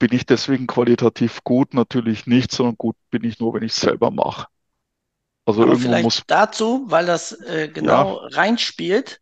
Bin 0.00 0.12
ich 0.12 0.26
deswegen 0.26 0.66
qualitativ 0.66 1.44
gut? 1.44 1.74
Natürlich 1.74 2.26
nicht, 2.26 2.50
sondern 2.50 2.76
gut 2.76 2.96
bin 3.10 3.22
ich 3.22 3.38
nur, 3.38 3.54
wenn 3.54 3.62
ich 3.62 3.72
es 3.72 3.80
selber 3.80 4.10
mache. 4.10 4.46
Also 5.44 5.62
Aber 5.62 5.76
vielleicht 5.76 6.04
muss... 6.04 6.22
dazu, 6.26 6.84
weil 6.86 7.06
das 7.06 7.32
äh, 7.32 7.68
genau 7.68 8.22
ja. 8.22 8.28
reinspielt, 8.36 9.20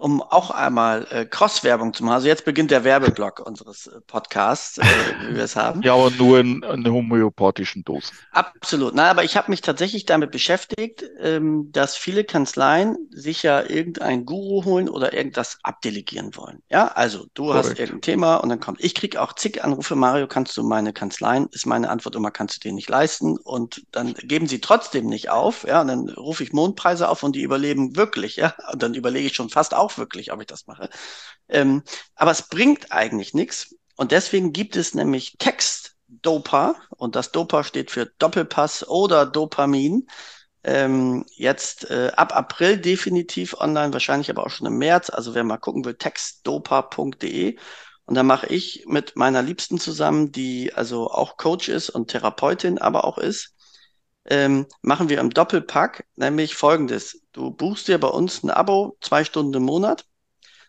um 0.00 0.22
auch 0.22 0.50
einmal 0.50 1.06
äh, 1.10 1.26
Cross-Werbung 1.26 1.92
zu 1.92 2.04
machen. 2.04 2.14
Also 2.14 2.26
jetzt 2.26 2.46
beginnt 2.46 2.70
der 2.70 2.84
Werbeblock 2.84 3.40
unseres 3.40 3.86
äh, 3.86 4.00
Podcasts, 4.06 4.78
äh, 4.78 4.84
wie 5.28 5.36
wir 5.36 5.44
es 5.44 5.56
haben. 5.56 5.82
Ja, 5.82 5.94
aber 5.94 6.10
nur 6.10 6.40
in, 6.40 6.62
in 6.62 6.90
homöopathischen 6.90 7.84
Dosen. 7.84 8.16
Absolut. 8.32 8.94
Na, 8.94 9.10
aber 9.10 9.24
ich 9.24 9.36
habe 9.36 9.50
mich 9.50 9.60
tatsächlich 9.60 10.06
damit 10.06 10.30
beschäftigt, 10.30 11.04
ähm, 11.20 11.70
dass 11.72 11.96
viele 11.96 12.24
Kanzleien 12.24 12.96
sich 13.10 13.42
ja 13.42 13.60
irgendeinen 13.60 14.24
Guru 14.24 14.64
holen 14.64 14.88
oder 14.88 15.12
irgendwas 15.12 15.58
abdelegieren 15.62 16.34
wollen. 16.34 16.62
Ja, 16.70 16.88
also 16.88 17.26
du 17.34 17.44
Korrekt. 17.44 17.68
hast 17.68 17.78
irgendein 17.78 18.00
Thema 18.00 18.36
und 18.36 18.48
dann 18.48 18.60
kommt, 18.60 18.82
ich 18.82 18.94
krieg 18.94 19.18
auch 19.18 19.34
zig 19.34 19.62
Anrufe, 19.62 19.96
Mario, 19.96 20.26
kannst 20.26 20.56
du 20.56 20.62
meine 20.62 20.94
Kanzleien? 20.94 21.48
Ist 21.52 21.66
meine 21.66 21.90
Antwort 21.90 22.16
immer, 22.16 22.30
kannst 22.30 22.56
du 22.56 22.60
dir 22.68 22.72
nicht 22.72 22.88
leisten? 22.88 23.36
Und 23.36 23.82
dann 23.92 24.14
geben 24.14 24.46
sie 24.46 24.62
trotzdem 24.62 25.06
nicht 25.06 25.28
auf, 25.28 25.66
ja, 25.68 25.82
und 25.82 25.88
dann 25.88 26.08
rufe 26.08 26.42
ich 26.42 26.54
Mondpreise 26.54 27.06
auf 27.08 27.22
und 27.22 27.36
die 27.36 27.42
überleben 27.42 27.96
wirklich, 27.96 28.36
ja, 28.36 28.54
und 28.72 28.82
dann 28.82 28.94
überlege 28.94 29.26
ich 29.26 29.34
schon 29.34 29.50
fast 29.50 29.74
auch 29.74 29.89
wirklich, 29.98 30.32
ob 30.32 30.40
ich 30.40 30.46
das 30.46 30.66
mache. 30.66 30.88
Ähm, 31.48 31.82
aber 32.14 32.30
es 32.30 32.48
bringt 32.48 32.92
eigentlich 32.92 33.34
nichts. 33.34 33.74
Und 33.96 34.12
deswegen 34.12 34.52
gibt 34.52 34.76
es 34.76 34.94
nämlich 34.94 35.36
Text-Dopa 35.38 36.74
und 36.96 37.16
das 37.16 37.32
Dopa 37.32 37.64
steht 37.64 37.90
für 37.90 38.06
Doppelpass 38.18 38.88
oder 38.88 39.26
Dopamin. 39.26 40.08
Ähm, 40.62 41.24
jetzt 41.36 41.90
äh, 41.90 42.12
ab 42.16 42.34
April 42.36 42.78
definitiv 42.78 43.54
online, 43.54 43.92
wahrscheinlich 43.92 44.30
aber 44.30 44.44
auch 44.44 44.50
schon 44.50 44.66
im 44.66 44.78
März. 44.78 45.10
Also 45.10 45.34
wer 45.34 45.44
mal 45.44 45.58
gucken 45.58 45.84
will, 45.84 45.94
textdopa.de. 45.94 47.58
Und 48.04 48.14
da 48.14 48.22
mache 48.22 48.46
ich 48.48 48.84
mit 48.86 49.16
meiner 49.16 49.42
Liebsten 49.42 49.78
zusammen, 49.78 50.32
die 50.32 50.72
also 50.74 51.10
auch 51.10 51.36
Coach 51.36 51.68
ist 51.68 51.90
und 51.90 52.08
Therapeutin 52.08 52.78
aber 52.78 53.04
auch 53.04 53.18
ist, 53.18 53.54
ähm, 54.26 54.66
machen 54.82 55.08
wir 55.08 55.20
im 55.20 55.30
Doppelpack 55.30 56.04
nämlich 56.16 56.54
folgendes. 56.54 57.22
Du 57.32 57.50
buchst 57.50 57.88
dir 57.88 57.98
bei 57.98 58.08
uns 58.08 58.42
ein 58.42 58.50
Abo, 58.50 58.96
zwei 59.00 59.24
Stunden 59.24 59.54
im 59.54 59.64
Monat, 59.64 60.04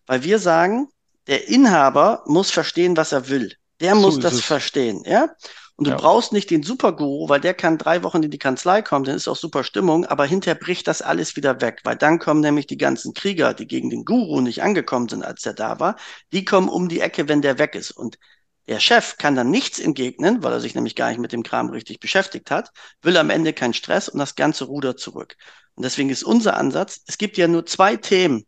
weil 0.08 0.24
wir 0.24 0.40
sagen, 0.40 0.88
der 1.28 1.48
Inhaber 1.48 2.24
muss 2.26 2.52
verstehen, 2.52 2.98
was 2.98 3.12
er 3.12 3.30
will. 3.30 3.54
Der 3.80 3.96
so 3.96 4.02
muss 4.02 4.20
das 4.20 4.34
es. 4.34 4.42
verstehen, 4.42 5.04
ja? 5.06 5.30
Und 5.76 5.88
du 5.88 5.92
ja. 5.92 5.98
brauchst 5.98 6.32
nicht 6.32 6.52
den 6.52 6.62
Superguru, 6.62 7.28
weil 7.28 7.40
der 7.40 7.56
kann 7.56 7.80
drei 7.80 8.04
Wochen 8.04 8.22
in 8.22 8.30
die 8.30 8.38
Kanzlei 8.38 8.84
kommen, 8.84 9.04
dann 9.04 9.16
ist 9.16 9.28
auch 9.28 9.36
super 9.36 9.64
Stimmung, 9.64 10.06
aber 10.06 10.26
hinterher 10.26 10.54
bricht 10.54 10.88
das 10.88 11.02
alles 11.02 11.36
wieder 11.36 11.60
weg, 11.60 11.82
weil 11.84 11.96
dann 11.96 12.20
kommen 12.20 12.42
nämlich 12.42 12.68
die 12.68 12.78
ganzen 12.78 13.16
Krieger, 13.16 13.56
die 13.56 13.68
gegen 13.68 13.90
den 13.90 14.06
Guru 14.06 14.42
nicht 14.42 14.62
angekommen 14.62 15.10
sind, 15.10 15.24
als 15.24 15.42
der 15.42 15.54
da 15.54 15.80
war, 15.80 15.96
die 16.34 16.46
kommen 16.46 16.70
um 16.70 16.88
die 16.88 17.00
Ecke, 17.00 17.28
wenn 17.28 17.42
der 17.42 17.58
weg 17.58 17.74
ist. 17.74 17.90
Und 17.90 18.20
der 18.68 18.80
Chef 18.80 19.18
kann 19.18 19.36
dann 19.36 19.52
nichts 19.52 19.80
entgegnen, 19.80 20.44
weil 20.44 20.54
er 20.54 20.60
sich 20.60 20.76
nämlich 20.76 20.96
gar 20.96 21.10
nicht 21.10 21.20
mit 21.20 21.32
dem 21.32 21.44
Kram 21.44 21.70
richtig 21.70 22.00
beschäftigt 22.00 22.52
hat, 22.52 22.72
will 23.02 23.18
am 23.18 23.30
Ende 23.30 23.54
keinen 23.54 23.74
Stress 23.74 24.10
und 24.10 24.20
das 24.20 24.36
ganze 24.36 24.66
Ruder 24.66 24.96
zurück. 24.98 25.36
Und 25.76 25.84
deswegen 25.84 26.10
ist 26.10 26.24
unser 26.24 26.58
Ansatz, 26.58 27.02
es 27.08 27.18
gibt 27.18 27.38
ja 27.38 27.48
nur 27.48 27.66
zwei 27.66 27.96
Themen, 27.96 28.46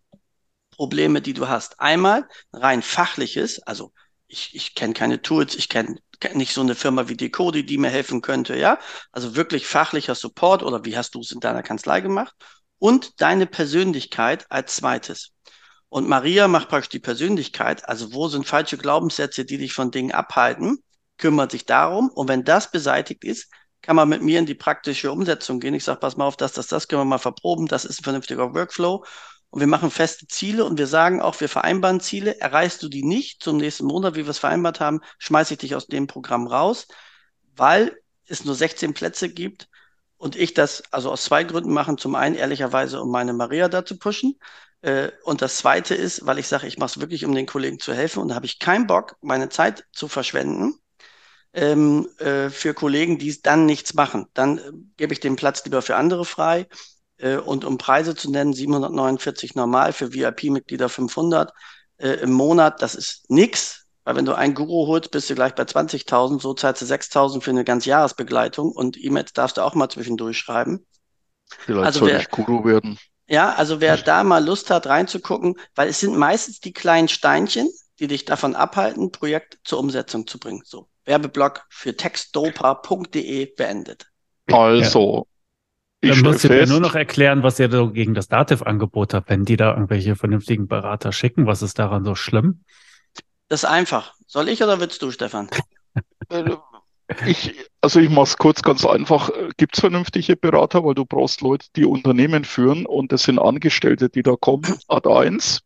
Probleme, 0.72 1.22
die 1.22 1.34
du 1.34 1.47
hast. 1.47 1.80
Einmal 1.80 2.28
rein 2.51 2.82
fachliches, 2.82 3.61
also 3.64 3.93
ich, 4.28 4.55
ich 4.55 4.76
kenne 4.76 4.93
keine 4.93 5.22
Tools, 5.22 5.55
ich 5.55 5.70
kenne 5.70 5.97
kenn 6.20 6.38
nicht 6.38 6.53
so 6.53 6.61
eine 6.61 6.76
Firma 6.76 7.09
wie 7.09 7.18
Decodi, 7.18 7.66
die 7.66 7.78
mir 7.78 7.89
helfen 7.89 8.22
könnte, 8.22 8.57
ja. 8.57 8.80
Also 9.11 9.36
wirklich 9.36 9.68
fachlicher 9.68 10.16
Support 10.16 10.64
oder 10.64 10.86
wie 10.86 10.97
hast 10.97 11.16
du 11.16 11.20
es 11.20 11.32
in 11.32 11.39
deiner 11.41 11.64
Kanzlei 11.64 12.01
gemacht? 12.01 12.34
Und 12.80 13.22
deine 13.22 13.45
Persönlichkeit 13.45 14.45
als 14.49 14.78
zweites. 14.78 15.32
Und 15.94 16.10
Maria 16.10 16.48
macht 16.48 16.70
praktisch 16.70 16.89
die 16.89 16.98
Persönlichkeit, 16.98 17.88
also 17.88 18.14
wo 18.14 18.28
sind 18.28 18.48
falsche 18.48 18.80
Glaubenssätze, 18.80 19.46
die 19.46 19.60
dich 19.60 19.74
von 19.74 19.91
Dingen 19.91 20.12
abhalten, 20.12 20.80
kümmert 21.20 21.52
sich 21.52 21.68
darum. 21.68 22.10
Und 22.10 22.28
wenn 22.28 22.44
das 22.44 22.72
beseitigt 22.72 23.24
ist, 23.24 23.52
kann 23.84 23.96
man 23.96 24.10
mit 24.10 24.24
mir 24.24 24.39
in 24.39 24.48
die 24.48 24.56
praktische 24.56 25.12
Umsetzung 25.12 25.60
gehen. 25.60 25.76
Ich 25.76 25.84
sage, 25.84 26.00
pass 26.00 26.18
mal 26.18 26.26
auf, 26.26 26.36
das, 26.36 26.54
das, 26.54 26.66
das 26.66 26.88
können 26.88 27.02
wir 27.02 27.06
mal 27.06 27.20
verproben, 27.20 27.68
das 27.68 27.86
ist 27.86 28.00
ein 28.00 28.06
vernünftiger 28.06 28.56
Workflow. 28.56 29.06
Und 29.52 29.60
wir 29.60 29.68
machen 29.68 29.91
feste 29.91 30.26
Ziele 30.26 30.66
und 30.66 30.80
wir 30.80 30.88
sagen 30.88 31.22
auch, 31.22 31.39
wir 31.39 31.48
vereinbaren 31.48 32.00
Ziele. 32.00 32.41
Erreichst 32.41 32.82
du 32.82 32.89
die 32.89 33.04
nicht 33.04 33.44
zum 33.44 33.58
nächsten 33.58 33.86
Monat, 33.86 34.16
wie 34.16 34.26
wir 34.26 34.32
es 34.32 34.39
vereinbart 34.39 34.80
haben, 34.80 35.00
schmeiße 35.20 35.54
ich 35.54 35.60
dich 35.60 35.76
aus 35.76 35.86
dem 35.86 36.08
Programm 36.08 36.48
raus, 36.48 36.88
weil 37.56 37.96
es 38.26 38.46
nur 38.46 38.56
16 38.56 38.96
Plätze 38.96 39.30
gibt 39.30 39.70
und 40.18 40.36
ich 40.36 40.56
das 40.56 40.82
also 40.91 41.12
aus 41.12 41.24
zwei 41.24 41.44
Gründen 41.44 41.72
machen. 41.72 42.00
Zum 42.00 42.16
einen 42.16 42.34
ehrlicherweise, 42.34 43.00
um 43.00 43.12
meine 43.12 43.34
Maria 43.34 43.70
da 43.70 43.86
zu 43.86 44.00
pushen. 44.00 44.39
Äh, 44.84 45.11
und 45.23 45.41
das 45.41 45.57
Zweite 45.57 45.95
ist, 45.95 46.25
weil 46.25 46.39
ich 46.39 46.47
sage, 46.47 46.67
ich 46.67 46.77
mache 46.77 46.91
es 46.91 46.99
wirklich, 46.99 47.25
um 47.25 47.34
den 47.34 47.45
Kollegen 47.45 47.79
zu 47.79 47.93
helfen 47.93 48.19
und 48.21 48.27
da 48.27 48.36
habe 48.36 48.45
ich 48.45 48.59
keinen 48.59 48.86
Bock, 48.86 49.15
meine 49.21 49.49
Zeit 49.49 49.86
zu 49.93 50.07
verschwenden 50.07 50.75
ähm, 51.53 52.09
äh, 52.17 52.49
für 52.49 52.73
Kollegen, 52.73 53.17
die 53.17 53.41
dann 53.41 53.65
nichts 53.65 53.93
machen. 53.93 54.27
Dann 54.34 54.57
äh, 54.57 54.71
gebe 54.97 55.13
ich 55.13 55.21
den 55.21 55.38
Platz 55.38 55.63
lieber 55.63 55.81
für 55.81 55.95
andere 55.95 56.25
frei. 56.25 56.67
Äh, 57.17 57.38
und 57.38 57.63
um 57.63 57.77
Preise 57.77 58.13
zu 58.13 58.29
nennen, 58.29 58.53
749 58.53 59.55
normal, 59.55 59.93
für 59.93 60.13
VIP-Mitglieder 60.13 60.89
500 60.89 61.53
äh, 61.97 62.09
im 62.21 62.34
Monat, 62.34 62.81
das 62.81 62.95
ist 62.95 63.29
nix. 63.29 63.86
Weil 64.03 64.17
wenn 64.17 64.25
du 64.25 64.34
einen 64.34 64.53
Guru 64.53 64.88
holst, 64.88 65.11
bist 65.11 65.29
du 65.29 65.36
gleich 65.36 65.55
bei 65.55 65.63
20.000, 65.63 66.41
so 66.41 66.53
zahlst 66.53 66.81
du 66.81 66.86
6.000 66.86 67.39
für 67.39 67.51
eine 67.51 67.63
ganze 67.63 67.89
Jahresbegleitung 67.89 68.69
und 68.69 69.01
E-Mails 69.01 69.31
darfst 69.31 69.55
du 69.55 69.61
auch 69.61 69.75
mal 69.75 69.88
zwischendurch 69.88 70.38
schreiben. 70.38 70.86
Vielleicht 71.59 71.86
also 71.86 71.99
soll 71.99 72.09
wer, 72.09 72.19
ich 72.19 72.29
Guru 72.29 72.65
werden. 72.65 72.99
Ja, 73.28 73.53
also 73.53 73.80
wer 73.80 73.97
da 73.97 74.24
mal 74.24 74.43
Lust 74.43 74.69
hat, 74.69 74.88
reinzugucken, 74.88 75.55
weil 75.76 75.89
es 75.89 75.99
sind 75.99 76.17
meistens 76.17 76.59
die 76.59 76.74
kleinen 76.74 77.07
Steinchen, 77.07 77.69
die 77.99 78.07
dich 78.07 78.26
davon 78.26 78.55
abhalten, 78.55 79.11
Projekt 79.11 79.59
zur 79.63 79.80
Umsetzung 79.80 80.28
zu 80.28 80.39
bringen. 80.39 80.61
So, 80.65 80.89
Werbeblock 81.05 81.65
für 81.69 81.95
textdopa.de 81.95 83.53
beendet. 83.55 84.07
Also, 84.51 85.28
ich 86.01 86.11
Dann 86.11 86.19
musst 86.19 86.43
du 86.43 86.49
mir 86.49 86.67
nur 86.67 86.82
noch 86.82 86.95
erklären, 86.95 87.43
was 87.43 87.59
ihr 87.59 87.69
da 87.69 87.86
gegen 87.86 88.13
das 88.13 88.28
Dativ-Angebot 88.28 89.13
habt, 89.13 89.30
wenn 89.30 89.45
die 89.45 89.55
da 89.55 89.71
irgendwelche 89.71 90.17
vernünftigen 90.17 90.67
Berater 90.67 91.13
schicken. 91.13 91.47
Was 91.47 91.61
ist 91.61 91.80
daran 91.80 92.03
so 92.03 92.15
schlimm? 92.15 92.65
Das 93.47 93.63
ist 93.63 93.69
einfach. 93.69 94.13
Soll 94.28 94.49
ich 94.49 94.61
oder 94.61 94.82
willst 94.82 95.01
du, 95.01 95.11
Stefan? 95.11 95.49
Ich, 97.26 97.54
also 97.82 97.99
ich 97.99 98.10
mache 98.10 98.24
es 98.24 98.38
kurz 98.38 98.62
ganz 98.62 98.86
einfach. 98.86 99.30
Gibt 99.58 99.76
es 99.76 99.82
vernünftige 99.82 100.36
Berater, 100.36 100.84
weil 100.84 100.95
du 100.95 101.06
brauchst 101.06 101.41
Leute, 101.41 101.68
die 101.76 101.86
Unternehmen 101.86 102.45
führen 102.45 102.86
und 102.86 103.12
das 103.12 103.24
sind 103.24 103.39
Angestellte, 103.39 104.10
die 104.10 104.24
da 104.24 104.36
kommen. 104.36 104.78
Ad 104.88 105.10
1. 105.10 105.62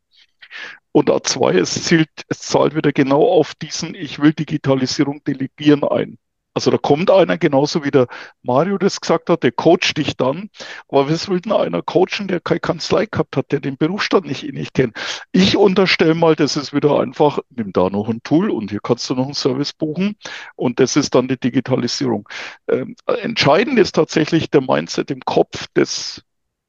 Und 0.91 1.09
A2, 1.09 1.59
es, 1.59 1.83
zielt, 1.83 2.09
es 2.27 2.39
zahlt 2.39 2.75
wieder 2.75 2.91
genau 2.91 3.23
auf 3.23 3.53
diesen 3.55 3.93
Ich 3.93 4.19
will 4.19 4.33
Digitalisierung 4.33 5.23
delegieren 5.23 5.83
ein. 5.83 6.17
Also 6.57 6.71
da 6.71 6.77
kommt 6.77 7.11
einer, 7.11 7.37
genauso 7.37 7.83
wie 7.83 7.91
der 7.91 8.07
Mario 8.41 8.77
das 8.77 8.99
gesagt 8.99 9.29
hat, 9.29 9.43
der 9.43 9.51
coacht 9.51 9.97
dich 9.97 10.17
dann. 10.17 10.49
Aber 10.87 11.09
was 11.09 11.29
will 11.29 11.39
denn 11.39 11.51
einer 11.51 11.81
coachen, 11.81 12.27
der 12.27 12.39
keine 12.39 12.59
Kanzlei 12.59 13.05
gehabt 13.05 13.37
hat, 13.37 13.51
der 13.51 13.59
den 13.59 13.77
Berufsstand 13.77 14.25
nicht, 14.25 14.43
eh 14.43 14.51
nicht 14.51 14.73
kennt? 14.73 14.97
Ich 15.31 15.55
unterstelle 15.55 16.15
mal, 16.15 16.35
das 16.35 16.57
ist 16.57 16.73
wieder 16.73 16.99
einfach, 16.99 17.39
nimm 17.49 17.71
da 17.73 17.89
noch 17.89 18.09
ein 18.09 18.21
Tool 18.23 18.49
und 18.49 18.71
hier 18.71 18.79
kannst 18.81 19.09
du 19.09 19.15
noch 19.15 19.25
einen 19.25 19.33
Service 19.33 19.73
buchen 19.73 20.15
und 20.55 20.79
das 20.79 20.95
ist 20.95 21.13
dann 21.15 21.27
die 21.27 21.39
Digitalisierung. 21.39 22.27
Ähm, 22.67 22.95
entscheidend 23.05 23.77
ist 23.79 23.93
tatsächlich 23.93 24.49
der 24.49 24.61
Mindset 24.61 25.11
im 25.11 25.21
Kopf 25.21 25.67
des, 25.75 26.23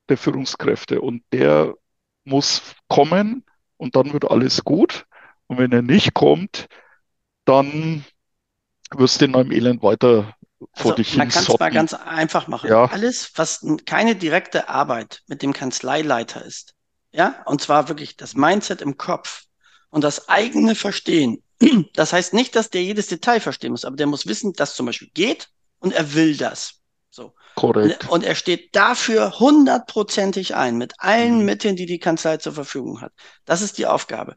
der 0.09 0.18
Führungskräfte 0.18 1.01
und 1.01 1.22
der 1.32 1.74
muss 2.24 2.62
kommen, 2.89 3.45
und 3.78 3.97
dann 3.97 4.12
wird 4.12 4.30
alles 4.30 4.64
gut. 4.64 5.07
Und 5.47 5.59
wenn 5.59 5.72
er 5.72 5.82
nicht 5.82 6.12
kommt, 6.12 6.66
dann 7.47 8.05
wirst 8.97 9.20
du 9.20 9.26
in 9.26 9.34
einem 9.34 9.53
Elend 9.53 9.82
weiter 9.82 10.34
vor 10.74 10.93
Also 10.93 10.95
dich 10.95 11.16
man 11.16 11.28
hin 11.28 11.30
kann 11.30 11.45
es 11.47 11.59
mal 11.59 11.70
ganz 11.70 11.95
einfach 11.95 12.49
machen. 12.49 12.70
Ja. 12.70 12.86
Alles, 12.86 13.32
was 13.36 13.64
keine 13.86 14.16
direkte 14.16 14.68
Arbeit 14.68 15.22
mit 15.26 15.43
dem 15.43 15.53
Kanzleileiter 15.53 16.45
ist, 16.45 16.74
ja, 17.12 17.43
und 17.47 17.61
zwar 17.61 17.89
wirklich 17.89 18.16
das 18.16 18.34
Mindset 18.34 18.82
im 18.82 18.97
Kopf 18.97 19.45
und 19.91 20.05
das 20.05 20.28
eigene 20.28 20.74
Verstehen. 20.74 21.43
Das 21.95 22.12
heißt 22.12 22.34
nicht, 22.34 22.55
dass 22.55 22.70
der 22.70 22.84
jedes 22.84 23.09
Detail 23.09 23.41
verstehen 23.41 23.72
muss, 23.72 23.84
aber 23.84 23.97
der 23.97 24.07
muss 24.07 24.26
wissen, 24.26 24.53
dass 24.53 24.74
zum 24.76 24.86
Beispiel 24.86 25.11
geht 25.12 25.49
und 25.80 25.93
er 25.93 26.14
will 26.14 26.36
das. 26.36 26.74
So. 27.11 27.34
Korrekt. 27.57 28.09
Und 28.09 28.22
er 28.22 28.36
steht 28.36 28.76
dafür 28.76 29.41
hundertprozentig 29.41 30.55
ein, 30.55 30.76
mit 30.76 30.95
allen 30.99 31.39
Mhm. 31.39 31.45
Mitteln, 31.45 31.76
die 31.76 31.86
die 31.86 31.99
Kanzlei 31.99 32.36
zur 32.36 32.53
Verfügung 32.53 33.01
hat. 33.01 33.12
Das 33.45 33.62
ist 33.62 33.78
die 33.78 33.86
Aufgabe. 33.86 34.36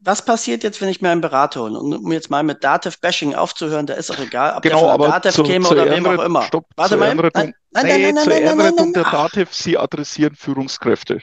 Was 0.00 0.24
passiert 0.24 0.62
jetzt, 0.62 0.80
wenn 0.80 0.88
ich 0.88 1.00
mir 1.02 1.10
einen 1.10 1.20
Berater 1.20 1.60
hole? 1.62 1.78
Und 1.78 1.92
um 1.92 2.12
jetzt 2.12 2.30
mal 2.30 2.42
mit 2.44 2.62
Dativ-Bashing 2.62 3.34
aufzuhören, 3.34 3.86
da 3.86 3.94
ist 3.94 4.10
auch 4.10 4.18
egal, 4.20 4.56
ob 4.56 4.62
Genau, 4.62 4.78
von 4.78 4.88
der 4.88 4.94
aber 4.94 5.12
Dativ 5.20 5.34
zu, 5.34 5.42
käme 5.42 5.66
zur 5.66 5.76
oder 5.76 5.90
wem 5.90 6.06
auch 6.06 6.18
immer. 6.20 6.44
Stopp, 6.44 6.66
Warte 6.76 6.96
mal. 6.96 7.16
Nein, 7.34 7.52
nein, 7.72 7.86
nee, 7.86 7.98
nein, 7.98 8.14
nein, 8.14 8.14
zur 8.14 8.32
nein, 8.32 8.42
nein, 8.44 8.56
nein, 8.58 8.74
nein, 8.76 8.92
der 8.92 9.04
DATEV, 9.04 9.52
Sie 9.54 9.76
adressieren 9.78 10.34
Führungskräfte. 10.36 11.20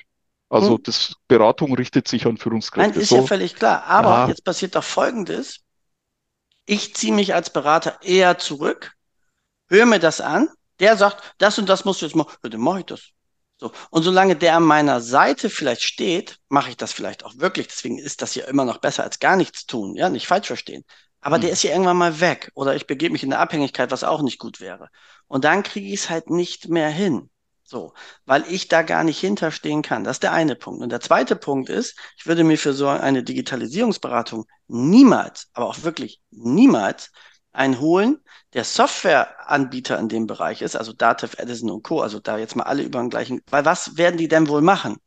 Also 0.49 0.77
Hm. 0.77 0.83
das 0.83 1.15
Beratung 1.27 1.73
richtet 1.75 2.07
sich 2.07 2.25
an 2.25 2.37
Nein, 2.75 2.93
Führungskräfte. 2.93 2.99
ist 2.99 3.13
ja 3.13 3.21
So, 3.21 3.23
völlig 3.23 3.55
klar. 3.55 3.83
Aber 3.85 4.21
Ja. 4.21 4.25
jetzt 4.25 4.43
passiert 4.43 4.75
doch 4.75 4.83
Folgendes. 4.83 5.61
Ich 6.67 6.93
ziehe 6.95 7.11
mich 7.13 7.33
als 7.33 7.49
Berater 7.51 7.97
eher 8.03 8.37
zurück, 8.37 8.93
höre 9.69 9.85
mir 9.87 9.99
das 9.99 10.21
an. 10.21 10.49
Der 10.79 10.97
sagt, 10.97 11.35
das 11.39 11.59
und 11.59 11.69
das 11.69 11.85
musst 11.85 12.01
du 12.01 12.07
jetzt 12.07 12.15
machen. 12.15 12.35
Ja, 12.43 12.49
dann 12.51 12.61
mache 12.61 12.79
ich 12.81 12.85
das. 12.87 13.11
So. 13.57 13.71
Und 13.89 14.03
solange 14.03 14.35
der 14.35 14.57
an 14.57 14.63
meiner 14.63 14.99
Seite 15.01 15.49
vielleicht 15.49 15.83
steht, 15.83 16.39
mache 16.49 16.69
ich 16.71 16.77
das 16.77 16.91
vielleicht 16.91 17.23
auch 17.23 17.37
wirklich. 17.37 17.67
Deswegen 17.67 17.97
ist 17.97 18.21
das 18.21 18.35
ja 18.35 18.45
immer 18.45 18.65
noch 18.65 18.79
besser 18.79 19.03
als 19.03 19.19
gar 19.19 19.35
nichts 19.37 19.65
tun. 19.65 19.95
Ja, 19.95 20.09
nicht 20.09 20.27
falsch 20.27 20.47
verstehen. 20.47 20.83
Aber 21.21 21.39
der 21.39 21.49
Hm. 21.49 21.53
ist 21.53 21.63
ja 21.63 21.71
irgendwann 21.71 21.97
mal 21.97 22.19
weg. 22.19 22.51
Oder 22.53 22.75
ich 22.75 22.85
begebe 22.87 23.13
mich 23.13 23.23
in 23.23 23.31
eine 23.33 23.41
Abhängigkeit, 23.41 23.91
was 23.91 24.03
auch 24.03 24.21
nicht 24.21 24.39
gut 24.39 24.59
wäre. 24.59 24.89
Und 25.27 25.45
dann 25.45 25.63
kriege 25.63 25.87
ich 25.87 25.93
es 26.01 26.09
halt 26.09 26.29
nicht 26.29 26.67
mehr 26.67 26.89
hin. 26.89 27.29
So, 27.63 27.93
weil 28.25 28.43
ich 28.47 28.67
da 28.67 28.83
gar 28.83 29.03
nicht 29.03 29.19
hinterstehen 29.19 29.81
kann. 29.81 30.03
Das 30.03 30.17
ist 30.17 30.23
der 30.23 30.33
eine 30.33 30.55
Punkt. 30.55 30.83
Und 30.83 30.89
der 30.91 30.99
zweite 31.01 31.35
Punkt 31.35 31.69
ist, 31.69 31.97
ich 32.17 32.27
würde 32.27 32.43
mir 32.43 32.57
für 32.59 32.73
so 32.73 32.87
eine 32.87 33.23
Digitalisierungsberatung 33.23 34.45
niemals, 34.67 35.49
aber 35.53 35.67
auch 35.67 35.81
wirklich 35.81 36.21
niemals 36.29 37.09
einen 37.55 37.79
holen, 37.79 38.19
der 38.53 38.63
Softwareanbieter 38.63 39.99
in 39.99 40.09
dem 40.09 40.27
Bereich 40.27 40.61
ist, 40.61 40.75
also 40.75 40.93
Datev, 40.93 41.35
Edison 41.37 41.71
und 41.71 41.83
Co., 41.83 42.01
also 42.01 42.19
da 42.19 42.37
jetzt 42.37 42.55
mal 42.55 42.63
alle 42.63 42.83
über 42.83 42.99
den 42.99 43.09
gleichen, 43.09 43.41
weil 43.49 43.65
was 43.65 43.97
werden 43.97 44.17
die 44.17 44.27
denn 44.27 44.47
wohl 44.47 44.61
machen? 44.61 44.97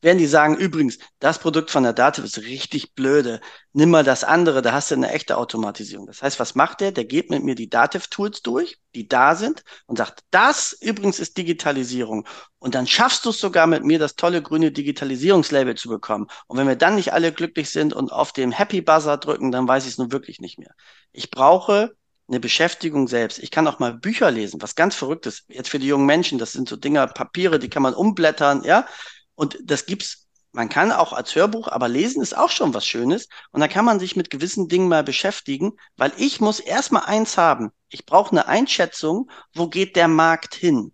Werden 0.00 0.18
die 0.18 0.26
sagen, 0.26 0.56
übrigens, 0.56 0.98
das 1.18 1.40
Produkt 1.40 1.72
von 1.72 1.82
der 1.82 1.92
Datev 1.92 2.24
ist 2.24 2.38
richtig 2.38 2.94
blöde, 2.94 3.40
nimm 3.72 3.90
mal 3.90 4.04
das 4.04 4.22
andere, 4.22 4.62
da 4.62 4.72
hast 4.72 4.92
du 4.92 4.94
eine 4.94 5.10
echte 5.10 5.36
Automatisierung. 5.36 6.06
Das 6.06 6.22
heißt, 6.22 6.38
was 6.38 6.54
macht 6.54 6.80
der? 6.80 6.92
Der 6.92 7.04
geht 7.04 7.30
mit 7.30 7.42
mir 7.42 7.56
die 7.56 7.68
Datev-Tools 7.68 8.42
durch, 8.42 8.78
die 8.94 9.08
da 9.08 9.34
sind 9.34 9.64
und 9.86 9.96
sagt, 9.96 10.20
das 10.30 10.72
übrigens 10.80 11.18
ist 11.18 11.36
Digitalisierung. 11.36 12.28
Und 12.60 12.76
dann 12.76 12.86
schaffst 12.86 13.24
du 13.24 13.30
es 13.30 13.40
sogar 13.40 13.66
mit 13.66 13.84
mir, 13.84 13.98
das 13.98 14.14
tolle 14.14 14.40
grüne 14.40 14.70
Digitalisierungslabel 14.70 15.74
zu 15.74 15.88
bekommen. 15.88 16.28
Und 16.46 16.58
wenn 16.58 16.68
wir 16.68 16.76
dann 16.76 16.94
nicht 16.94 17.12
alle 17.12 17.32
glücklich 17.32 17.70
sind 17.70 17.92
und 17.92 18.12
auf 18.12 18.32
den 18.32 18.52
Happy 18.52 18.80
Buzzer 18.80 19.16
drücken, 19.16 19.50
dann 19.50 19.66
weiß 19.66 19.84
ich 19.84 19.92
es 19.92 19.98
nun 19.98 20.12
wirklich 20.12 20.40
nicht 20.40 20.60
mehr. 20.60 20.74
Ich 21.10 21.32
brauche 21.32 21.96
eine 22.28 22.40
Beschäftigung 22.40 23.08
selbst. 23.08 23.38
Ich 23.38 23.50
kann 23.50 23.66
auch 23.66 23.78
mal 23.78 23.94
Bücher 23.94 24.30
lesen, 24.30 24.60
was 24.60 24.74
ganz 24.74 24.94
Verrücktes. 24.94 25.44
Jetzt 25.48 25.70
für 25.70 25.78
die 25.78 25.86
jungen 25.86 26.06
Menschen, 26.06 26.38
das 26.38 26.52
sind 26.52 26.68
so 26.68 26.76
Dinger, 26.76 27.06
Papiere, 27.06 27.58
die 27.58 27.70
kann 27.70 27.82
man 27.82 27.94
umblättern, 27.94 28.62
ja. 28.64 28.86
Und 29.34 29.58
das 29.62 29.86
gibt's, 29.86 30.26
man 30.52 30.68
kann 30.68 30.92
auch 30.92 31.12
als 31.12 31.34
Hörbuch, 31.34 31.68
aber 31.68 31.88
lesen 31.88 32.22
ist 32.22 32.36
auch 32.36 32.50
schon 32.50 32.74
was 32.74 32.86
Schönes. 32.86 33.28
Und 33.50 33.60
da 33.60 33.68
kann 33.68 33.84
man 33.84 33.98
sich 33.98 34.16
mit 34.16 34.30
gewissen 34.30 34.68
Dingen 34.68 34.88
mal 34.88 35.04
beschäftigen, 35.04 35.72
weil 35.96 36.12
ich 36.18 36.40
muss 36.40 36.60
erstmal 36.60 37.04
eins 37.04 37.38
haben. 37.38 37.70
Ich 37.88 38.04
brauche 38.04 38.32
eine 38.32 38.46
Einschätzung, 38.46 39.30
wo 39.54 39.68
geht 39.68 39.96
der 39.96 40.08
Markt 40.08 40.54
hin? 40.54 40.92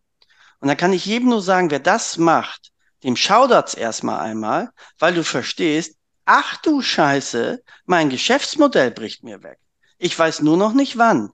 Und 0.60 0.68
dann 0.68 0.76
kann 0.76 0.92
ich 0.92 1.04
jedem 1.04 1.30
nur 1.30 1.42
sagen, 1.42 1.70
wer 1.70 1.80
das 1.80 2.16
macht, 2.16 2.72
dem 3.02 3.16
schaudert's 3.16 3.74
erstmal 3.74 4.20
einmal, 4.20 4.70
weil 4.98 5.14
du 5.14 5.24
verstehst, 5.24 5.96
ach 6.24 6.56
du 6.58 6.80
Scheiße, 6.80 7.62
mein 7.84 8.08
Geschäftsmodell 8.08 8.90
bricht 8.90 9.24
mir 9.24 9.42
weg. 9.42 9.58
Ich 9.98 10.18
weiß 10.18 10.42
nur 10.42 10.56
noch 10.56 10.72
nicht 10.72 10.98
wann. 10.98 11.30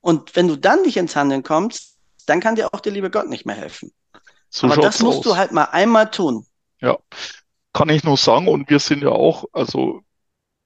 Und 0.00 0.36
wenn 0.36 0.48
du 0.48 0.56
dann 0.56 0.82
nicht 0.82 0.96
ins 0.96 1.16
Handeln 1.16 1.42
kommst, 1.42 1.96
dann 2.26 2.40
kann 2.40 2.54
dir 2.54 2.72
auch 2.72 2.80
der 2.80 2.92
liebe 2.92 3.10
Gott 3.10 3.28
nicht 3.28 3.46
mehr 3.46 3.56
helfen. 3.56 3.92
so 4.48 4.66
Aber 4.66 4.76
das 4.76 5.00
musst 5.00 5.18
aus. 5.18 5.24
du 5.24 5.36
halt 5.36 5.52
mal 5.52 5.64
einmal 5.64 6.10
tun. 6.10 6.46
Ja, 6.80 6.98
kann 7.72 7.88
ich 7.88 8.04
nur 8.04 8.16
sagen. 8.16 8.48
Und 8.48 8.70
wir 8.70 8.78
sind 8.78 9.02
ja 9.02 9.10
auch, 9.10 9.44
also 9.52 10.02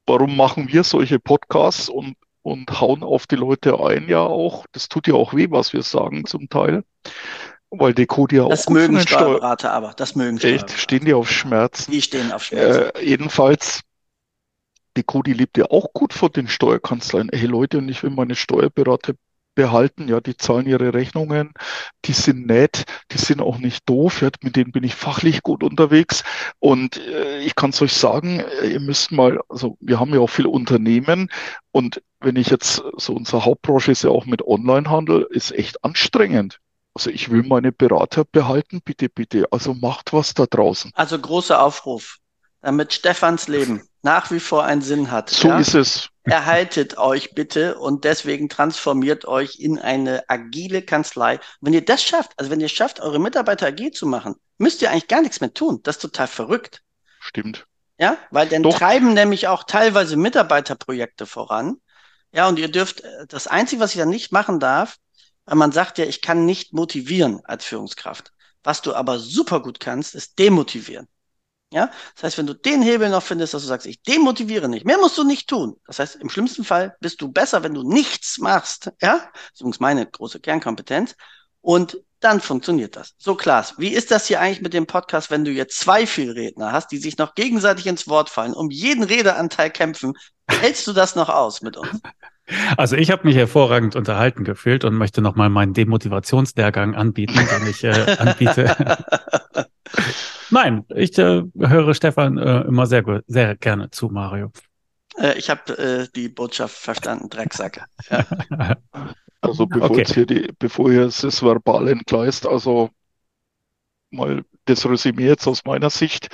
warum 0.06 0.36
machen 0.36 0.68
wir 0.68 0.84
solche 0.84 1.18
Podcasts 1.18 1.88
und, 1.88 2.16
und 2.42 2.80
hauen 2.80 3.02
auf 3.02 3.26
die 3.26 3.36
Leute 3.36 3.78
ein 3.80 4.08
ja 4.08 4.20
auch? 4.20 4.66
Das 4.72 4.88
tut 4.88 5.06
ja 5.08 5.14
auch 5.14 5.34
weh, 5.34 5.48
was 5.50 5.72
wir 5.72 5.82
sagen 5.82 6.24
zum 6.26 6.48
Teil. 6.48 6.84
Weil 7.70 7.94
die 7.94 8.06
Code 8.06 8.36
ja 8.36 8.42
auch 8.44 8.50
Das 8.50 8.68
mögen. 8.68 9.00
Steuerberater 9.00 9.72
aber. 9.72 9.94
Das 9.96 10.14
mögen 10.14 10.36
Echt, 10.38 10.70
stehen 10.72 11.06
die 11.06 11.14
auf 11.14 11.30
Schmerzen? 11.30 11.90
Die 11.90 12.02
stehen 12.02 12.30
auf 12.30 12.44
Schmerzen. 12.44 12.90
Äh, 12.94 13.04
jedenfalls, 13.04 13.80
die 14.96 15.02
Cody 15.02 15.32
lebt 15.32 15.58
ja 15.58 15.66
auch 15.66 15.92
gut 15.92 16.12
von 16.12 16.30
den 16.32 16.48
Steuerkanzleien. 16.48 17.30
Hey 17.32 17.46
Leute, 17.46 17.78
und 17.78 17.88
ich 17.88 18.02
will 18.02 18.10
meine 18.10 18.34
Steuerberater 18.34 19.14
behalten, 19.54 20.08
ja, 20.08 20.20
die 20.20 20.36
zahlen 20.36 20.66
ihre 20.66 20.94
Rechnungen, 20.94 21.52
die 22.04 22.12
sind 22.12 22.46
nett, 22.46 22.84
die 23.10 23.18
sind 23.18 23.40
auch 23.40 23.58
nicht 23.58 23.88
doof, 23.88 24.22
ja, 24.22 24.30
mit 24.42 24.56
denen 24.56 24.72
bin 24.72 24.84
ich 24.84 24.94
fachlich 24.94 25.42
gut 25.42 25.62
unterwegs. 25.62 26.24
Und 26.58 26.96
äh, 26.96 27.40
ich 27.40 27.54
kann 27.54 27.70
es 27.70 27.82
euch 27.82 27.92
sagen, 27.92 28.40
äh, 28.40 28.68
ihr 28.68 28.80
müsst 28.80 29.12
mal, 29.12 29.40
also 29.48 29.76
wir 29.80 30.00
haben 30.00 30.14
ja 30.14 30.20
auch 30.20 30.30
viele 30.30 30.48
Unternehmen 30.48 31.30
und 31.70 32.02
wenn 32.20 32.36
ich 32.36 32.48
jetzt, 32.48 32.82
so 32.96 33.14
unsere 33.14 33.44
Hauptbranche 33.44 33.92
ist 33.92 34.04
ja 34.04 34.10
auch 34.10 34.26
mit 34.26 34.42
Onlinehandel, 34.42 35.26
ist 35.30 35.52
echt 35.52 35.84
anstrengend. 35.84 36.58
Also 36.94 37.10
ich 37.10 37.30
will 37.30 37.42
meine 37.42 37.72
Berater 37.72 38.24
behalten, 38.24 38.80
bitte, 38.84 39.08
bitte. 39.08 39.46
Also 39.50 39.74
macht 39.74 40.12
was 40.12 40.34
da 40.34 40.44
draußen. 40.46 40.92
Also 40.94 41.18
großer 41.18 41.62
Aufruf, 41.62 42.18
damit 42.62 42.92
Stefans 42.92 43.48
Leben 43.48 43.82
nach 44.02 44.30
wie 44.30 44.40
vor 44.40 44.64
einen 44.64 44.82
Sinn 44.82 45.10
hat. 45.10 45.30
So 45.30 45.48
ja? 45.48 45.58
ist 45.58 45.74
es. 45.74 46.08
Erhaltet 46.24 46.98
euch 46.98 47.34
bitte 47.34 47.78
und 47.78 48.04
deswegen 48.04 48.48
transformiert 48.48 49.24
euch 49.26 49.58
in 49.58 49.78
eine 49.78 50.22
agile 50.28 50.82
Kanzlei. 50.82 51.40
Wenn 51.60 51.72
ihr 51.72 51.84
das 51.84 52.02
schafft, 52.02 52.32
also 52.36 52.50
wenn 52.50 52.60
ihr 52.60 52.68
schafft, 52.68 53.00
eure 53.00 53.18
Mitarbeiter 53.18 53.66
agil 53.66 53.90
zu 53.90 54.06
machen, 54.06 54.36
müsst 54.58 54.82
ihr 54.82 54.90
eigentlich 54.90 55.08
gar 55.08 55.20
nichts 55.20 55.40
mehr 55.40 55.52
tun. 55.52 55.80
Das 55.82 55.96
ist 55.96 56.02
total 56.02 56.28
verrückt. 56.28 56.80
Stimmt. 57.20 57.66
Ja, 57.98 58.16
weil 58.30 58.48
dann 58.48 58.62
Doch. 58.62 58.78
treiben 58.78 59.14
nämlich 59.14 59.48
auch 59.48 59.64
teilweise 59.64 60.16
Mitarbeiterprojekte 60.16 61.26
voran. 61.26 61.76
Ja, 62.32 62.48
und 62.48 62.58
ihr 62.58 62.70
dürft, 62.70 63.00
äh, 63.00 63.26
das 63.28 63.46
Einzige, 63.46 63.80
was 63.80 63.94
ihr 63.94 64.02
dann 64.02 64.08
nicht 64.08 64.32
machen 64.32 64.58
darf, 64.58 64.96
weil 65.44 65.56
man 65.56 65.72
sagt 65.72 65.98
ja, 65.98 66.04
ich 66.04 66.22
kann 66.22 66.46
nicht 66.46 66.72
motivieren 66.72 67.40
als 67.44 67.64
Führungskraft. 67.64 68.32
Was 68.64 68.80
du 68.80 68.94
aber 68.94 69.18
super 69.18 69.60
gut 69.60 69.80
kannst, 69.80 70.14
ist 70.14 70.38
demotivieren. 70.38 71.08
Ja, 71.72 71.90
das 72.14 72.24
heißt, 72.24 72.38
wenn 72.38 72.46
du 72.46 72.54
den 72.54 72.82
Hebel 72.82 73.08
noch 73.08 73.22
findest, 73.22 73.54
dass 73.54 73.62
du 73.62 73.68
sagst, 73.68 73.86
ich 73.86 74.02
demotiviere 74.02 74.68
nicht, 74.68 74.84
mehr 74.84 74.98
musst 74.98 75.16
du 75.16 75.24
nicht 75.24 75.48
tun. 75.48 75.76
Das 75.86 75.98
heißt, 75.98 76.16
im 76.16 76.28
schlimmsten 76.28 76.64
Fall 76.64 76.96
bist 77.00 77.22
du 77.22 77.32
besser, 77.32 77.62
wenn 77.62 77.72
du 77.72 77.82
nichts 77.82 78.38
machst. 78.38 78.92
Ja, 79.00 79.16
das 79.32 79.52
ist 79.54 79.60
übrigens 79.60 79.80
meine 79.80 80.06
große 80.06 80.38
Kernkompetenz. 80.38 81.16
Und 81.62 81.96
dann 82.20 82.40
funktioniert 82.40 82.94
das. 82.94 83.14
So, 83.16 83.34
Klaas, 83.34 83.74
wie 83.78 83.88
ist 83.88 84.10
das 84.10 84.26
hier 84.26 84.40
eigentlich 84.40 84.60
mit 84.60 84.74
dem 84.74 84.86
Podcast, 84.86 85.30
wenn 85.30 85.44
du 85.46 85.50
jetzt 85.50 85.78
zwei 85.78 86.06
Vielredner 86.06 86.72
hast, 86.72 86.92
die 86.92 86.98
sich 86.98 87.16
noch 87.16 87.34
gegenseitig 87.34 87.86
ins 87.86 88.06
Wort 88.06 88.28
fallen, 88.28 88.52
um 88.52 88.70
jeden 88.70 89.02
Redeanteil 89.02 89.70
kämpfen? 89.70 90.12
Hältst 90.48 90.86
du 90.86 90.92
das 90.92 91.16
noch 91.16 91.30
aus 91.30 91.62
mit 91.62 91.78
uns? 91.78 92.00
Also 92.76 92.96
ich 92.96 93.10
habe 93.10 93.26
mich 93.26 93.36
hervorragend 93.36 93.96
unterhalten 93.96 94.44
gefühlt 94.44 94.84
und 94.84 94.94
möchte 94.94 95.22
nochmal 95.22 95.48
meinen 95.48 95.72
Demotivationslehrgang 95.74 96.94
anbieten, 96.94 97.34
den 97.34 97.66
ich 97.66 97.82
äh, 97.84 98.16
anbiete. 98.18 99.04
Nein, 100.52 100.84
ich 100.94 101.16
äh, 101.18 101.42
höre 101.58 101.94
Stefan 101.94 102.36
äh, 102.38 102.60
immer 102.62 102.86
sehr, 102.86 103.02
gut, 103.02 103.24
sehr 103.26 103.56
gerne 103.56 103.90
zu, 103.90 104.08
Mario. 104.08 104.52
Äh, 105.18 105.38
ich 105.38 105.50
habe 105.50 105.78
äh, 105.78 106.08
die 106.14 106.28
Botschaft 106.28 106.76
verstanden, 106.76 107.28
Drecksack. 107.28 107.86
Ja. 108.10 108.24
Also 109.44 109.66
bevor 109.66 109.96
Okay. 109.96 109.98
jetzt 109.98 110.14
hier 110.14 110.26
die, 110.26 110.52
bevor 110.58 110.90
hier 110.92 111.06
das 111.06 111.42
Verbal 111.42 111.88
entgleist, 111.88 112.46
also 112.46 112.90
mal 114.10 114.44
das 114.66 114.86
Resümee 114.86 115.26
jetzt 115.26 115.46
aus 115.46 115.64
meiner 115.64 115.90
Sicht. 115.90 116.28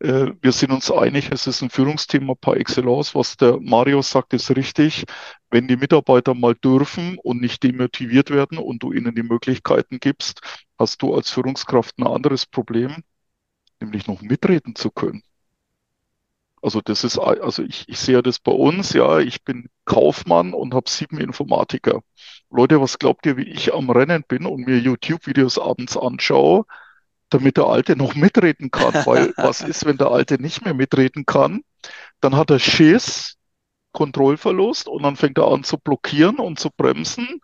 Äh, 0.00 0.32
wir 0.40 0.52
sind 0.52 0.70
uns 0.72 0.90
einig, 0.90 1.30
es 1.32 1.46
ist 1.46 1.62
ein 1.62 1.70
Führungsthema 1.70 2.34
par 2.34 2.56
excellence. 2.56 3.14
Was 3.14 3.36
der 3.36 3.58
Mario 3.60 4.02
sagt, 4.02 4.34
ist 4.34 4.50
richtig. 4.54 5.04
Wenn 5.50 5.66
die 5.68 5.76
Mitarbeiter 5.76 6.34
mal 6.34 6.54
dürfen 6.54 7.18
und 7.22 7.40
nicht 7.40 7.62
demotiviert 7.62 8.30
werden 8.30 8.58
und 8.58 8.82
du 8.82 8.92
ihnen 8.92 9.14
die 9.14 9.22
Möglichkeiten 9.24 9.98
gibst, 10.00 10.40
hast 10.78 11.02
du 11.02 11.14
als 11.14 11.30
Führungskraft 11.30 11.98
ein 11.98 12.06
anderes 12.06 12.46
Problem, 12.46 13.02
nämlich 13.82 14.06
noch 14.06 14.22
mitreden 14.22 14.74
zu 14.74 14.90
können. 14.90 15.22
Also 16.62 16.80
das 16.80 17.02
ist, 17.02 17.18
also 17.18 17.62
ich, 17.64 17.88
ich 17.88 17.98
sehe 17.98 18.22
das 18.22 18.38
bei 18.38 18.52
uns, 18.52 18.92
ja, 18.92 19.18
ich 19.18 19.42
bin 19.42 19.68
Kaufmann 19.84 20.54
und 20.54 20.74
habe 20.74 20.88
sieben 20.88 21.18
Informatiker. 21.18 22.02
Leute, 22.50 22.80
was 22.80 22.98
glaubt 22.98 23.26
ihr, 23.26 23.36
wie 23.36 23.48
ich 23.48 23.74
am 23.74 23.90
Rennen 23.90 24.24
bin 24.26 24.46
und 24.46 24.66
mir 24.66 24.78
YouTube-Videos 24.78 25.58
abends 25.58 25.96
anschaue, 25.96 26.64
damit 27.30 27.56
der 27.56 27.66
Alte 27.66 27.96
noch 27.96 28.14
mitreden 28.14 28.70
kann? 28.70 28.94
Weil 29.06 29.34
was 29.36 29.60
ist, 29.60 29.84
wenn 29.84 29.96
der 29.98 30.12
Alte 30.12 30.40
nicht 30.40 30.64
mehr 30.64 30.74
mitreden 30.74 31.26
kann? 31.26 31.64
dann 32.20 32.36
hat 32.36 32.50
er 32.50 32.58
Schiss, 32.58 33.36
Kontrollverlust 33.92 34.88
und 34.88 35.02
dann 35.02 35.16
fängt 35.16 35.38
er 35.38 35.48
an 35.48 35.64
zu 35.64 35.76
blockieren 35.76 36.38
und 36.38 36.58
zu 36.58 36.70
bremsen. 36.70 37.40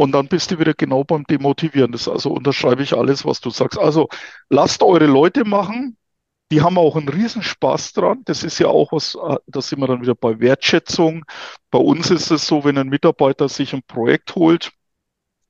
Und 0.00 0.12
dann 0.12 0.28
bist 0.28 0.52
du 0.52 0.60
wieder 0.60 0.74
genau 0.74 1.02
beim 1.02 1.24
Demotivieren. 1.24 1.90
Das 1.90 2.06
also 2.06 2.30
unterschreibe 2.30 2.84
ich 2.84 2.94
alles, 2.96 3.24
was 3.24 3.40
du 3.40 3.50
sagst. 3.50 3.78
Also 3.80 4.08
lasst 4.48 4.84
eure 4.84 5.06
Leute 5.06 5.44
machen. 5.44 5.96
Die 6.52 6.62
haben 6.62 6.78
auch 6.78 6.94
einen 6.94 7.08
Riesenspaß 7.08 7.94
dran. 7.94 8.22
Das 8.24 8.44
ist 8.44 8.60
ja 8.60 8.68
auch 8.68 8.92
was, 8.92 9.16
äh, 9.16 9.36
da 9.48 9.60
sind 9.60 9.80
wir 9.80 9.88
dann 9.88 10.00
wieder 10.00 10.14
bei 10.14 10.38
Wertschätzung. 10.38 11.24
Bei 11.72 11.80
uns 11.80 12.10
ist 12.12 12.30
es 12.30 12.46
so, 12.46 12.64
wenn 12.64 12.78
ein 12.78 12.88
Mitarbeiter 12.88 13.48
sich 13.48 13.74
ein 13.74 13.82
Projekt 13.82 14.36
holt, 14.36 14.70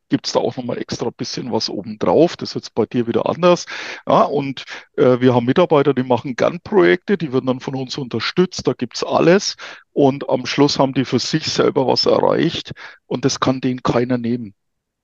gibt 0.09 0.27
es 0.27 0.33
da 0.33 0.41
auch 0.41 0.57
nochmal 0.57 0.79
extra 0.79 1.07
ein 1.07 1.15
bisschen 1.17 1.53
was 1.53 1.69
obendrauf. 1.69 2.37
Das 2.37 2.51
ist 2.51 2.55
jetzt 2.55 2.75
bei 2.75 2.87
dir 2.87 3.07
wieder 3.07 3.29
anders. 3.29 3.67
Ja, 4.07 4.23
und 4.23 4.65
äh, 4.97 5.21
wir 5.21 5.35
haben 5.35 5.47
Mitarbeiter, 5.47 5.95
die 5.95 6.03
machen 6.03 6.37
gern 6.37 6.61
Projekte, 6.61 7.19
die 7.19 7.33
werden 7.33 7.47
dann 7.47 7.61
von 7.61 7.75
uns 7.75 7.99
unterstützt, 7.99 8.67
da 8.67 8.73
gibt 8.73 8.97
es 8.97 9.05
alles. 9.05 9.57
Und 9.93 10.29
am 10.29 10.47
Schluss 10.47 10.79
haben 10.79 10.95
die 10.95 11.05
für 11.05 11.19
sich 11.19 11.47
selber 11.47 11.87
was 11.87 12.07
erreicht 12.07 12.73
und 13.07 13.25
das 13.25 13.41
kann 13.41 13.61
denen 13.61 13.83
keiner 13.83 14.19
nehmen. 14.19 14.55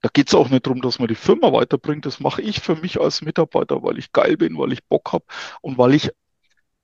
Da 0.02 0.10
geht 0.12 0.28
es 0.28 0.34
auch 0.34 0.50
nicht 0.50 0.66
darum, 0.66 0.82
dass 0.82 0.98
man 0.98 1.08
die 1.08 1.14
Firma 1.14 1.52
weiterbringt. 1.52 2.04
Das 2.04 2.20
mache 2.20 2.42
ich 2.42 2.60
für 2.60 2.76
mich 2.76 3.00
als 3.00 3.22
Mitarbeiter, 3.22 3.82
weil 3.82 3.98
ich 3.98 4.12
geil 4.12 4.36
bin, 4.36 4.58
weil 4.58 4.72
ich 4.72 4.84
Bock 4.84 5.12
habe 5.12 5.24
und 5.62 5.78
weil 5.78 5.94
ich 5.94 6.10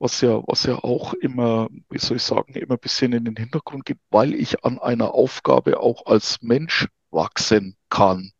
was 0.01 0.23
ja, 0.23 0.43
was 0.47 0.65
ja 0.65 0.77
auch 0.83 1.13
immer, 1.15 1.69
wie 1.91 1.99
soll 1.99 2.17
ich 2.17 2.23
sagen, 2.23 2.55
immer 2.55 2.75
ein 2.75 2.81
bisschen 2.81 3.13
in 3.13 3.27
den 3.27 3.37
Hintergrund 3.37 3.85
geht, 3.85 3.99
weil 4.11 4.35
ich 4.35 4.65
an 4.65 4.79
einer 4.79 5.13
Aufgabe 5.13 5.79
auch 5.79 6.07
als 6.07 6.41
Mensch 6.41 6.89
wachsen 7.11 7.77
kann. 7.89 8.33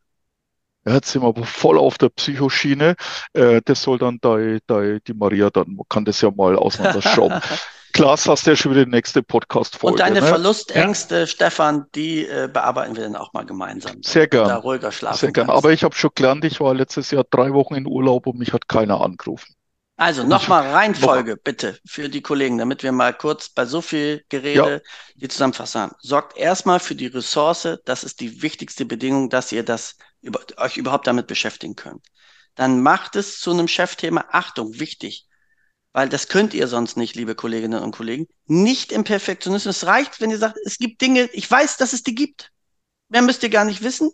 Ja, 0.87 0.95
jetzt 0.95 1.13
sind 1.13 1.23
wir 1.23 1.29
aber 1.29 1.45
voll 1.45 1.79
auf 1.79 1.99
der 1.99 2.09
Psychoschiene. 2.09 2.97
Äh, 3.35 3.61
das 3.65 3.83
soll 3.83 3.99
dann 3.99 4.19
die, 4.25 4.59
die, 4.69 4.99
die 5.07 5.15
Maria 5.15 5.51
dann, 5.51 5.79
kann 5.89 6.05
das 6.05 6.21
ja 6.21 6.31
mal 6.31 6.57
auseinanderschrauben. 6.57 7.41
Klaas, 7.93 8.29
hast 8.29 8.47
du 8.47 8.51
ja 8.51 8.57
schon 8.57 8.73
wieder 8.73 8.85
die 8.85 8.91
nächste 8.91 9.23
Podcast-Folge. 9.23 9.95
Und 9.95 10.01
deine 10.01 10.21
ne? 10.21 10.27
Verlustängste, 10.27 11.21
ja. 11.21 11.27
Stefan, 11.27 11.87
die 11.95 12.25
äh, 12.25 12.49
bearbeiten 12.51 12.97
wir 12.97 13.03
dann 13.03 13.17
auch 13.17 13.33
mal 13.33 13.45
gemeinsam. 13.45 14.03
Sehr 14.03 14.29
gern. 14.29 14.49
Da 14.49 14.57
ruhiger 14.57 14.93
schlafen 14.93 15.19
Sehr 15.19 15.33
gern. 15.33 15.51
Aber 15.51 15.73
ich 15.73 15.83
habe 15.83 15.95
schon 15.95 16.11
gelernt, 16.15 16.45
ich 16.45 16.61
war 16.61 16.73
letztes 16.73 17.11
Jahr 17.11 17.25
drei 17.29 17.53
Wochen 17.53 17.75
in 17.75 17.87
Urlaub 17.87 18.27
und 18.27 18.39
mich 18.39 18.53
hat 18.53 18.69
keiner 18.69 19.01
angerufen. 19.01 19.55
Also 20.01 20.23
nochmal 20.23 20.67
Reihenfolge 20.71 21.37
bitte 21.37 21.79
für 21.85 22.09
die 22.09 22.23
Kollegen, 22.23 22.57
damit 22.57 22.83
wir 22.83 22.91
mal 22.91 23.13
kurz 23.13 23.51
bei 23.51 23.67
so 23.67 23.83
viel 23.83 24.25
Gerede 24.31 24.83
ja. 24.83 24.91
die 25.15 25.29
Zusammenfassung 25.29 25.83
haben. 25.83 25.95
Sorgt 26.01 26.39
erstmal 26.39 26.81
für 26.81 26.95
die 26.95 27.09
Ressource, 27.09 27.69
das 27.85 28.03
ist 28.03 28.21
die 28.21 28.41
wichtigste 28.41 28.87
Bedingung, 28.87 29.29
dass 29.29 29.53
ihr 29.53 29.63
das 29.63 29.99
über, 30.23 30.41
euch 30.57 30.79
überhaupt 30.79 31.07
damit 31.07 31.27
beschäftigen 31.27 31.77
könnt. 31.77 32.07
Dann 32.55 32.81
macht 32.81 33.15
es 33.15 33.41
zu 33.41 33.51
einem 33.51 33.69
Chefthema. 33.69 34.25
Achtung, 34.31 34.81
wichtig, 34.81 35.27
weil 35.93 36.09
das 36.09 36.29
könnt 36.29 36.55
ihr 36.55 36.67
sonst 36.67 36.97
nicht, 36.97 37.15
liebe 37.15 37.35
Kolleginnen 37.35 37.83
und 37.83 37.95
Kollegen. 37.95 38.27
Nicht 38.47 38.93
im 38.93 39.05
Perfektionismus. 39.05 39.77
Es 39.77 39.87
reicht, 39.87 40.23
wenn 40.23 40.31
ihr 40.31 40.39
sagt, 40.39 40.57
es 40.65 40.79
gibt 40.79 41.03
Dinge, 41.03 41.29
ich 41.35 41.51
weiß, 41.51 41.77
dass 41.77 41.93
es 41.93 42.03
die 42.03 42.15
gibt. 42.15 42.53
Mehr 43.11 43.21
müsst 43.21 43.43
ihr 43.43 43.51
gar 43.51 43.67
nicht 43.67 43.83
wissen. 43.83 44.11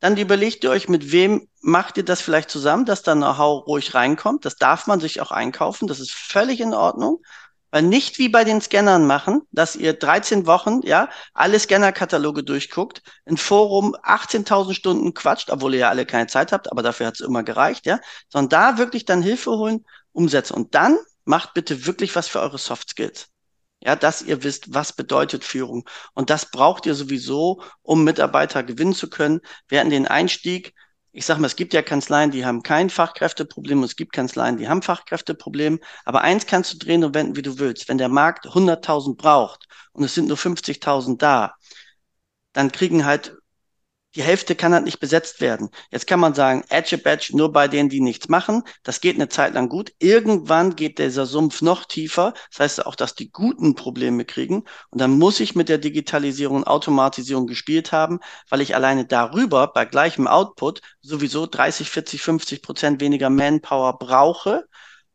Dann 0.00 0.16
überlegt 0.16 0.64
ihr 0.64 0.70
euch, 0.70 0.88
mit 0.88 1.12
wem 1.12 1.48
macht 1.60 1.98
ihr 1.98 2.04
das 2.04 2.20
vielleicht 2.22 2.50
zusammen, 2.50 2.86
dass 2.86 3.02
da 3.02 3.14
Know-how 3.14 3.66
ruhig 3.66 3.94
reinkommt. 3.94 4.44
Das 4.44 4.56
darf 4.56 4.86
man 4.86 4.98
sich 4.98 5.20
auch 5.20 5.30
einkaufen. 5.30 5.86
Das 5.86 6.00
ist 6.00 6.12
völlig 6.12 6.60
in 6.60 6.74
Ordnung. 6.74 7.22
Weil 7.70 7.82
nicht 7.82 8.18
wie 8.18 8.28
bei 8.28 8.42
den 8.42 8.60
Scannern 8.60 9.06
machen, 9.06 9.42
dass 9.52 9.76
ihr 9.76 9.92
13 9.92 10.46
Wochen, 10.46 10.80
ja, 10.82 11.08
alle 11.34 11.58
Scannerkataloge 11.58 12.42
durchguckt, 12.42 13.02
ein 13.26 13.36
Forum 13.36 13.94
18.000 13.94 14.74
Stunden 14.74 15.14
quatscht, 15.14 15.50
obwohl 15.50 15.74
ihr 15.74 15.80
ja 15.80 15.88
alle 15.88 16.04
keine 16.04 16.26
Zeit 16.26 16.50
habt, 16.50 16.70
aber 16.72 16.82
dafür 16.82 17.06
hat 17.06 17.14
es 17.14 17.20
immer 17.20 17.44
gereicht, 17.44 17.86
ja, 17.86 18.00
sondern 18.28 18.48
da 18.48 18.78
wirklich 18.78 19.04
dann 19.04 19.22
Hilfe 19.22 19.52
holen, 19.52 19.84
umsetzen. 20.12 20.54
Und 20.54 20.74
dann 20.74 20.98
macht 21.24 21.54
bitte 21.54 21.86
wirklich 21.86 22.16
was 22.16 22.26
für 22.26 22.40
eure 22.40 22.58
Soft 22.58 22.90
Skills. 22.90 23.29
Ja, 23.80 23.96
dass 23.96 24.22
ihr 24.22 24.42
wisst, 24.42 24.74
was 24.74 24.92
bedeutet 24.92 25.44
Führung. 25.44 25.88
Und 26.14 26.30
das 26.30 26.50
braucht 26.50 26.86
ihr 26.86 26.94
sowieso, 26.94 27.62
um 27.82 28.04
Mitarbeiter 28.04 28.62
gewinnen 28.62 28.94
zu 28.94 29.08
können. 29.08 29.40
Wir 29.68 29.80
hatten 29.80 29.90
den 29.90 30.06
Einstieg. 30.06 30.74
Ich 31.12 31.26
sage 31.26 31.40
mal, 31.40 31.46
es 31.46 31.56
gibt 31.56 31.72
ja 31.72 31.82
Kanzleien, 31.82 32.30
die 32.30 32.44
haben 32.44 32.62
kein 32.62 32.90
Fachkräfteproblem 32.90 33.78
und 33.78 33.84
es 33.84 33.96
gibt 33.96 34.12
Kanzleien, 34.12 34.58
die 34.58 34.68
haben 34.68 34.82
Fachkräfteproblem. 34.82 35.80
Aber 36.04 36.20
eins 36.20 36.46
kannst 36.46 36.72
du 36.74 36.78
drehen 36.78 37.02
und 37.04 37.14
wenden, 37.14 37.36
wie 37.36 37.42
du 37.42 37.58
willst. 37.58 37.88
Wenn 37.88 37.98
der 37.98 38.08
Markt 38.08 38.46
100.000 38.46 39.16
braucht 39.16 39.66
und 39.92 40.04
es 40.04 40.14
sind 40.14 40.28
nur 40.28 40.36
50.000 40.36 41.18
da, 41.18 41.54
dann 42.52 42.70
kriegen 42.72 43.04
halt 43.04 43.39
die 44.16 44.22
Hälfte 44.22 44.56
kann 44.56 44.74
halt 44.74 44.84
nicht 44.84 44.98
besetzt 44.98 45.40
werden. 45.40 45.70
Jetzt 45.90 46.06
kann 46.08 46.18
man 46.18 46.34
sagen, 46.34 46.64
Edge 46.68 46.98
Badge 46.98 47.36
nur 47.36 47.52
bei 47.52 47.68
denen, 47.68 47.88
die 47.88 48.00
nichts 48.00 48.28
machen. 48.28 48.64
Das 48.82 49.00
geht 49.00 49.14
eine 49.14 49.28
Zeit 49.28 49.54
lang 49.54 49.68
gut. 49.68 49.92
Irgendwann 50.00 50.74
geht 50.74 50.98
dieser 50.98 51.26
Sumpf 51.26 51.62
noch 51.62 51.84
tiefer. 51.84 52.34
Das 52.50 52.60
heißt 52.60 52.86
auch, 52.86 52.96
dass 52.96 53.14
die 53.14 53.30
Guten 53.30 53.76
Probleme 53.76 54.24
kriegen. 54.24 54.64
Und 54.90 55.00
dann 55.00 55.16
muss 55.16 55.38
ich 55.38 55.54
mit 55.54 55.68
der 55.68 55.78
Digitalisierung 55.78 56.56
und 56.56 56.66
Automatisierung 56.66 57.46
gespielt 57.46 57.92
haben, 57.92 58.18
weil 58.48 58.60
ich 58.60 58.74
alleine 58.74 59.06
darüber 59.06 59.68
bei 59.68 59.84
gleichem 59.84 60.26
Output 60.26 60.80
sowieso 61.00 61.46
30, 61.46 61.88
40, 61.88 62.20
50 62.20 62.62
Prozent 62.62 63.00
weniger 63.00 63.30
Manpower 63.30 63.96
brauche 63.96 64.64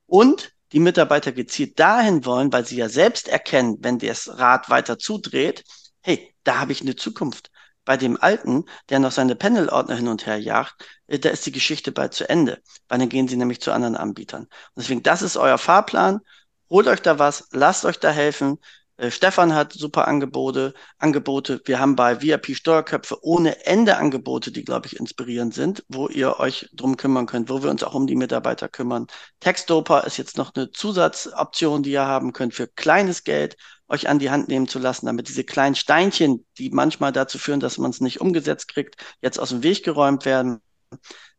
und 0.05 0.53
die 0.71 0.79
Mitarbeiter 0.79 1.33
gezielt 1.33 1.79
dahin 1.79 2.25
wollen, 2.25 2.51
weil 2.53 2.65
sie 2.65 2.77
ja 2.77 2.87
selbst 2.89 3.27
erkennen, 3.27 3.77
wenn 3.81 3.99
das 3.99 4.39
Rad 4.39 4.69
weiter 4.69 4.97
zudreht, 4.97 5.63
hey, 6.01 6.33
da 6.43 6.59
habe 6.59 6.71
ich 6.71 6.81
eine 6.81 6.95
Zukunft. 6.95 7.51
Bei 7.85 7.97
dem 7.97 8.17
Alten, 8.21 8.65
der 8.89 8.99
noch 8.99 9.11
seine 9.11 9.35
Panel-Ordner 9.35 9.95
hin 9.95 10.07
und 10.07 10.25
her 10.25 10.37
jagt, 10.39 10.75
äh, 11.07 11.19
da 11.19 11.29
ist 11.29 11.45
die 11.45 11.51
Geschichte 11.51 11.91
bald 11.91 12.13
zu 12.13 12.27
Ende, 12.29 12.61
weil 12.87 12.99
dann 12.99 13.09
gehen 13.09 13.27
sie 13.27 13.37
nämlich 13.37 13.61
zu 13.61 13.71
anderen 13.71 13.95
Anbietern. 13.95 14.43
Und 14.43 14.49
deswegen, 14.77 15.03
das 15.03 15.21
ist 15.21 15.37
euer 15.37 15.57
Fahrplan. 15.57 16.21
Holt 16.69 16.87
euch 16.87 17.01
da 17.01 17.19
was, 17.19 17.47
lasst 17.51 17.85
euch 17.85 17.99
da 17.99 18.09
helfen. 18.11 18.57
Äh, 18.97 19.11
Stefan 19.11 19.53
hat 19.53 19.73
super 19.73 20.07
Angebote, 20.07 20.73
Angebote. 20.97 21.61
Wir 21.65 21.79
haben 21.79 21.95
bei 21.95 22.21
VIP 22.21 22.55
Steuerköpfe 22.55 23.23
ohne 23.23 23.65
Ende 23.65 23.97
Angebote, 23.97 24.51
die, 24.51 24.63
glaube 24.63 24.87
ich, 24.87 24.99
inspirierend 24.99 25.53
sind, 25.53 25.83
wo 25.89 26.07
ihr 26.07 26.39
euch 26.39 26.69
drum 26.73 26.97
kümmern 26.97 27.25
könnt, 27.25 27.49
wo 27.49 27.61
wir 27.61 27.69
uns 27.69 27.83
auch 27.83 27.93
um 27.93 28.07
die 28.07 28.15
Mitarbeiter 28.15 28.69
kümmern. 28.69 29.07
Textdoper 29.41 30.05
ist 30.05 30.17
jetzt 30.17 30.37
noch 30.37 30.55
eine 30.55 30.71
Zusatzoption, 30.71 31.83
die 31.83 31.91
ihr 31.91 32.05
haben 32.05 32.31
könnt 32.33 32.53
für 32.53 32.67
kleines 32.67 33.23
Geld 33.23 33.57
euch 33.87 34.07
an 34.09 34.19
die 34.19 34.31
Hand 34.31 34.47
nehmen 34.47 34.67
zu 34.67 34.79
lassen, 34.79 35.05
damit 35.05 35.27
diese 35.27 35.43
kleinen 35.43 35.75
Steinchen, 35.75 36.45
die 36.57 36.69
manchmal 36.69 37.11
dazu 37.11 37.37
führen, 37.37 37.59
dass 37.59 37.77
man 37.77 37.91
es 37.91 38.01
nicht 38.01 38.21
umgesetzt 38.21 38.67
kriegt, 38.67 39.03
jetzt 39.21 39.39
aus 39.39 39.49
dem 39.49 39.63
Weg 39.63 39.83
geräumt 39.83 40.25
werden. 40.25 40.61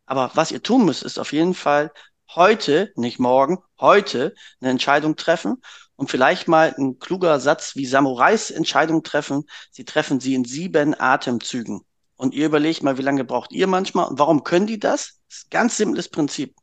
Aber 0.07 0.31
was 0.35 0.53
ihr 0.53 0.63
tun 0.63 0.85
müsst, 0.85 1.03
ist 1.03 1.19
auf 1.19 1.33
jeden 1.33 1.55
Fall 1.55 1.93
heute, 2.35 2.93
nicht 2.97 3.19
morgen, 3.19 3.59
heute 3.81 4.35
eine 4.61 4.71
Entscheidung 4.71 5.17
treffen 5.17 5.63
und 5.97 6.11
vielleicht 6.11 6.49
mal 6.49 6.75
ein 6.77 6.99
kluger 6.99 7.41
Satz 7.41 7.75
wie 7.75 7.87
Samurais 7.87 8.51
Entscheidung 8.51 9.03
treffen. 9.03 9.45
Sie 9.71 9.85
treffen 9.85 10.21
sie 10.21 10.35
in 10.35 10.45
sieben 10.45 10.99
Atemzügen. 10.99 11.83
Und 12.17 12.35
ihr 12.35 12.47
überlegt 12.47 12.83
mal, 12.83 12.99
wie 12.99 13.03
lange 13.03 13.25
braucht 13.25 13.53
ihr 13.53 13.67
manchmal 13.67 14.07
und 14.07 14.19
warum 14.19 14.43
können 14.43 14.67
die 14.67 14.79
das? 14.79 15.21
Das 15.29 15.39
ist 15.39 15.47
ein 15.47 15.51
ganz 15.51 15.77
simples 15.77 16.09
Prinzip. 16.09 16.55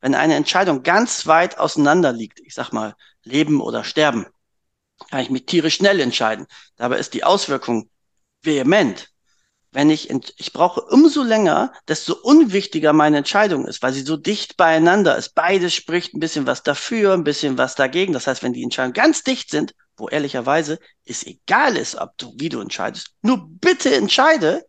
Wenn 0.00 0.14
eine 0.14 0.34
Entscheidung 0.34 0.82
ganz 0.82 1.26
weit 1.26 1.58
auseinander 1.58 2.12
liegt, 2.12 2.40
ich 2.40 2.54
sag 2.54 2.72
mal, 2.72 2.94
Leben 3.22 3.60
oder 3.60 3.84
Sterben, 3.84 4.26
kann 5.08 5.20
ich 5.20 5.30
mich 5.30 5.46
tierisch 5.46 5.76
schnell 5.76 6.00
entscheiden. 6.00 6.46
Dabei 6.76 6.98
ist 6.98 7.14
die 7.14 7.24
Auswirkung 7.24 7.88
vehement. 8.42 9.08
Wenn 9.72 9.88
ich, 9.88 10.10
ich 10.10 10.52
brauche 10.52 10.80
umso 10.80 11.22
länger, 11.22 11.72
desto 11.86 12.14
unwichtiger 12.14 12.92
meine 12.92 13.18
Entscheidung 13.18 13.66
ist, 13.66 13.82
weil 13.82 13.92
sie 13.92 14.02
so 14.02 14.16
dicht 14.16 14.56
beieinander 14.56 15.16
ist. 15.16 15.34
Beides 15.36 15.74
spricht 15.74 16.12
ein 16.12 16.20
bisschen 16.20 16.46
was 16.46 16.64
dafür, 16.64 17.12
ein 17.14 17.22
bisschen 17.22 17.56
was 17.56 17.76
dagegen. 17.76 18.12
Das 18.12 18.26
heißt, 18.26 18.42
wenn 18.42 18.52
die 18.52 18.64
Entscheidungen 18.64 18.94
ganz 18.94 19.22
dicht 19.22 19.50
sind, 19.50 19.74
wo 19.96 20.08
ehrlicherweise 20.08 20.80
es 21.04 21.24
egal 21.24 21.76
ist, 21.76 21.94
ob 21.94 22.18
du, 22.18 22.32
wie 22.36 22.48
du 22.48 22.60
entscheidest, 22.60 23.14
nur 23.22 23.48
bitte 23.48 23.94
entscheide, 23.94 24.64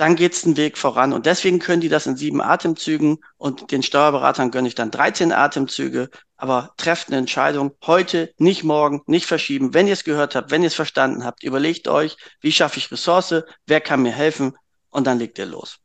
dann 0.00 0.16
geht's 0.16 0.40
den 0.40 0.56
Weg 0.56 0.78
voran. 0.78 1.12
Und 1.12 1.26
deswegen 1.26 1.58
können 1.58 1.82
die 1.82 1.90
das 1.90 2.06
in 2.06 2.16
sieben 2.16 2.40
Atemzügen 2.40 3.18
und 3.36 3.70
den 3.70 3.82
Steuerberatern 3.82 4.50
gönne 4.50 4.66
ich 4.66 4.74
dann 4.74 4.90
13 4.90 5.30
Atemzüge. 5.30 6.08
Aber 6.38 6.70
trefft 6.78 7.08
eine 7.08 7.18
Entscheidung 7.18 7.72
heute, 7.84 8.32
nicht 8.38 8.64
morgen, 8.64 9.02
nicht 9.04 9.26
verschieben. 9.26 9.74
Wenn 9.74 9.86
ihr 9.86 9.92
es 9.92 10.04
gehört 10.04 10.34
habt, 10.34 10.50
wenn 10.50 10.62
ihr 10.62 10.68
es 10.68 10.74
verstanden 10.74 11.22
habt, 11.26 11.42
überlegt 11.42 11.86
euch, 11.86 12.16
wie 12.40 12.50
schaffe 12.50 12.78
ich 12.78 12.90
Ressource, 12.90 13.44
wer 13.66 13.82
kann 13.82 14.00
mir 14.00 14.12
helfen 14.12 14.56
und 14.88 15.06
dann 15.06 15.18
legt 15.18 15.38
ihr 15.38 15.44
los. 15.44 15.76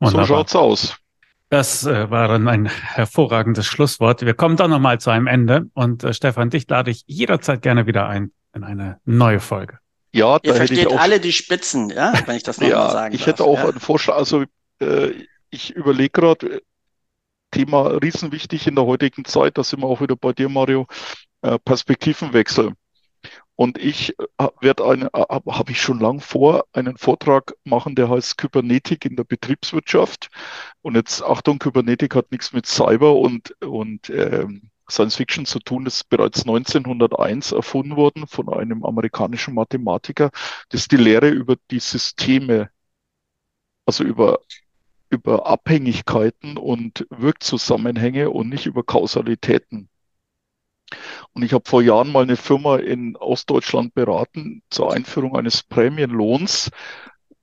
Wunderbar. 0.00 0.26
So 0.26 0.34
schaut's 0.34 0.56
aus. 0.56 0.96
Das 1.50 1.84
äh, 1.84 2.10
war 2.10 2.28
dann 2.28 2.48
ein 2.48 2.64
hervorragendes 2.64 3.66
Schlusswort. 3.66 4.22
Wir 4.22 4.32
kommen 4.32 4.56
dann 4.56 4.70
nochmal 4.70 4.98
zu 4.98 5.10
einem 5.10 5.26
Ende 5.26 5.66
und 5.74 6.04
äh, 6.04 6.14
Stefan, 6.14 6.48
dich 6.48 6.66
lade 6.70 6.90
ich 6.90 7.04
jederzeit 7.06 7.60
gerne 7.60 7.86
wieder 7.86 8.08
ein 8.08 8.32
in 8.54 8.64
eine 8.64 8.98
neue 9.04 9.40
Folge. 9.40 9.78
Ja, 10.12 10.38
Ihr 10.42 10.54
versteht 10.54 10.86
auch, 10.86 10.98
alle 10.98 11.20
die 11.20 11.32
Spitzen, 11.32 11.90
ja, 11.90 12.14
wenn 12.26 12.36
ich 12.36 12.42
das 12.42 12.56
nochmal 12.60 12.70
ja, 12.70 12.90
sagen 12.90 13.14
Ich 13.14 13.20
darf, 13.20 13.28
hätte 13.28 13.44
auch 13.44 13.58
ja? 13.58 13.68
einen 13.68 13.80
Vorschlag, 13.80 14.16
also 14.16 14.44
äh, 14.80 15.12
ich 15.50 15.74
überlege 15.74 16.10
gerade, 16.10 16.62
Thema 17.50 17.88
riesenwichtig 18.02 18.66
in 18.66 18.74
der 18.74 18.84
heutigen 18.84 19.24
Zeit, 19.24 19.56
da 19.58 19.64
sind 19.64 19.80
wir 19.80 19.86
auch 19.86 20.00
wieder 20.00 20.16
bei 20.16 20.32
dir, 20.32 20.48
Mario, 20.48 20.86
äh, 21.42 21.58
Perspektivenwechsel. 21.58 22.74
Und 23.56 23.78
ich 23.78 24.16
äh, 24.38 24.48
werde 24.60 24.84
eine, 24.84 25.06
äh, 25.12 25.24
habe 25.50 25.72
ich 25.72 25.80
schon 25.80 25.98
lang 25.98 26.20
vor, 26.20 26.66
einen 26.72 26.96
Vortrag 26.96 27.54
machen, 27.64 27.94
der 27.94 28.08
heißt 28.08 28.38
Kybernetik 28.38 29.04
in 29.04 29.16
der 29.16 29.24
Betriebswirtschaft. 29.24 30.28
Und 30.82 30.94
jetzt 30.94 31.22
Achtung, 31.22 31.58
Kybernetik 31.58 32.14
hat 32.14 32.30
nichts 32.30 32.52
mit 32.52 32.66
Cyber 32.66 33.16
und, 33.16 33.50
und 33.62 34.10
ähm, 34.10 34.67
Science 34.90 35.16
Fiction 35.16 35.46
zu 35.46 35.58
tun, 35.58 35.84
das 35.84 35.96
ist 35.96 36.08
bereits 36.08 36.40
1901 36.40 37.52
erfunden 37.52 37.96
worden 37.96 38.26
von 38.26 38.48
einem 38.48 38.84
amerikanischen 38.84 39.54
Mathematiker. 39.54 40.30
Das 40.70 40.88
die 40.88 40.96
Lehre 40.96 41.28
über 41.28 41.56
die 41.70 41.80
Systeme, 41.80 42.70
also 43.86 44.04
über, 44.04 44.40
über 45.10 45.46
Abhängigkeiten 45.46 46.56
und 46.56 47.06
Wirkzusammenhänge 47.10 48.30
und 48.30 48.48
nicht 48.48 48.66
über 48.66 48.82
Kausalitäten. 48.82 49.88
Und 51.32 51.42
ich 51.42 51.52
habe 51.52 51.68
vor 51.68 51.82
Jahren 51.82 52.10
mal 52.10 52.22
eine 52.22 52.36
Firma 52.36 52.76
in 52.76 53.16
Ostdeutschland 53.16 53.94
beraten 53.94 54.62
zur 54.70 54.92
Einführung 54.92 55.36
eines 55.36 55.62
Prämienlohns 55.62 56.70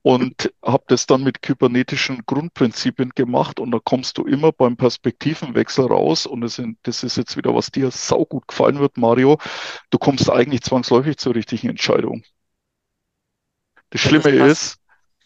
und 0.06 0.52
habe 0.64 0.84
das 0.86 1.06
dann 1.06 1.24
mit 1.24 1.42
kybernetischen 1.42 2.22
Grundprinzipien 2.26 3.10
gemacht 3.16 3.58
und 3.58 3.72
da 3.72 3.80
kommst 3.82 4.18
du 4.18 4.22
immer 4.22 4.52
beim 4.52 4.76
Perspektivenwechsel 4.76 5.86
raus 5.86 6.26
und 6.26 6.42
das, 6.42 6.54
sind, 6.54 6.78
das 6.84 7.02
ist 7.02 7.16
jetzt 7.16 7.36
wieder, 7.36 7.56
was 7.56 7.72
dir 7.72 7.90
saugut 7.90 8.46
gefallen 8.46 8.78
wird, 8.78 8.98
Mario. 8.98 9.38
Du 9.90 9.98
kommst 9.98 10.30
eigentlich 10.30 10.62
zwangsläufig 10.62 11.16
zur 11.16 11.34
richtigen 11.34 11.70
Entscheidung. 11.70 12.22
Das 13.90 14.00
Schlimme 14.00 14.28
ist, 14.28 14.78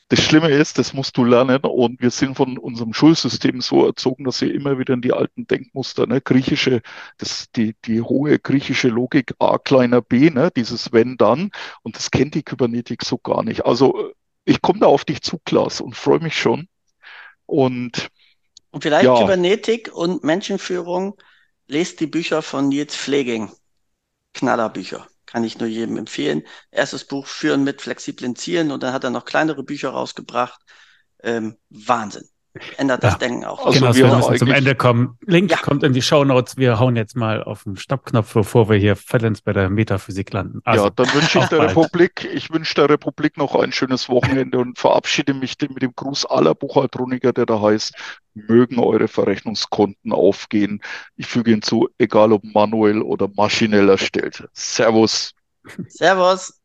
das 0.08 0.22
Schlimme 0.22 0.48
ist, 0.48 0.78
das 0.78 0.94
musst 0.94 1.14
du 1.18 1.24
lernen 1.24 1.60
und 1.60 2.00
wir 2.00 2.10
sind 2.10 2.34
von 2.34 2.56
unserem 2.56 2.94
Schulsystem 2.94 3.60
so 3.60 3.84
erzogen, 3.84 4.24
dass 4.24 4.40
wir 4.40 4.54
immer 4.54 4.78
wieder 4.78 4.94
in 4.94 5.02
die 5.02 5.12
alten 5.12 5.46
Denkmuster, 5.46 6.06
ne, 6.06 6.22
griechische, 6.22 6.80
das, 7.18 7.50
die, 7.50 7.76
die 7.84 8.00
hohe 8.00 8.38
griechische 8.38 8.88
Logik 8.88 9.34
A 9.40 9.58
kleiner 9.58 10.00
b, 10.00 10.30
ne, 10.30 10.50
dieses 10.56 10.90
wenn 10.90 11.18
dann 11.18 11.50
und 11.82 11.96
das 11.96 12.10
kennt 12.10 12.34
die 12.34 12.42
Kybernetik 12.42 13.04
so 13.04 13.18
gar 13.18 13.42
nicht. 13.42 13.66
Also 13.66 14.14
ich 14.44 14.60
komme 14.62 14.80
da 14.80 14.86
auf 14.86 15.04
dich 15.04 15.22
zu, 15.22 15.38
Klaas, 15.44 15.80
und 15.80 15.96
freue 15.96 16.20
mich 16.20 16.38
schon. 16.38 16.68
Und, 17.46 18.08
und 18.70 18.82
vielleicht 18.82 19.04
ja. 19.04 19.16
Kybernetik 19.16 19.90
und 19.92 20.24
Menschenführung, 20.24 21.20
lest 21.66 22.00
die 22.00 22.06
Bücher 22.06 22.42
von 22.42 22.68
Nils 22.68 22.96
Pfleging. 22.96 23.50
Knallerbücher. 24.32 25.06
Kann 25.26 25.44
ich 25.44 25.58
nur 25.58 25.68
jedem 25.68 25.96
empfehlen. 25.96 26.42
Erstes 26.70 27.04
Buch 27.04 27.26
Führen 27.26 27.62
mit 27.62 27.82
flexiblen 27.82 28.34
Zielen 28.34 28.72
und 28.72 28.82
dann 28.82 28.92
hat 28.92 29.04
er 29.04 29.10
noch 29.10 29.24
kleinere 29.24 29.62
Bücher 29.62 29.90
rausgebracht. 29.90 30.60
Ähm, 31.22 31.56
Wahnsinn 31.68 32.28
ändert 32.76 33.04
das 33.04 33.12
ja. 33.12 33.18
Denken 33.18 33.44
auch. 33.44 33.64
Also 33.64 33.78
genau, 33.78 33.94
wir 33.94 34.16
müssen 34.16 34.36
zum 34.36 34.50
Ende 34.50 34.74
kommen. 34.74 35.18
Link 35.26 35.50
ja. 35.50 35.58
kommt 35.58 35.82
in 35.82 35.92
die 35.92 36.02
Show 36.02 36.24
Notes. 36.24 36.56
Wir 36.56 36.78
hauen 36.78 36.96
jetzt 36.96 37.16
mal 37.16 37.42
auf 37.42 37.64
den 37.64 37.76
Stoppknopf, 37.76 38.32
bevor 38.32 38.68
wir 38.68 38.76
hier 38.76 38.96
vollends 38.96 39.42
bei 39.42 39.52
der 39.52 39.70
Metaphysik 39.70 40.32
landen. 40.32 40.60
Also, 40.64 40.84
ja, 40.84 40.90
dann 40.90 41.14
wünsche 41.14 41.38
ich 41.38 41.44
der 41.46 41.58
bald. 41.58 41.70
Republik, 41.70 42.28
ich 42.32 42.50
wünsche 42.50 42.74
der 42.74 42.90
Republik 42.90 43.36
noch 43.36 43.54
ein 43.54 43.72
schönes 43.72 44.08
Wochenende 44.08 44.58
und 44.58 44.78
verabschiede 44.78 45.34
mich 45.34 45.56
mit 45.60 45.82
dem 45.82 45.92
Gruß 45.94 46.26
aller 46.26 46.54
Buchhaltroniker, 46.54 47.32
der 47.32 47.46
da 47.46 47.60
heißt, 47.60 47.94
mögen 48.34 48.78
eure 48.78 49.08
Verrechnungskonten 49.08 50.12
aufgehen. 50.12 50.80
Ich 51.16 51.26
füge 51.26 51.50
hinzu, 51.50 51.88
egal 51.98 52.32
ob 52.32 52.44
manuell 52.44 53.02
oder 53.02 53.28
maschinell 53.36 53.88
erstellt. 53.88 54.48
Servus. 54.52 55.32
Servus. 55.88 56.59